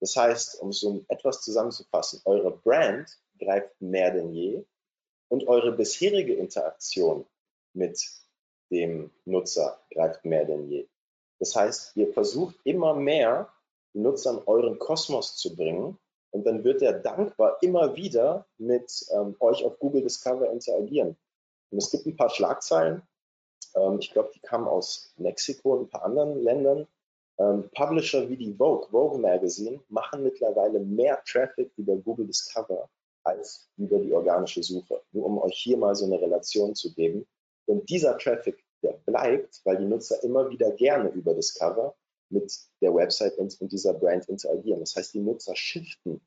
Das 0.00 0.14
heißt, 0.14 0.60
um 0.60 0.72
so 0.72 1.06
etwas 1.08 1.40
zusammenzufassen, 1.40 2.20
eure 2.26 2.50
Brand 2.50 3.08
greift 3.38 3.80
mehr 3.80 4.10
denn 4.10 4.30
je 4.34 4.62
und 5.28 5.48
eure 5.48 5.72
bisherige 5.72 6.34
Interaktion 6.34 7.24
mit 7.72 7.98
dem 8.70 9.10
Nutzer 9.24 9.80
greift 9.90 10.26
mehr 10.26 10.44
denn 10.44 10.68
je. 10.68 10.86
Das 11.38 11.56
heißt, 11.56 11.96
ihr 11.96 12.12
versucht 12.12 12.56
immer 12.64 12.92
mehr, 12.92 13.50
die 13.94 14.00
Nutzer 14.00 14.32
in 14.32 14.42
euren 14.44 14.78
Kosmos 14.78 15.36
zu 15.36 15.56
bringen 15.56 15.98
und 16.30 16.44
dann 16.44 16.62
wird 16.62 16.82
er 16.82 16.92
dankbar 16.92 17.56
immer 17.62 17.96
wieder 17.96 18.46
mit 18.58 19.06
ähm, 19.14 19.34
euch 19.40 19.64
auf 19.64 19.78
Google 19.78 20.02
Discover 20.02 20.50
interagieren. 20.50 21.16
Und 21.70 21.78
es 21.78 21.90
gibt 21.90 22.04
ein 22.04 22.16
paar 22.16 22.28
Schlagzeilen, 22.28 23.02
ähm, 23.74 23.98
ich 23.98 24.12
glaube, 24.12 24.30
die 24.34 24.40
kamen 24.40 24.66
aus 24.66 25.12
Mexiko 25.16 25.74
und 25.74 25.82
ein 25.82 25.90
paar 25.90 26.04
anderen 26.04 26.42
Ländern. 26.42 26.86
Ähm, 27.38 27.68
Publisher 27.74 28.28
wie 28.28 28.36
die 28.36 28.54
Vogue, 28.54 28.86
Vogue 28.90 29.18
Magazine, 29.18 29.80
machen 29.88 30.22
mittlerweile 30.22 30.78
mehr 30.80 31.20
Traffic 31.26 31.72
über 31.76 31.96
Google 31.96 32.26
Discover 32.26 32.88
als 33.24 33.68
über 33.76 33.98
die 33.98 34.12
organische 34.12 34.62
Suche. 34.62 35.02
Nur 35.12 35.26
um 35.26 35.38
euch 35.38 35.56
hier 35.56 35.76
mal 35.76 35.94
so 35.94 36.04
eine 36.04 36.20
Relation 36.20 36.74
zu 36.74 36.94
geben. 36.94 37.26
Und 37.66 37.88
dieser 37.88 38.16
Traffic 38.18 38.62
der 38.84 38.92
bleibt, 39.06 39.62
weil 39.64 39.78
die 39.78 39.86
Nutzer 39.86 40.22
immer 40.22 40.50
wieder 40.50 40.70
gerne 40.72 41.08
über 41.10 41.34
Discover 41.34 41.96
mit 42.28 42.54
der 42.82 42.94
Website 42.94 43.36
und, 43.38 43.58
und 43.60 43.72
dieser 43.72 43.94
Brand 43.94 44.28
interagieren. 44.28 44.80
Das 44.80 44.94
heißt, 44.94 45.14
die 45.14 45.20
Nutzer 45.20 45.56
shiften 45.56 46.20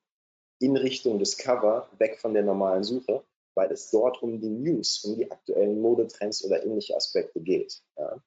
in 0.60 0.76
Richtung 0.76 1.20
Discover 1.20 1.88
weg 2.00 2.20
von 2.20 2.34
der 2.34 2.44
normalen 2.44 2.84
Suche, 2.84 3.24
weil 3.58 3.72
es 3.72 3.90
dort 3.90 4.22
um 4.22 4.40
die 4.40 4.50
News, 4.50 5.04
um 5.04 5.16
die 5.16 5.30
aktuellen 5.32 5.82
Modetrends 5.82 6.46
oder 6.46 6.64
ähnliche 6.64 6.96
Aspekte 6.96 7.42
geht. 7.42 7.82
Ja. 7.98 8.22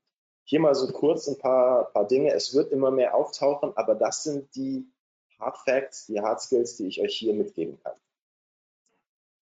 Hier 0.45 0.59
mal 0.59 0.75
so 0.75 0.89
kurz 0.93 1.29
ein 1.29 1.39
paar, 1.39 1.93
paar 1.93 2.07
Dinge. 2.09 2.35
Es 2.35 2.53
wird 2.53 2.73
immer 2.73 2.91
mehr 2.91 3.15
auftauchen, 3.15 3.73
aber 3.77 3.95
das 3.95 4.25
sind 4.25 4.53
die 4.57 4.85
Hard 5.39 5.57
Facts, 5.59 6.07
die 6.07 6.21
Hard 6.21 6.41
Skills, 6.41 6.77
die 6.77 6.89
ich 6.89 7.01
euch 7.01 7.17
hier 7.17 7.33
mitgeben 7.33 7.79
kann. 7.83 7.95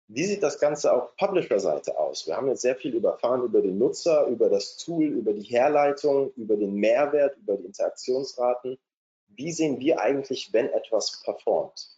Wie 0.10 0.26
sieht 0.26 0.44
das 0.44 0.60
Ganze 0.60 0.92
auf 0.92 1.16
Publisher-Seite 1.16 1.98
aus? 1.98 2.28
Wir 2.28 2.36
haben 2.36 2.50
jetzt 2.50 2.62
sehr 2.62 2.76
viel 2.76 2.94
überfahren 2.94 3.44
über 3.44 3.62
den 3.62 3.78
Nutzer, 3.78 4.28
über 4.28 4.50
das 4.50 4.78
Tool, 4.78 5.06
über 5.06 5.32
die 5.32 5.44
Herleitung, 5.44 6.32
über 6.36 6.58
den 6.58 6.76
Mehrwert, 6.76 7.38
über 7.38 7.56
die 7.56 7.66
Interaktionsraten. 7.66 8.78
Wie 9.28 9.54
sehen 9.54 9.80
wir 9.80 10.02
eigentlich, 10.02 10.52
wenn 10.52 10.68
etwas 10.70 11.22
performt? 11.24 11.97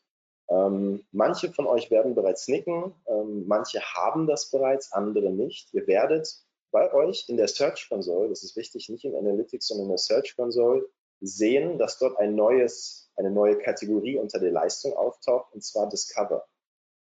Ähm, 0.50 1.06
manche 1.12 1.52
von 1.52 1.68
euch 1.68 1.92
werden 1.92 2.16
bereits 2.16 2.48
nicken, 2.48 2.94
ähm, 3.08 3.48
manche 3.48 3.82
haben 3.82 4.26
das 4.26 4.50
bereits, 4.50 4.92
andere 4.92 5.30
nicht. 5.32 5.74
Ihr 5.74 5.86
werdet 5.88 6.44
bei 6.72 6.92
euch 6.94 7.30
in 7.30 7.38
der 7.38 7.48
Search 7.48 7.88
Console, 7.90 8.30
das 8.30 8.44
ist 8.44 8.56
wichtig, 8.56 8.90
nicht 8.90 9.06
in 9.06 9.16
Analytics, 9.16 9.68
sondern 9.68 9.86
in 9.86 9.90
der 9.92 9.98
Search 9.98 10.36
Console, 10.36 10.86
sehen, 11.22 11.78
dass 11.78 12.00
dort 12.00 12.18
ein 12.18 12.36
neues, 12.36 13.12
eine 13.16 13.30
neue 13.30 13.58
Kategorie 13.58 14.18
unter 14.18 14.40
der 14.40 14.52
Leistung 14.52 14.94
auftaucht, 14.94 15.54
und 15.54 15.64
zwar 15.64 15.90
Discover. 15.90 16.48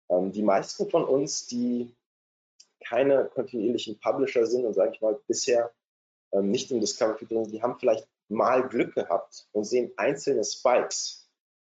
Ähm, 0.08 0.32
die 0.32 0.42
meisten 0.42 0.88
von 0.90 1.04
uns, 1.04 1.46
die 1.46 1.94
keine 2.80 3.26
kontinuierlichen 3.26 4.00
Publisher 4.00 4.46
sind 4.46 4.64
und 4.64 4.74
sage 4.74 4.92
ich 4.94 5.00
mal 5.00 5.20
bisher 5.26 5.70
ähm, 6.32 6.50
nicht 6.50 6.70
im 6.70 6.80
Discover 6.80 7.16
Feed 7.16 7.30
drin 7.30 7.44
sind, 7.44 7.52
die 7.52 7.62
haben 7.62 7.78
vielleicht 7.78 8.08
mal 8.28 8.68
Glück 8.68 8.94
gehabt 8.94 9.48
und 9.52 9.64
sehen 9.64 9.92
einzelne 9.96 10.44
Spikes 10.44 11.28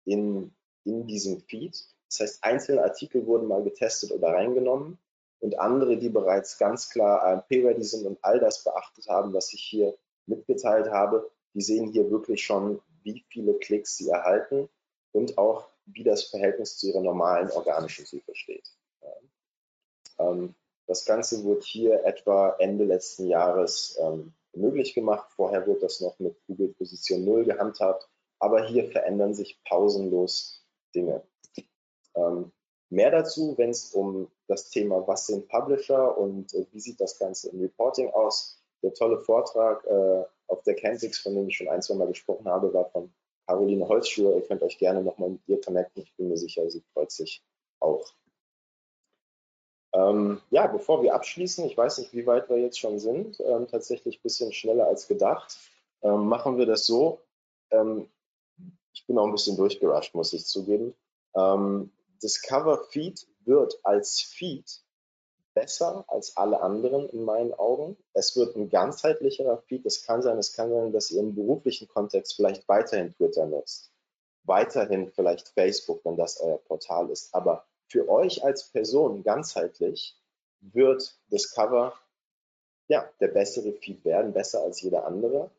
in, 0.05 0.55
in 0.85 1.07
diesem 1.07 1.41
Feed. 1.41 1.85
Das 2.09 2.21
heißt, 2.21 2.45
einzelne 2.45 2.83
Artikel 2.83 3.27
wurden 3.27 3.49
mal 3.49 3.63
getestet 3.63 4.11
oder 4.13 4.29
reingenommen 4.29 4.99
und 5.41 5.59
andere, 5.59 5.97
die 5.97 6.09
bereits 6.09 6.59
ganz 6.59 6.91
klar 6.91 7.23
AMP-ready 7.23 7.85
sind 7.85 8.07
und 8.07 8.19
all 8.23 8.39
das 8.39 8.65
beachtet 8.65 9.09
haben, 9.09 9.33
was 9.33 9.53
ich 9.53 9.63
hier 9.63 9.97
mitgeteilt 10.27 10.91
habe, 10.91 11.31
die 11.55 11.63
sehen 11.63 11.89
hier 11.89 12.11
wirklich 12.11 12.45
schon, 12.45 12.81
wie 13.03 13.25
viele 13.29 13.55
Klicks 13.55 13.97
sie 13.97 14.09
erhalten 14.09 14.69
und 15.13 15.39
auch 15.39 15.69
wie 15.87 16.05
das 16.05 16.25
Verhältnis 16.25 16.79
zu 16.79 16.89
ihrer 16.89 17.01
normalen 17.01 17.51
organischen 17.51 18.07
Suche 18.07 18.35
steht. 18.35 18.71
Ähm, 20.19 20.55
das 20.87 21.05
Ganze 21.05 21.45
wurde 21.45 21.63
hier 21.63 22.05
etwa 22.05 22.57
Ende 22.59 22.85
letzten 22.85 23.27
Jahres 23.27 23.99
ähm, 24.01 24.33
möglich 24.55 24.95
gemacht. 24.95 25.31
Vorher 25.35 25.67
wurde 25.67 25.81
das 25.81 26.01
noch 26.01 26.19
mit 26.19 26.37
Google 26.47 26.75
Position 26.75 27.25
0 27.25 27.45
gehandhabt, 27.45 28.09
aber 28.39 28.67
hier 28.67 28.91
verändern 28.91 29.35
sich 29.35 29.63
pausenlos 29.65 30.62
Dinge. 30.95 31.23
Ähm, 32.15 32.53
mehr 32.91 33.11
dazu, 33.11 33.55
wenn 33.57 33.71
es 33.71 33.93
um 33.93 34.31
das 34.49 34.71
Thema, 34.71 35.07
was 35.07 35.27
sind 35.27 35.49
Publisher 35.49 36.17
und 36.17 36.53
äh, 36.55 36.67
wie 36.73 36.81
sieht 36.81 37.01
das 37.01 37.19
Ganze 37.19 37.51
im 37.51 37.61
Reporting 37.61 38.11
aus. 38.11 38.59
Der 38.83 38.93
tolle 38.95 39.19
Vortrag 39.19 39.85
äh, 39.87 40.25
auf 40.49 40.63
der 40.65 40.75
Campix, 40.75 41.19
von 41.19 41.35
dem 41.35 41.49
ich 41.49 41.57
schon 41.57 41.69
ein, 41.69 41.83
zwei 41.83 41.95
Mal 41.95 42.09
gesprochen 42.09 42.47
habe, 42.49 42.73
war 42.75 42.91
von 42.91 43.13
Caroline 43.47 43.87
Holzschuhe. 43.89 44.35
Ihr 44.35 44.43
könnt 44.43 44.63
euch 44.63 44.79
gerne 44.79 45.03
nochmal 45.03 45.31
mit 45.31 45.41
ihr 45.47 45.61
connecten. 45.61 46.03
Ich 46.03 46.15
bin 46.17 46.29
mir 46.29 46.37
sicher, 46.37 46.69
sie 46.71 46.83
freut 46.93 47.11
sich 47.11 47.43
auch. 47.81 48.13
Ähm, 49.95 50.41
ja, 50.51 50.67
bevor 50.67 51.03
wir 51.03 51.15
abschließen, 51.15 51.65
ich 51.67 51.77
weiß 51.77 51.99
nicht, 51.99 52.15
wie 52.15 52.27
weit 52.27 52.49
wir 52.49 52.59
jetzt 52.59 52.79
schon 52.79 52.99
sind, 52.99 53.41
ähm, 53.41 53.69
tatsächlich 53.69 54.19
ein 54.19 54.23
bisschen 54.23 54.53
schneller 54.53 54.87
als 54.87 55.07
gedacht, 55.07 55.59
ähm, 56.03 56.27
machen 56.27 56.57
wir 56.57 56.67
das 56.67 56.87
so. 56.87 57.21
Ich 58.93 59.07
bin 59.07 59.19
auch 59.19 59.27
ein 59.27 59.33
bisschen 59.33 59.57
durchgerusht, 59.57 60.15
muss 60.15 60.33
ich 60.33 60.47
zugeben. 60.47 60.95
Ähm, 61.35 61.91
Discover 62.23 62.85
Feed 62.91 63.27
wird 63.45 63.79
als 63.83 64.21
Feed 64.21 64.83
besser 65.55 66.05
als 66.09 66.37
alle 66.37 66.61
anderen 66.61 67.09
in 67.11 67.25
meinen 67.25 67.53
Augen. 67.55 67.97
Es 68.15 68.37
wird 68.37 68.57
ein 68.57 68.71
ganzheitlicherer 68.71 69.59
Feed. 69.59 69.85
Es 69.87 70.05
kann 70.05 70.23
sein, 70.23 70.39
es 70.39 70.55
kann 70.55 70.71
sein, 70.71 70.93
dass 70.93 71.11
ihr 71.11 71.21
im 71.21 71.35
beruflichen 71.35 71.89
Kontext 71.89 72.35
vielleicht 72.37 72.69
weiterhin 72.69 73.15
Twitter 73.15 73.47
nutzt, 73.47 73.93
weiterhin 74.45 75.13
vielleicht 75.13 75.49
Facebook, 75.49 76.05
wenn 76.05 76.17
das 76.17 76.41
euer 76.41 76.59
Portal 76.59 77.11
ist. 77.11 77.35
Aber 77.35 77.67
für 77.89 78.09
euch 78.09 78.45
als 78.45 78.71
Person 78.71 79.23
ganzheitlich 79.23 80.17
wird 80.61 81.19
Discover 81.31 81.95
ja, 82.89 83.09
der 83.21 83.29
bessere 83.29 83.73
Feed 83.73 84.05
werden, 84.05 84.33
besser 84.33 84.63
als 84.63 84.81
jeder 84.81 85.07
andere. 85.07 85.51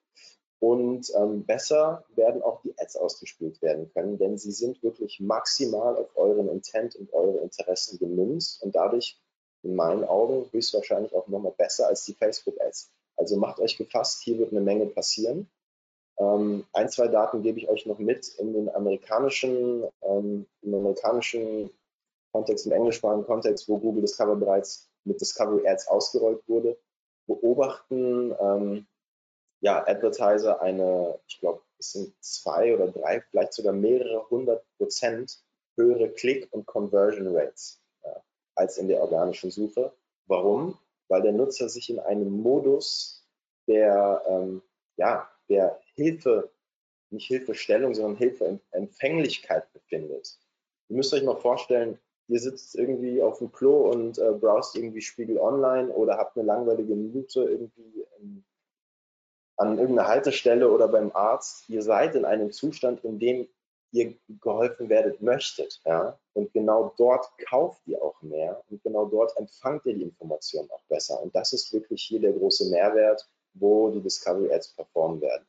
Und 0.63 1.11
ähm, 1.17 1.43
besser 1.43 2.05
werden 2.15 2.41
auch 2.41 2.61
die 2.61 2.73
Ads 2.77 2.95
ausgespielt 2.95 3.61
werden 3.61 3.91
können, 3.91 4.17
denn 4.17 4.37
sie 4.37 4.53
sind 4.53 4.81
wirklich 4.81 5.19
maximal 5.19 5.97
auf 5.97 6.15
euren 6.15 6.47
Intent 6.47 6.95
und 6.95 7.11
eure 7.11 7.39
Interessen 7.39 7.99
gemünzt 7.99 8.63
und 8.63 8.73
dadurch 8.73 9.19
in 9.63 9.75
meinen 9.75 10.05
Augen 10.05 10.47
höchstwahrscheinlich 10.53 11.13
auch 11.13 11.27
nochmal 11.27 11.51
besser 11.57 11.89
als 11.89 12.05
die 12.05 12.13
Facebook-Ads. 12.13 12.93
Also 13.17 13.35
macht 13.35 13.59
euch 13.59 13.75
gefasst, 13.75 14.21
hier 14.23 14.37
wird 14.37 14.51
eine 14.51 14.61
Menge 14.61 14.85
passieren. 14.85 15.49
Ähm, 16.17 16.63
ein, 16.71 16.87
zwei 16.87 17.09
Daten 17.09 17.43
gebe 17.43 17.59
ich 17.59 17.67
euch 17.67 17.85
noch 17.85 17.99
mit. 17.99 18.29
In 18.37 18.53
den 18.53 18.73
amerikanischen, 18.73 19.83
ähm, 20.03 20.45
im 20.61 20.73
amerikanischen 20.73 21.71
Kontext, 22.31 22.67
im 22.67 22.71
englischsprachigen 22.71 23.25
Kontext, 23.25 23.67
wo 23.67 23.79
Google 23.79 24.03
Discover 24.03 24.37
bereits 24.37 24.89
mit 25.03 25.19
Discovery 25.19 25.67
Ads 25.67 25.89
ausgerollt 25.89 26.41
wurde, 26.47 26.77
beobachten 27.27 28.33
ähm, 28.39 28.87
ja, 29.63 29.81
Advertiser 29.87 30.61
eine, 30.61 31.17
ich 31.25 31.39
glaube, 31.39 31.61
es 31.79 31.93
sind 31.93 32.13
zwei 32.21 32.75
oder 32.75 32.89
drei, 32.89 33.21
vielleicht 33.21 33.53
sogar 33.53 33.71
mehrere 33.71 34.29
hundert 34.29 34.65
Prozent 34.77 35.41
höhere 35.77 36.09
Click- 36.09 36.49
und 36.51 36.65
Conversion 36.65 37.33
Rates 37.33 37.81
ja, 38.03 38.21
als 38.55 38.77
in 38.77 38.89
der 38.89 39.01
organischen 39.01 39.51
Suche. 39.51 39.93
Warum? 40.27 40.77
Weil 41.07 41.21
der 41.21 41.31
Nutzer 41.31 41.69
sich 41.69 41.89
in 41.89 41.99
einem 41.99 42.29
Modus 42.29 43.25
der, 43.67 44.21
ähm, 44.27 44.61
ja, 44.97 45.29
der 45.47 45.79
Hilfe, 45.95 46.51
nicht 47.09 47.27
Hilfestellung, 47.27 47.95
sondern 47.95 48.17
Hilfeempfänglichkeit 48.17 49.71
befindet. 49.71 50.39
Ihr 50.89 50.97
müsst 50.97 51.13
euch 51.13 51.23
mal 51.23 51.37
vorstellen, 51.37 51.97
ihr 52.27 52.39
sitzt 52.39 52.75
irgendwie 52.75 53.21
auf 53.21 53.37
dem 53.37 53.51
Klo 53.53 53.89
und 53.89 54.17
äh, 54.17 54.33
browst 54.33 54.75
irgendwie 54.75 55.01
Spiegel 55.01 55.37
Online 55.37 55.89
oder 55.89 56.17
habt 56.17 56.35
eine 56.35 56.45
langweilige 56.45 56.95
Minute 56.95 57.43
irgendwie 57.43 57.82
an 59.57 59.77
irgendeiner 59.77 60.07
Haltestelle 60.07 60.69
oder 60.69 60.87
beim 60.87 61.11
Arzt. 61.13 61.69
Ihr 61.69 61.81
seid 61.81 62.15
in 62.15 62.25
einem 62.25 62.51
Zustand, 62.51 63.03
in 63.03 63.19
dem 63.19 63.47
ihr 63.91 64.15
geholfen 64.41 64.89
werdet 64.89 65.21
möchtet. 65.21 65.79
Ja? 65.85 66.17
Und 66.33 66.51
genau 66.51 66.93
dort 66.97 67.29
kauft 67.47 67.81
ihr 67.85 68.01
auch 68.03 68.21
mehr 68.21 68.61
und 68.69 68.83
genau 68.83 69.05
dort 69.05 69.37
empfangt 69.37 69.85
ihr 69.85 69.93
die 69.93 70.03
Information 70.03 70.67
auch 70.71 70.83
besser. 70.89 71.21
Und 71.21 71.35
das 71.35 71.53
ist 71.53 71.71
wirklich 71.71 72.01
hier 72.03 72.19
der 72.19 72.33
große 72.33 72.69
Mehrwert, 72.69 73.29
wo 73.53 73.91
die 73.91 74.01
Discovery 74.01 74.51
Ads 74.51 74.69
performen 74.69 75.21
werden. 75.21 75.45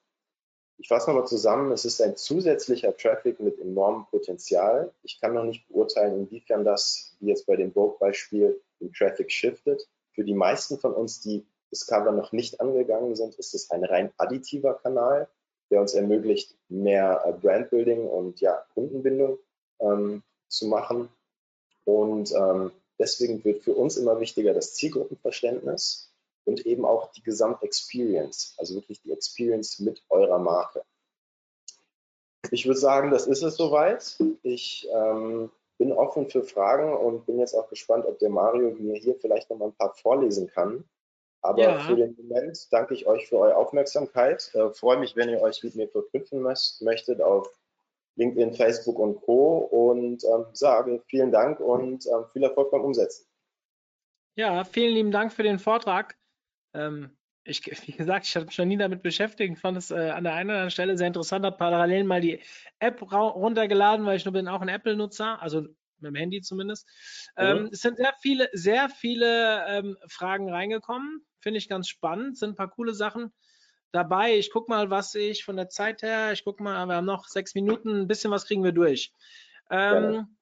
Ich 0.77 0.89
fasse 0.89 1.09
nochmal 1.09 1.27
zusammen, 1.27 1.73
es 1.73 1.85
ist 1.85 2.03
ein 2.03 2.17
zusätzlicher 2.17 2.97
Traffic 2.97 3.41
mit 3.41 3.59
enormem 3.61 4.07
Potenzial. 4.11 4.93
Ich 5.03 5.21
kann 5.21 5.33
noch 5.33 5.45
nicht 5.45 5.67
beurteilen, 5.69 6.27
inwiefern 6.27 6.65
das, 6.65 7.17
wie 7.21 7.29
jetzt 7.29 7.47
bei 7.47 7.57
dem 7.57 7.73
Vogue-Beispiel, 7.73 8.61
den 8.81 8.93
Traffic 8.93 9.31
shiftet. 9.31 9.89
Für 10.13 10.25
die 10.25 10.35
meisten 10.35 10.79
von 10.79 10.93
uns, 10.93 11.21
die 11.21 11.47
Discover 11.75 12.13
noch 12.13 12.31
nicht 12.31 12.61
angegangen 12.61 13.17
sind, 13.17 13.35
ist 13.35 13.53
es 13.53 13.71
ein 13.73 13.85
rein 13.85 14.13
additiver 14.17 14.75
Kanal, 14.75 15.29
der 15.71 15.81
uns 15.81 15.93
ermöglicht, 15.93 16.57
mehr 16.69 17.25
äh, 17.27 17.33
Brandbuilding 17.33 18.07
und 18.07 18.41
ja, 18.41 18.65
Kundenbindung 18.75 19.39
ähm, 19.81 20.23
zu 20.47 20.69
machen. 20.69 21.09
Und 21.85 22.33
ähm, 22.33 22.71
deswegen 23.01 23.43
wird 23.45 23.65
für 23.65 23.75
uns 23.75 23.97
immer 23.97 24.21
wichtiger 24.21 24.55
das 24.55 24.75
Zielgruppenverständnis 24.75 26.13
und 26.45 26.65
eben 26.65 26.85
auch 26.85 27.11
die 27.11 27.23
Gesamtexperience, 27.23 28.55
also 28.59 28.77
wirklich 28.77 29.03
die 29.03 29.11
Experience 29.11 29.81
mit 29.81 30.01
eurer 30.09 30.39
Marke. 30.39 30.85
Ich 32.53 32.67
würde 32.67 32.79
sagen, 32.79 33.11
das 33.11 33.27
ist 33.27 33.43
es 33.43 33.57
soweit. 33.57 34.17
Ich 34.43 34.89
ähm, 34.95 35.51
bin 35.79 35.93
offen 35.93 36.29
für 36.29 36.45
Fragen 36.45 36.93
und 36.93 37.27
bin 37.27 37.41
jetzt 37.41 37.55
auch 37.55 37.69
gespannt, 37.69 38.07
ob 38.07 38.21
der 38.21 38.31
Mario 38.31 38.71
mir 38.79 38.95
hier 38.97 39.17
vielleicht 39.17 39.51
noch 39.51 39.57
mal 39.57 39.67
ein 39.67 39.75
paar 39.75 39.95
vorlesen 39.95 40.47
kann. 40.47 40.85
Aber 41.45 41.63
ja. 41.63 41.79
für 41.81 41.95
den 41.95 42.17
Moment 42.17 42.73
danke 42.73 42.95
ich 42.95 43.07
euch 43.07 43.29
für 43.29 43.39
eure 43.39 43.57
Aufmerksamkeit. 43.57 44.51
Äh, 44.55 44.71
freue 44.71 44.97
mich, 44.97 45.15
wenn 45.15 45.29
ihr 45.29 45.43
euch 45.43 45.63
mit 45.63 45.77
mir 45.77 45.87
verknüpfen 45.89 46.41
möchtet 46.41 47.21
auf 47.21 47.47
LinkedIn, 48.17 48.55
Facebook 48.55 48.99
und 48.99 49.21
Co. 49.21 49.59
Und 49.59 50.25
ähm, 50.25 50.47
sage 50.55 51.03
vielen 51.07 51.33
Dank 51.33 51.61
und 51.61 52.07
ähm, 52.07 52.25
viel 52.33 52.45
Erfolg 52.45 52.71
beim 52.71 52.81
Umsetzen. 52.81 53.27
Ja, 54.37 54.65
vielen 54.65 54.95
lieben 54.95 55.11
Dank 55.11 55.35
für 55.35 55.43
den 55.43 55.59
Vortrag. 55.59 56.17
Ähm, 56.73 57.11
ich, 57.45 57.61
wie 57.87 57.93
gesagt, 57.93 58.25
ich 58.25 58.35
habe 58.37 58.47
mich 58.47 58.57
noch 58.57 58.65
nie 58.65 58.79
damit 58.79 59.03
beschäftigt, 59.03 59.59
fand 59.59 59.77
es 59.77 59.91
äh, 59.91 60.11
an 60.11 60.25
der 60.25 60.33
einen 60.33 60.49
oder 60.49 60.55
anderen 60.55 60.71
Stelle 60.71 60.97
sehr 60.97 61.09
interessant, 61.09 61.45
habe 61.45 61.59
parallel 61.59 62.05
mal 62.05 62.23
die 62.23 62.41
App 62.79 63.03
runtergeladen, 63.13 64.07
weil 64.07 64.17
ich 64.17 64.25
nur 64.25 64.33
bin 64.33 64.49
auch 64.49 64.63
ein 64.63 64.69
Apple-Nutzer, 64.69 65.43
also 65.43 65.67
mit 66.05 66.15
dem 66.15 66.21
Handy 66.21 66.41
zumindest. 66.43 66.87
Mhm. 67.37 67.45
Ähm, 67.45 67.69
es 67.73 67.81
sind 67.81 67.97
sehr 67.97 68.15
viele, 68.21 68.49
sehr 68.53 68.89
viele 68.89 69.65
ähm, 69.67 69.97
Fragen 70.09 70.51
reingekommen. 70.51 71.25
Finde 71.41 71.59
ich 71.59 71.69
ganz 71.69 71.89
spannend, 71.89 72.39
sind 72.39 72.51
ein 72.51 72.57
paar 72.57 72.71
coole 72.71 72.95
Sachen 72.95 73.33
dabei. 73.93 74.37
Ich 74.37 74.51
gucke 74.51 74.71
mal, 74.71 74.91
was 74.91 75.15
ich 75.15 75.45
von 75.45 75.57
der 75.57 75.69
Zeit 75.69 76.03
her, 76.03 76.33
ich 76.33 76.45
gucke 76.45 76.63
mal, 76.63 76.87
wir 76.87 76.97
haben 76.97 77.05
noch 77.05 77.27
sechs 77.27 77.55
Minuten, 77.55 78.03
ein 78.03 78.09
bisschen 78.09 78.31
was 78.31 78.47
kriegen 78.47 78.65
wir 78.65 78.73
durch. 78.73 79.13
Ähm, 79.71 80.37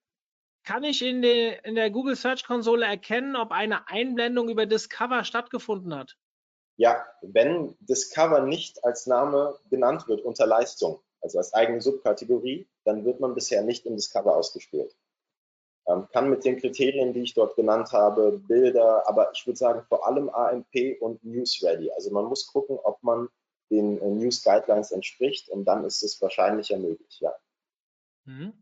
kann 0.65 0.85
ich 0.85 1.03
in, 1.03 1.23
de, 1.23 1.59
in 1.65 1.75
der 1.75 1.91
Google 1.91 2.17
Search 2.17 2.45
Konsole 2.45 2.87
erkennen, 2.87 3.37
ob 3.37 3.51
eine 3.51 3.89
Einblendung 3.89 4.49
über 4.49 4.67
Discover 4.67 5.25
stattgefunden 5.25 5.95
hat? 5.95 6.17
Ja, 6.77 7.05
wenn 7.21 7.77
Discover 7.81 8.41
nicht 8.43 8.85
als 8.85 9.07
Name 9.07 9.59
genannt 9.71 10.09
wird 10.09 10.23
unter 10.23 10.47
Leistung, 10.47 11.01
also 11.21 11.39
als 11.39 11.53
eigene 11.53 11.81
Subkategorie, 11.81 12.69
dann 12.85 13.05
wird 13.05 13.21
man 13.21 13.35
bisher 13.35 13.63
nicht 13.63 13.87
im 13.87 13.97
Discover 13.97 14.37
ausgespielt. 14.37 14.97
Ähm, 15.89 16.07
kann 16.13 16.31
mit 16.31 16.45
den 16.45 16.59
Kriterien, 16.59 17.13
die 17.13 17.23
ich 17.23 17.35
dort 17.35 17.57
genannt 17.57 17.91
habe, 17.93 18.41
Bilder, 18.47 19.09
aber 19.09 19.33
ich 19.33 19.45
würde 19.47 19.57
sagen 19.57 19.83
vor 19.89 20.07
allem 20.07 20.29
AMP 20.29 21.01
und 21.01 21.25
News 21.25 21.61
Ready. 21.63 21.91
Also 21.93 22.13
man 22.13 22.27
muss 22.27 22.47
gucken, 22.47 22.79
ob 22.85 23.03
man 23.03 23.29
den 23.71 23.99
äh, 23.99 24.11
News 24.11 24.45
Guidelines 24.45 24.93
entspricht 24.93 25.49
und 25.49 25.65
dann 25.65 25.85
ist 25.85 26.03
es 26.03 26.21
wahrscheinlicher 26.23 26.79
möglich, 26.79 27.19
ja. 27.21 27.33
Mhm. 28.25 28.53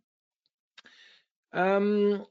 Ähm, 1.53 2.27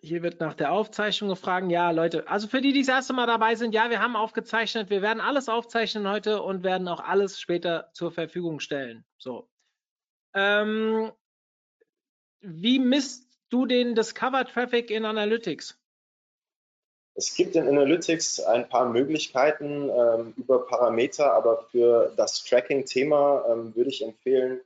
hier 0.00 0.22
wird 0.22 0.40
nach 0.40 0.54
der 0.54 0.72
Aufzeichnung 0.72 1.30
gefragt. 1.30 1.70
Ja, 1.70 1.90
Leute, 1.90 2.26
also 2.28 2.48
für 2.48 2.60
die, 2.60 2.72
die 2.72 2.80
das 2.80 2.88
erste 2.88 3.12
Mal 3.12 3.26
dabei 3.26 3.54
sind, 3.54 3.72
ja, 3.72 3.88
wir 3.88 4.00
haben 4.00 4.16
aufgezeichnet. 4.16 4.90
Wir 4.90 5.02
werden 5.02 5.20
alles 5.20 5.48
aufzeichnen 5.48 6.08
heute 6.08 6.42
und 6.42 6.64
werden 6.64 6.88
auch 6.88 7.00
alles 7.00 7.40
später 7.40 7.90
zur 7.92 8.10
Verfügung 8.10 8.58
stellen. 8.58 9.04
So. 9.18 9.48
Ähm, 10.34 11.12
wie 12.40 12.80
misst 12.80 13.31
du 13.52 13.66
den 13.66 13.94
Discover 13.94 14.44
Traffic 14.44 14.90
in 14.90 15.04
Analytics? 15.04 15.78
Es 17.14 17.34
gibt 17.34 17.56
in 17.56 17.68
Analytics 17.68 18.40
ein 18.40 18.68
paar 18.68 18.88
Möglichkeiten 18.88 19.90
ähm, 19.90 20.32
über 20.38 20.66
Parameter, 20.66 21.34
aber 21.34 21.66
für 21.70 22.12
das 22.16 22.42
Tracking-Thema 22.44 23.44
ähm, 23.50 23.76
würde 23.76 23.90
ich 23.90 24.02
empfehlen, 24.02 24.60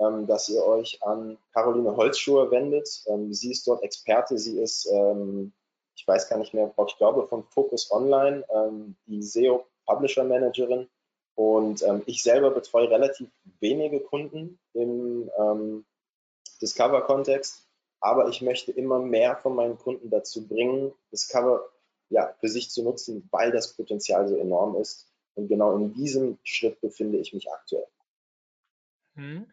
ähm, 0.00 0.26
dass 0.26 0.48
ihr 0.48 0.64
euch 0.64 1.00
an 1.04 1.38
Caroline 1.52 1.96
Holzschuhe 1.96 2.50
wendet. 2.50 3.04
Ähm, 3.06 3.32
sie 3.32 3.52
ist 3.52 3.66
dort 3.68 3.84
Experte. 3.84 4.38
Sie 4.38 4.58
ist, 4.58 4.86
ähm, 4.92 5.52
ich 5.94 6.06
weiß 6.06 6.28
gar 6.28 6.38
nicht 6.38 6.52
mehr, 6.52 6.74
ich 6.88 6.96
glaube, 6.96 7.28
von 7.28 7.44
Focus 7.44 7.92
Online, 7.92 8.44
ähm, 8.52 8.96
die 9.06 9.22
SEO 9.22 9.64
Publisher 9.86 10.24
Managerin. 10.24 10.88
Und 11.36 11.84
ich 12.06 12.22
selber 12.22 12.52
betreue 12.52 12.88
relativ 12.88 13.28
wenige 13.58 13.98
Kunden 13.98 14.60
im 14.72 15.84
Discover-Kontext. 16.62 17.63
Aber 18.04 18.28
ich 18.28 18.42
möchte 18.42 18.70
immer 18.70 18.98
mehr 18.98 19.34
von 19.36 19.54
meinen 19.56 19.78
Kunden 19.78 20.10
dazu 20.10 20.46
bringen, 20.46 20.92
Discover 21.10 21.64
ja, 22.10 22.34
für 22.38 22.48
sich 22.48 22.70
zu 22.70 22.82
nutzen, 22.82 23.26
weil 23.30 23.50
das 23.50 23.74
Potenzial 23.74 24.28
so 24.28 24.36
enorm 24.36 24.76
ist. 24.76 25.10
Und 25.34 25.48
genau 25.48 25.74
in 25.76 25.94
diesem 25.94 26.38
Schritt 26.44 26.80
befinde 26.82 27.18
ich 27.18 27.32
mich 27.32 27.50
aktuell. 27.50 27.86
Hm. 29.14 29.46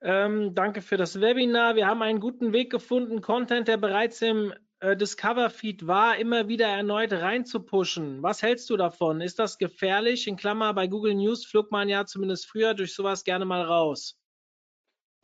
Ähm, 0.00 0.54
danke 0.54 0.80
für 0.80 0.96
das 0.96 1.20
Webinar. 1.20 1.74
Wir 1.74 1.88
haben 1.88 2.02
einen 2.02 2.20
guten 2.20 2.52
Weg 2.52 2.70
gefunden, 2.70 3.20
Content, 3.20 3.66
der 3.66 3.78
bereits 3.78 4.22
im 4.22 4.54
äh, 4.78 4.96
Discover-Feed 4.96 5.88
war, 5.88 6.16
immer 6.18 6.46
wieder 6.46 6.68
erneut 6.68 7.12
reinzupushen. 7.12 8.22
Was 8.22 8.42
hältst 8.42 8.70
du 8.70 8.76
davon? 8.76 9.20
Ist 9.20 9.40
das 9.40 9.58
gefährlich? 9.58 10.28
In 10.28 10.36
Klammer, 10.36 10.72
bei 10.72 10.86
Google 10.86 11.16
News 11.16 11.44
flog 11.44 11.72
man 11.72 11.88
ja 11.88 12.06
zumindest 12.06 12.46
früher 12.46 12.74
durch 12.74 12.94
sowas 12.94 13.24
gerne 13.24 13.44
mal 13.44 13.62
raus. 13.62 14.21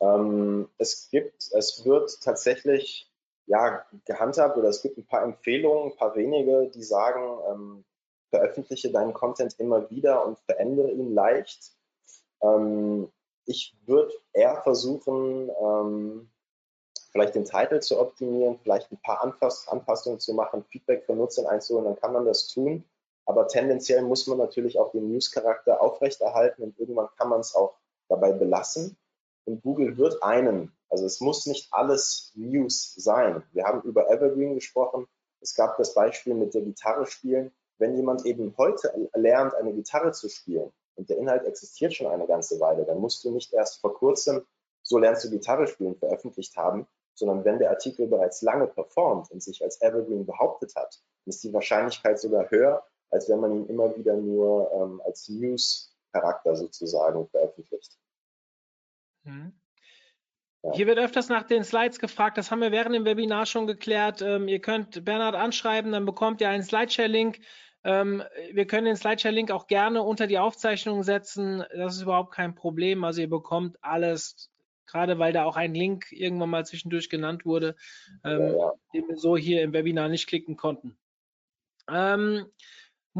Ähm, 0.01 0.69
es 0.77 1.09
gibt, 1.09 1.51
es 1.53 1.85
wird 1.85 2.21
tatsächlich 2.21 3.11
ja, 3.47 3.85
gehandhabt 4.05 4.57
oder 4.57 4.69
es 4.69 4.81
gibt 4.81 4.97
ein 4.97 5.05
paar 5.05 5.23
Empfehlungen, 5.23 5.91
ein 5.91 5.97
paar 5.97 6.15
wenige, 6.15 6.69
die 6.73 6.83
sagen, 6.83 7.39
ähm, 7.49 7.85
veröffentliche 8.29 8.91
deinen 8.91 9.13
Content 9.13 9.59
immer 9.59 9.89
wieder 9.89 10.25
und 10.25 10.37
verändere 10.39 10.91
ihn 10.91 11.13
leicht. 11.13 11.73
Ähm, 12.41 13.11
ich 13.45 13.75
würde 13.85 14.13
eher 14.33 14.61
versuchen, 14.61 15.49
ähm, 15.59 16.29
vielleicht 17.11 17.33
den 17.33 17.45
Titel 17.45 17.79
zu 17.79 17.99
optimieren, 17.99 18.59
vielleicht 18.61 18.91
ein 18.91 19.01
paar 19.01 19.23
Anpass 19.23 19.67
Anpassungen 19.67 20.19
zu 20.19 20.35
machen, 20.35 20.63
Feedback 20.65 21.05
von 21.05 21.17
Nutzern 21.17 21.47
einzuholen, 21.47 21.85
dann 21.85 21.99
kann 21.99 22.13
man 22.13 22.25
das 22.25 22.47
tun. 22.47 22.83
Aber 23.25 23.47
tendenziell 23.47 24.03
muss 24.03 24.27
man 24.27 24.37
natürlich 24.37 24.79
auch 24.79 24.91
den 24.91 25.11
News-Charakter 25.11 25.81
aufrechterhalten 25.81 26.63
und 26.63 26.79
irgendwann 26.79 27.09
kann 27.17 27.29
man 27.29 27.41
es 27.41 27.55
auch 27.55 27.75
dabei 28.07 28.31
belassen. 28.31 28.97
Und 29.49 29.63
Google 29.63 29.97
wird 29.97 30.21
einen, 30.21 30.71
also 30.89 31.05
es 31.07 31.21
muss 31.21 31.47
nicht 31.47 31.69
alles 31.71 32.31
News 32.35 32.93
sein. 32.95 33.41
Wir 33.51 33.63
haben 33.63 33.81
über 33.81 34.07
Evergreen 34.11 34.53
gesprochen. 34.53 35.07
Es 35.41 35.55
gab 35.55 35.75
das 35.77 35.95
Beispiel 35.95 36.35
mit 36.35 36.53
der 36.53 36.61
Gitarre 36.61 37.07
spielen. 37.07 37.51
Wenn 37.79 37.95
jemand 37.95 38.27
eben 38.27 38.53
heute 38.57 38.93
lernt, 39.15 39.55
eine 39.55 39.73
Gitarre 39.73 40.11
zu 40.11 40.29
spielen 40.29 40.71
und 40.95 41.09
der 41.09 41.17
Inhalt 41.17 41.45
existiert 41.45 41.95
schon 41.95 42.07
eine 42.07 42.27
ganze 42.27 42.59
Weile, 42.59 42.85
dann 42.85 42.99
musst 42.99 43.23
du 43.23 43.31
nicht 43.31 43.51
erst 43.51 43.81
vor 43.81 43.95
kurzem 43.95 44.45
so 44.83 44.99
lernst 44.99 45.23
du 45.23 45.31
Gitarre 45.31 45.67
spielen 45.67 45.95
veröffentlicht 45.95 46.55
haben, 46.55 46.87
sondern 47.15 47.43
wenn 47.43 47.57
der 47.57 47.71
Artikel 47.71 48.07
bereits 48.07 48.43
lange 48.43 48.67
performt 48.67 49.31
und 49.31 49.41
sich 49.41 49.63
als 49.63 49.81
Evergreen 49.81 50.27
behauptet 50.27 50.75
hat, 50.75 51.01
ist 51.25 51.43
die 51.43 51.53
Wahrscheinlichkeit 51.53 52.19
sogar 52.19 52.51
höher, 52.51 52.83
als 53.09 53.27
wenn 53.29 53.39
man 53.39 53.51
ihn 53.51 53.67
immer 53.67 53.95
wieder 53.97 54.15
nur 54.15 54.71
ähm, 54.73 55.01
als 55.05 55.27
News-Charakter 55.27 56.55
sozusagen 56.55 57.27
veröffentlicht. 57.29 57.97
Mhm. 59.29 59.53
Ja. 60.63 60.73
Hier 60.73 60.87
wird 60.87 60.99
öfters 60.99 61.29
nach 61.29 61.43
den 61.43 61.63
Slides 61.63 61.99
gefragt, 61.99 62.37
das 62.37 62.51
haben 62.51 62.59
wir 62.59 62.71
während 62.71 62.93
dem 62.93 63.05
Webinar 63.05 63.45
schon 63.45 63.65
geklärt. 63.65 64.21
Ähm, 64.21 64.47
ihr 64.47 64.59
könnt 64.59 65.05
Bernhard 65.05 65.35
anschreiben, 65.35 65.91
dann 65.93 66.05
bekommt 66.05 66.41
ihr 66.41 66.49
einen 66.49 66.63
Slideshare-Link. 66.63 67.39
Ähm, 67.85 68.23
wir 68.51 68.67
können 68.67 68.85
den 68.85 68.97
Slideshare-Link 68.97 69.51
auch 69.51 69.67
gerne 69.67 70.03
unter 70.03 70.27
die 70.27 70.37
Aufzeichnung 70.37 71.03
setzen. 71.03 71.63
Das 71.73 71.95
ist 71.95 72.01
überhaupt 72.01 72.33
kein 72.33 72.55
Problem. 72.55 73.05
Also 73.05 73.21
ihr 73.21 73.29
bekommt 73.29 73.77
alles 73.81 74.51
gerade 74.89 75.19
weil 75.19 75.33
da 75.33 75.45
auch 75.45 75.55
ein 75.55 75.73
Link 75.73 76.11
irgendwann 76.11 76.49
mal 76.49 76.65
zwischendurch 76.65 77.09
genannt 77.09 77.45
wurde, 77.45 77.75
ähm, 78.23 78.41
ja, 78.41 78.57
ja. 78.57 78.73
den 78.93 79.07
wir 79.07 79.17
so 79.17 79.37
hier 79.37 79.61
im 79.61 79.73
Webinar 79.73 80.09
nicht 80.09 80.27
klicken 80.27 80.57
konnten. 80.57 80.97
Ähm, 81.89 82.45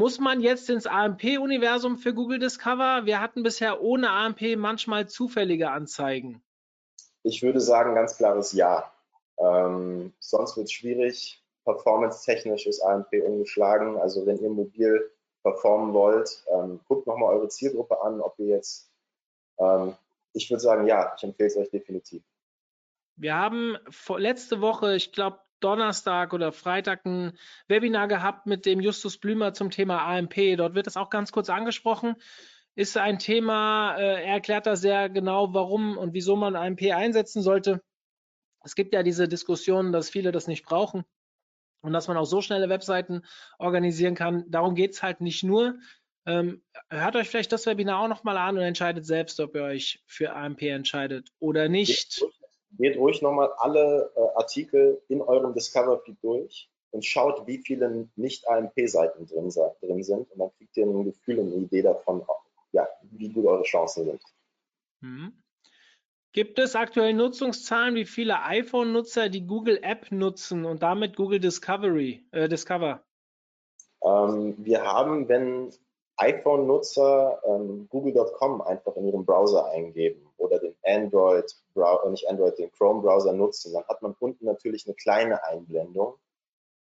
muss 0.00 0.18
man 0.18 0.40
jetzt 0.40 0.70
ins 0.70 0.86
AMP-Universum 0.86 1.98
für 1.98 2.14
Google 2.14 2.38
Discover? 2.38 3.04
Wir 3.04 3.20
hatten 3.20 3.42
bisher 3.42 3.82
ohne 3.82 4.08
AMP 4.08 4.56
manchmal 4.56 5.06
zufällige 5.06 5.70
Anzeigen. 5.70 6.42
Ich 7.22 7.42
würde 7.42 7.60
sagen, 7.60 7.94
ganz 7.94 8.16
klares 8.16 8.54
Ja. 8.54 8.90
Ähm, 9.36 10.14
sonst 10.18 10.56
wird 10.56 10.68
es 10.68 10.72
schwierig. 10.72 11.44
Performance-technisch 11.66 12.66
ist 12.66 12.80
AMP 12.80 13.12
umgeschlagen. 13.22 13.98
Also 13.98 14.24
wenn 14.24 14.38
ihr 14.38 14.48
mobil 14.48 15.10
performen 15.42 15.92
wollt, 15.92 16.44
ähm, 16.50 16.80
guckt 16.88 17.06
nochmal 17.06 17.34
eure 17.34 17.48
Zielgruppe 17.48 18.00
an, 18.00 18.22
ob 18.22 18.38
ihr 18.38 18.46
jetzt 18.46 18.90
ähm, 19.58 19.94
ich 20.32 20.48
würde 20.48 20.60
sagen, 20.60 20.86
ja, 20.86 21.12
ich 21.14 21.22
empfehle 21.22 21.48
es 21.48 21.56
euch 21.58 21.70
definitiv. 21.70 22.22
Wir 23.16 23.34
haben 23.34 23.76
letzte 24.16 24.62
Woche, 24.62 24.96
ich 24.96 25.12
glaube 25.12 25.40
Donnerstag 25.60 26.32
oder 26.32 26.52
Freitag 26.52 27.04
ein 27.04 27.32
Webinar 27.68 28.08
gehabt 28.08 28.46
mit 28.46 28.66
dem 28.66 28.80
Justus 28.80 29.18
Blümer 29.18 29.54
zum 29.54 29.70
Thema 29.70 30.04
AMP. 30.06 30.56
Dort 30.56 30.74
wird 30.74 30.86
das 30.86 30.96
auch 30.96 31.10
ganz 31.10 31.32
kurz 31.32 31.50
angesprochen. 31.50 32.16
Ist 32.74 32.96
ein 32.96 33.18
Thema, 33.18 33.96
äh, 33.96 34.24
er 34.24 34.34
erklärt 34.34 34.66
da 34.66 34.76
sehr 34.76 35.08
genau, 35.08 35.52
warum 35.54 35.98
und 35.98 36.14
wieso 36.14 36.36
man 36.36 36.56
AMP 36.56 36.92
einsetzen 36.92 37.42
sollte. 37.42 37.82
Es 38.62 38.74
gibt 38.74 38.94
ja 38.94 39.02
diese 39.02 39.28
Diskussion, 39.28 39.92
dass 39.92 40.10
viele 40.10 40.32
das 40.32 40.46
nicht 40.46 40.64
brauchen 40.64 41.04
und 41.82 41.92
dass 41.92 42.08
man 42.08 42.16
auch 42.16 42.24
so 42.26 42.40
schnelle 42.40 42.68
Webseiten 42.68 43.22
organisieren 43.58 44.14
kann. 44.14 44.44
Darum 44.48 44.74
geht 44.74 44.92
es 44.92 45.02
halt 45.02 45.20
nicht 45.20 45.42
nur. 45.42 45.78
Ähm, 46.26 46.62
hört 46.90 47.16
euch 47.16 47.28
vielleicht 47.28 47.52
das 47.52 47.66
Webinar 47.66 48.00
auch 48.00 48.08
nochmal 48.08 48.36
an 48.36 48.56
und 48.56 48.62
entscheidet 48.62 49.06
selbst, 49.06 49.40
ob 49.40 49.54
ihr 49.54 49.62
euch 49.62 50.02
für 50.06 50.34
AMP 50.34 50.62
entscheidet 50.62 51.30
oder 51.38 51.68
nicht. 51.68 52.22
Geht 52.72 52.96
ruhig 52.96 53.20
nochmal 53.22 53.50
alle 53.58 54.12
äh, 54.14 54.20
Artikel 54.36 55.02
in 55.08 55.20
eurem 55.20 55.54
Discover-Feed 55.54 56.16
durch 56.22 56.70
und 56.92 57.04
schaut, 57.04 57.46
wie 57.46 57.58
viele 57.58 58.08
Nicht-AMP-Seiten 58.16 59.26
drin, 59.26 59.52
drin, 59.80 60.02
sind 60.02 60.30
und 60.30 60.38
dann 60.38 60.50
kriegt 60.56 60.76
ihr 60.76 60.86
ein 60.86 61.04
Gefühl 61.04 61.38
und 61.38 61.52
eine 61.52 61.64
Idee 61.64 61.82
davon, 61.82 62.24
ja, 62.72 62.86
wie 63.02 63.28
gut 63.28 63.46
eure 63.46 63.62
Chancen 63.64 64.04
sind. 64.04 64.22
Mhm. 65.00 65.32
Gibt 66.32 66.60
es 66.60 66.76
aktuell 66.76 67.12
Nutzungszahlen, 67.14 67.96
wie 67.96 68.04
viele 68.04 68.42
iPhone-Nutzer 68.42 69.28
die 69.28 69.46
Google 69.46 69.80
App 69.82 70.12
nutzen 70.12 70.64
und 70.64 70.82
damit 70.82 71.16
Google 71.16 71.40
Discovery, 71.40 72.24
äh, 72.30 72.48
Discover? 72.48 73.02
Ähm, 74.02 74.54
wir 74.58 74.82
haben, 74.82 75.28
wenn 75.28 75.72
iPhone-Nutzer 76.20 77.40
ähm, 77.46 77.88
google.com 77.88 78.60
einfach 78.60 78.94
in 78.96 79.06
ihrem 79.06 79.24
Browser 79.24 79.70
eingeben 79.70 80.30
oder 80.36 80.58
den 80.58 80.74
Android, 80.84 81.50
äh, 81.76 82.10
nicht 82.10 82.28
Android, 82.28 82.58
den 82.58 82.70
Chrome-Browser 82.72 83.32
nutzen, 83.32 83.72
dann 83.72 83.84
hat 83.84 84.02
man 84.02 84.14
unten 84.20 84.44
natürlich 84.44 84.86
eine 84.86 84.94
kleine 84.94 85.42
Einblendung. 85.44 86.14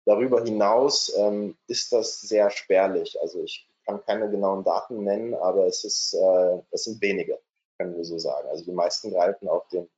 Darüber 0.05 0.43
hinaus 0.43 1.15
ähm, 1.17 1.57
ist 1.67 1.93
das 1.93 2.21
sehr 2.21 2.51
spärlich. 2.51 3.21
Also 3.21 3.43
ich 3.43 3.69
kann 3.87 4.05
keine 4.05 4.31
genauen 4.31 4.65
Daten 4.65 5.03
nennen, 5.03 5.35
aber 5.35 5.67
es 5.67 5.85
ist, 5.85 6.15
äh, 6.15 6.59
es 6.71 6.85
sind 6.85 7.01
wenige, 7.01 7.39
können 7.79 7.97
wir 7.97 8.05
so 8.05 8.19
sagen. 8.19 8.49
Also 8.49 8.65
die 8.65 8.73
meisten 8.73 9.13
greifen 9.13 9.49
auf 9.49 9.67
den 9.69 9.89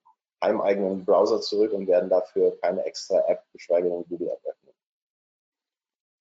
heimeigenen 0.42 1.04
Browser 1.04 1.40
zurück 1.40 1.72
und 1.72 1.86
werden 1.88 2.08
dafür 2.08 2.56
keine 2.60 2.84
extra 2.84 3.18
App, 3.26 3.42
geschweige 3.52 3.88
denn 3.88 4.04
Google 4.08 4.28
App 4.28 4.44
öffnen. 4.44 4.74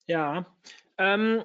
Ja, 0.07 0.45
ähm, 0.97 1.43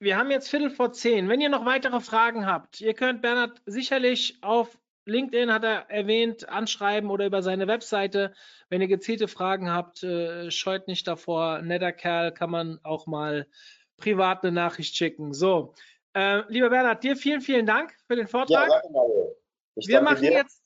wir 0.00 0.16
haben 0.16 0.30
jetzt 0.30 0.48
Viertel 0.48 0.70
vor 0.70 0.92
zehn. 0.92 1.28
Wenn 1.28 1.40
ihr 1.40 1.50
noch 1.50 1.66
weitere 1.66 2.00
Fragen 2.00 2.46
habt, 2.46 2.80
ihr 2.80 2.94
könnt 2.94 3.22
Bernhard 3.22 3.60
sicherlich 3.66 4.38
auf 4.40 4.78
LinkedIn, 5.04 5.52
hat 5.52 5.64
er 5.64 5.90
erwähnt, 5.90 6.48
anschreiben 6.48 7.10
oder 7.10 7.26
über 7.26 7.42
seine 7.42 7.66
Webseite. 7.66 8.32
Wenn 8.70 8.80
ihr 8.80 8.88
gezielte 8.88 9.28
Fragen 9.28 9.70
habt, 9.70 10.02
äh, 10.02 10.50
scheut 10.50 10.88
nicht 10.88 11.06
davor. 11.06 11.60
Netter 11.62 11.92
Kerl, 11.92 12.32
kann 12.32 12.50
man 12.50 12.80
auch 12.82 13.06
mal 13.06 13.46
privat 13.98 14.42
eine 14.42 14.52
Nachricht 14.52 14.96
schicken. 14.96 15.34
So, 15.34 15.74
äh, 16.14 16.42
lieber 16.48 16.70
Bernhard, 16.70 17.04
dir 17.04 17.16
vielen, 17.16 17.42
vielen 17.42 17.66
Dank 17.66 17.94
für 18.06 18.16
den 18.16 18.26
Vortrag. 18.26 18.68
Ja, 18.68 18.80
danke, 18.80 18.92
Mario. 18.92 19.36
Ich 19.74 19.86
wir 19.86 20.00
machen 20.00 20.22
dir. 20.22 20.32
jetzt 20.32 20.60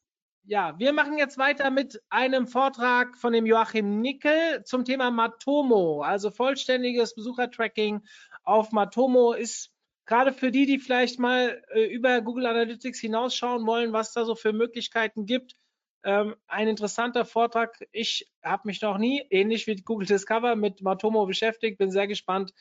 ja, 0.46 0.74
wir 0.78 0.92
machen 0.92 1.16
jetzt 1.16 1.38
weiter 1.38 1.70
mit 1.70 2.02
einem 2.10 2.46
Vortrag 2.46 3.16
von 3.16 3.32
dem 3.32 3.46
Joachim 3.46 4.02
Nickel 4.02 4.62
zum 4.64 4.84
Thema 4.84 5.10
Matomo, 5.10 6.02
also 6.02 6.30
vollständiges 6.30 7.14
Besuchertracking 7.14 8.02
auf 8.44 8.72
Matomo 8.72 9.32
ist 9.32 9.74
gerade 10.06 10.32
für 10.32 10.50
die, 10.50 10.66
die 10.66 10.78
vielleicht 10.78 11.18
mal 11.18 11.62
äh, 11.72 11.84
über 11.84 12.20
Google 12.20 12.46
Analytics 12.46 13.00
hinausschauen 13.00 13.66
wollen, 13.66 13.92
was 13.92 14.12
da 14.12 14.24
so 14.24 14.34
für 14.34 14.52
Möglichkeiten 14.52 15.26
gibt, 15.26 15.56
ähm, 16.04 16.36
ein 16.46 16.68
interessanter 16.68 17.24
Vortrag. 17.24 17.82
Ich 17.92 18.30
habe 18.42 18.62
mich 18.66 18.82
noch 18.82 18.98
nie, 18.98 19.26
ähnlich 19.30 19.66
wie 19.66 19.76
Google 19.76 20.06
Discover, 20.06 20.56
mit 20.56 20.82
Matomo 20.82 21.24
beschäftigt. 21.26 21.78
Bin 21.78 21.90
sehr 21.90 22.06
gespannt, 22.06 22.52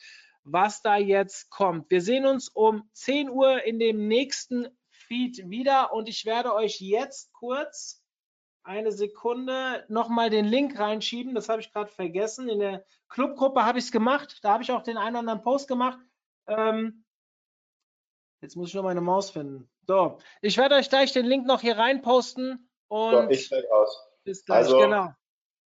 was 0.42 0.82
da 0.82 0.96
jetzt 0.96 1.50
kommt. 1.50 1.90
Wir 1.90 2.00
sehen 2.00 2.26
uns 2.26 2.48
um 2.48 2.88
10 2.92 3.28
Uhr 3.30 3.62
in 3.64 3.78
dem 3.78 4.08
nächsten 4.08 4.68
Feed 4.90 5.50
wieder 5.50 5.92
und 5.92 6.08
ich 6.08 6.24
werde 6.24 6.54
euch 6.54 6.80
jetzt 6.80 7.32
kurz 7.32 8.03
eine 8.64 8.92
Sekunde 8.92 9.84
nochmal 9.88 10.30
den 10.30 10.46
Link 10.46 10.78
reinschieben. 10.78 11.34
Das 11.34 11.48
habe 11.48 11.60
ich 11.60 11.72
gerade 11.72 11.90
vergessen. 11.90 12.48
In 12.48 12.58
der 12.58 12.84
Clubgruppe 13.08 13.64
habe 13.64 13.78
ich 13.78 13.84
es 13.84 13.92
gemacht. 13.92 14.38
Da 14.42 14.54
habe 14.54 14.62
ich 14.62 14.72
auch 14.72 14.82
den 14.82 14.96
einen 14.96 15.10
oder 15.10 15.20
anderen 15.20 15.42
Post 15.42 15.68
gemacht. 15.68 15.98
Ähm, 16.46 17.04
jetzt 18.40 18.56
muss 18.56 18.68
ich 18.68 18.74
nur 18.74 18.84
meine 18.84 19.00
Maus 19.00 19.30
finden. 19.30 19.70
So, 19.86 20.18
ich 20.40 20.56
werde 20.56 20.76
euch 20.76 20.88
gleich 20.88 21.12
den 21.12 21.26
Link 21.26 21.46
noch 21.46 21.60
hier 21.60 21.76
reinposten. 21.76 22.70
Und 22.88 23.10
so, 23.12 23.30
ich 23.30 23.46
steige 23.46 23.72
aus. 23.72 24.02
Bis 24.24 24.44
gleich, 24.44 24.64
also, 24.64 24.78
genau. 24.78 25.10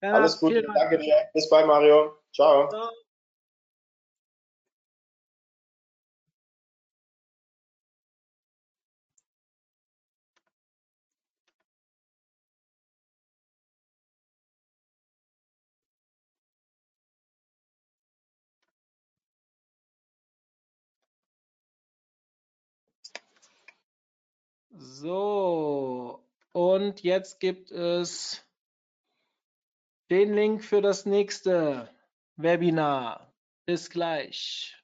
Ja, 0.03 0.13
alles 0.13 0.39
Gute, 0.39 0.63
danke 0.63 0.99
dir. 0.99 1.29
Bis 1.33 1.49
bald, 1.49 1.67
Mario. 1.67 2.19
Ciao. 2.33 2.69
Ciao. 2.69 2.91
So, 25.01 26.25
und 26.51 27.05
jetzt 27.05 27.39
gibt 27.39 27.71
es 27.71 28.45
den 30.11 30.35
Link 30.35 30.65
für 30.65 30.83
das 30.83 31.07
nächste 31.07 31.89
Webinar. 32.35 33.33
Bis 33.65 33.91
gleich. 33.91 34.77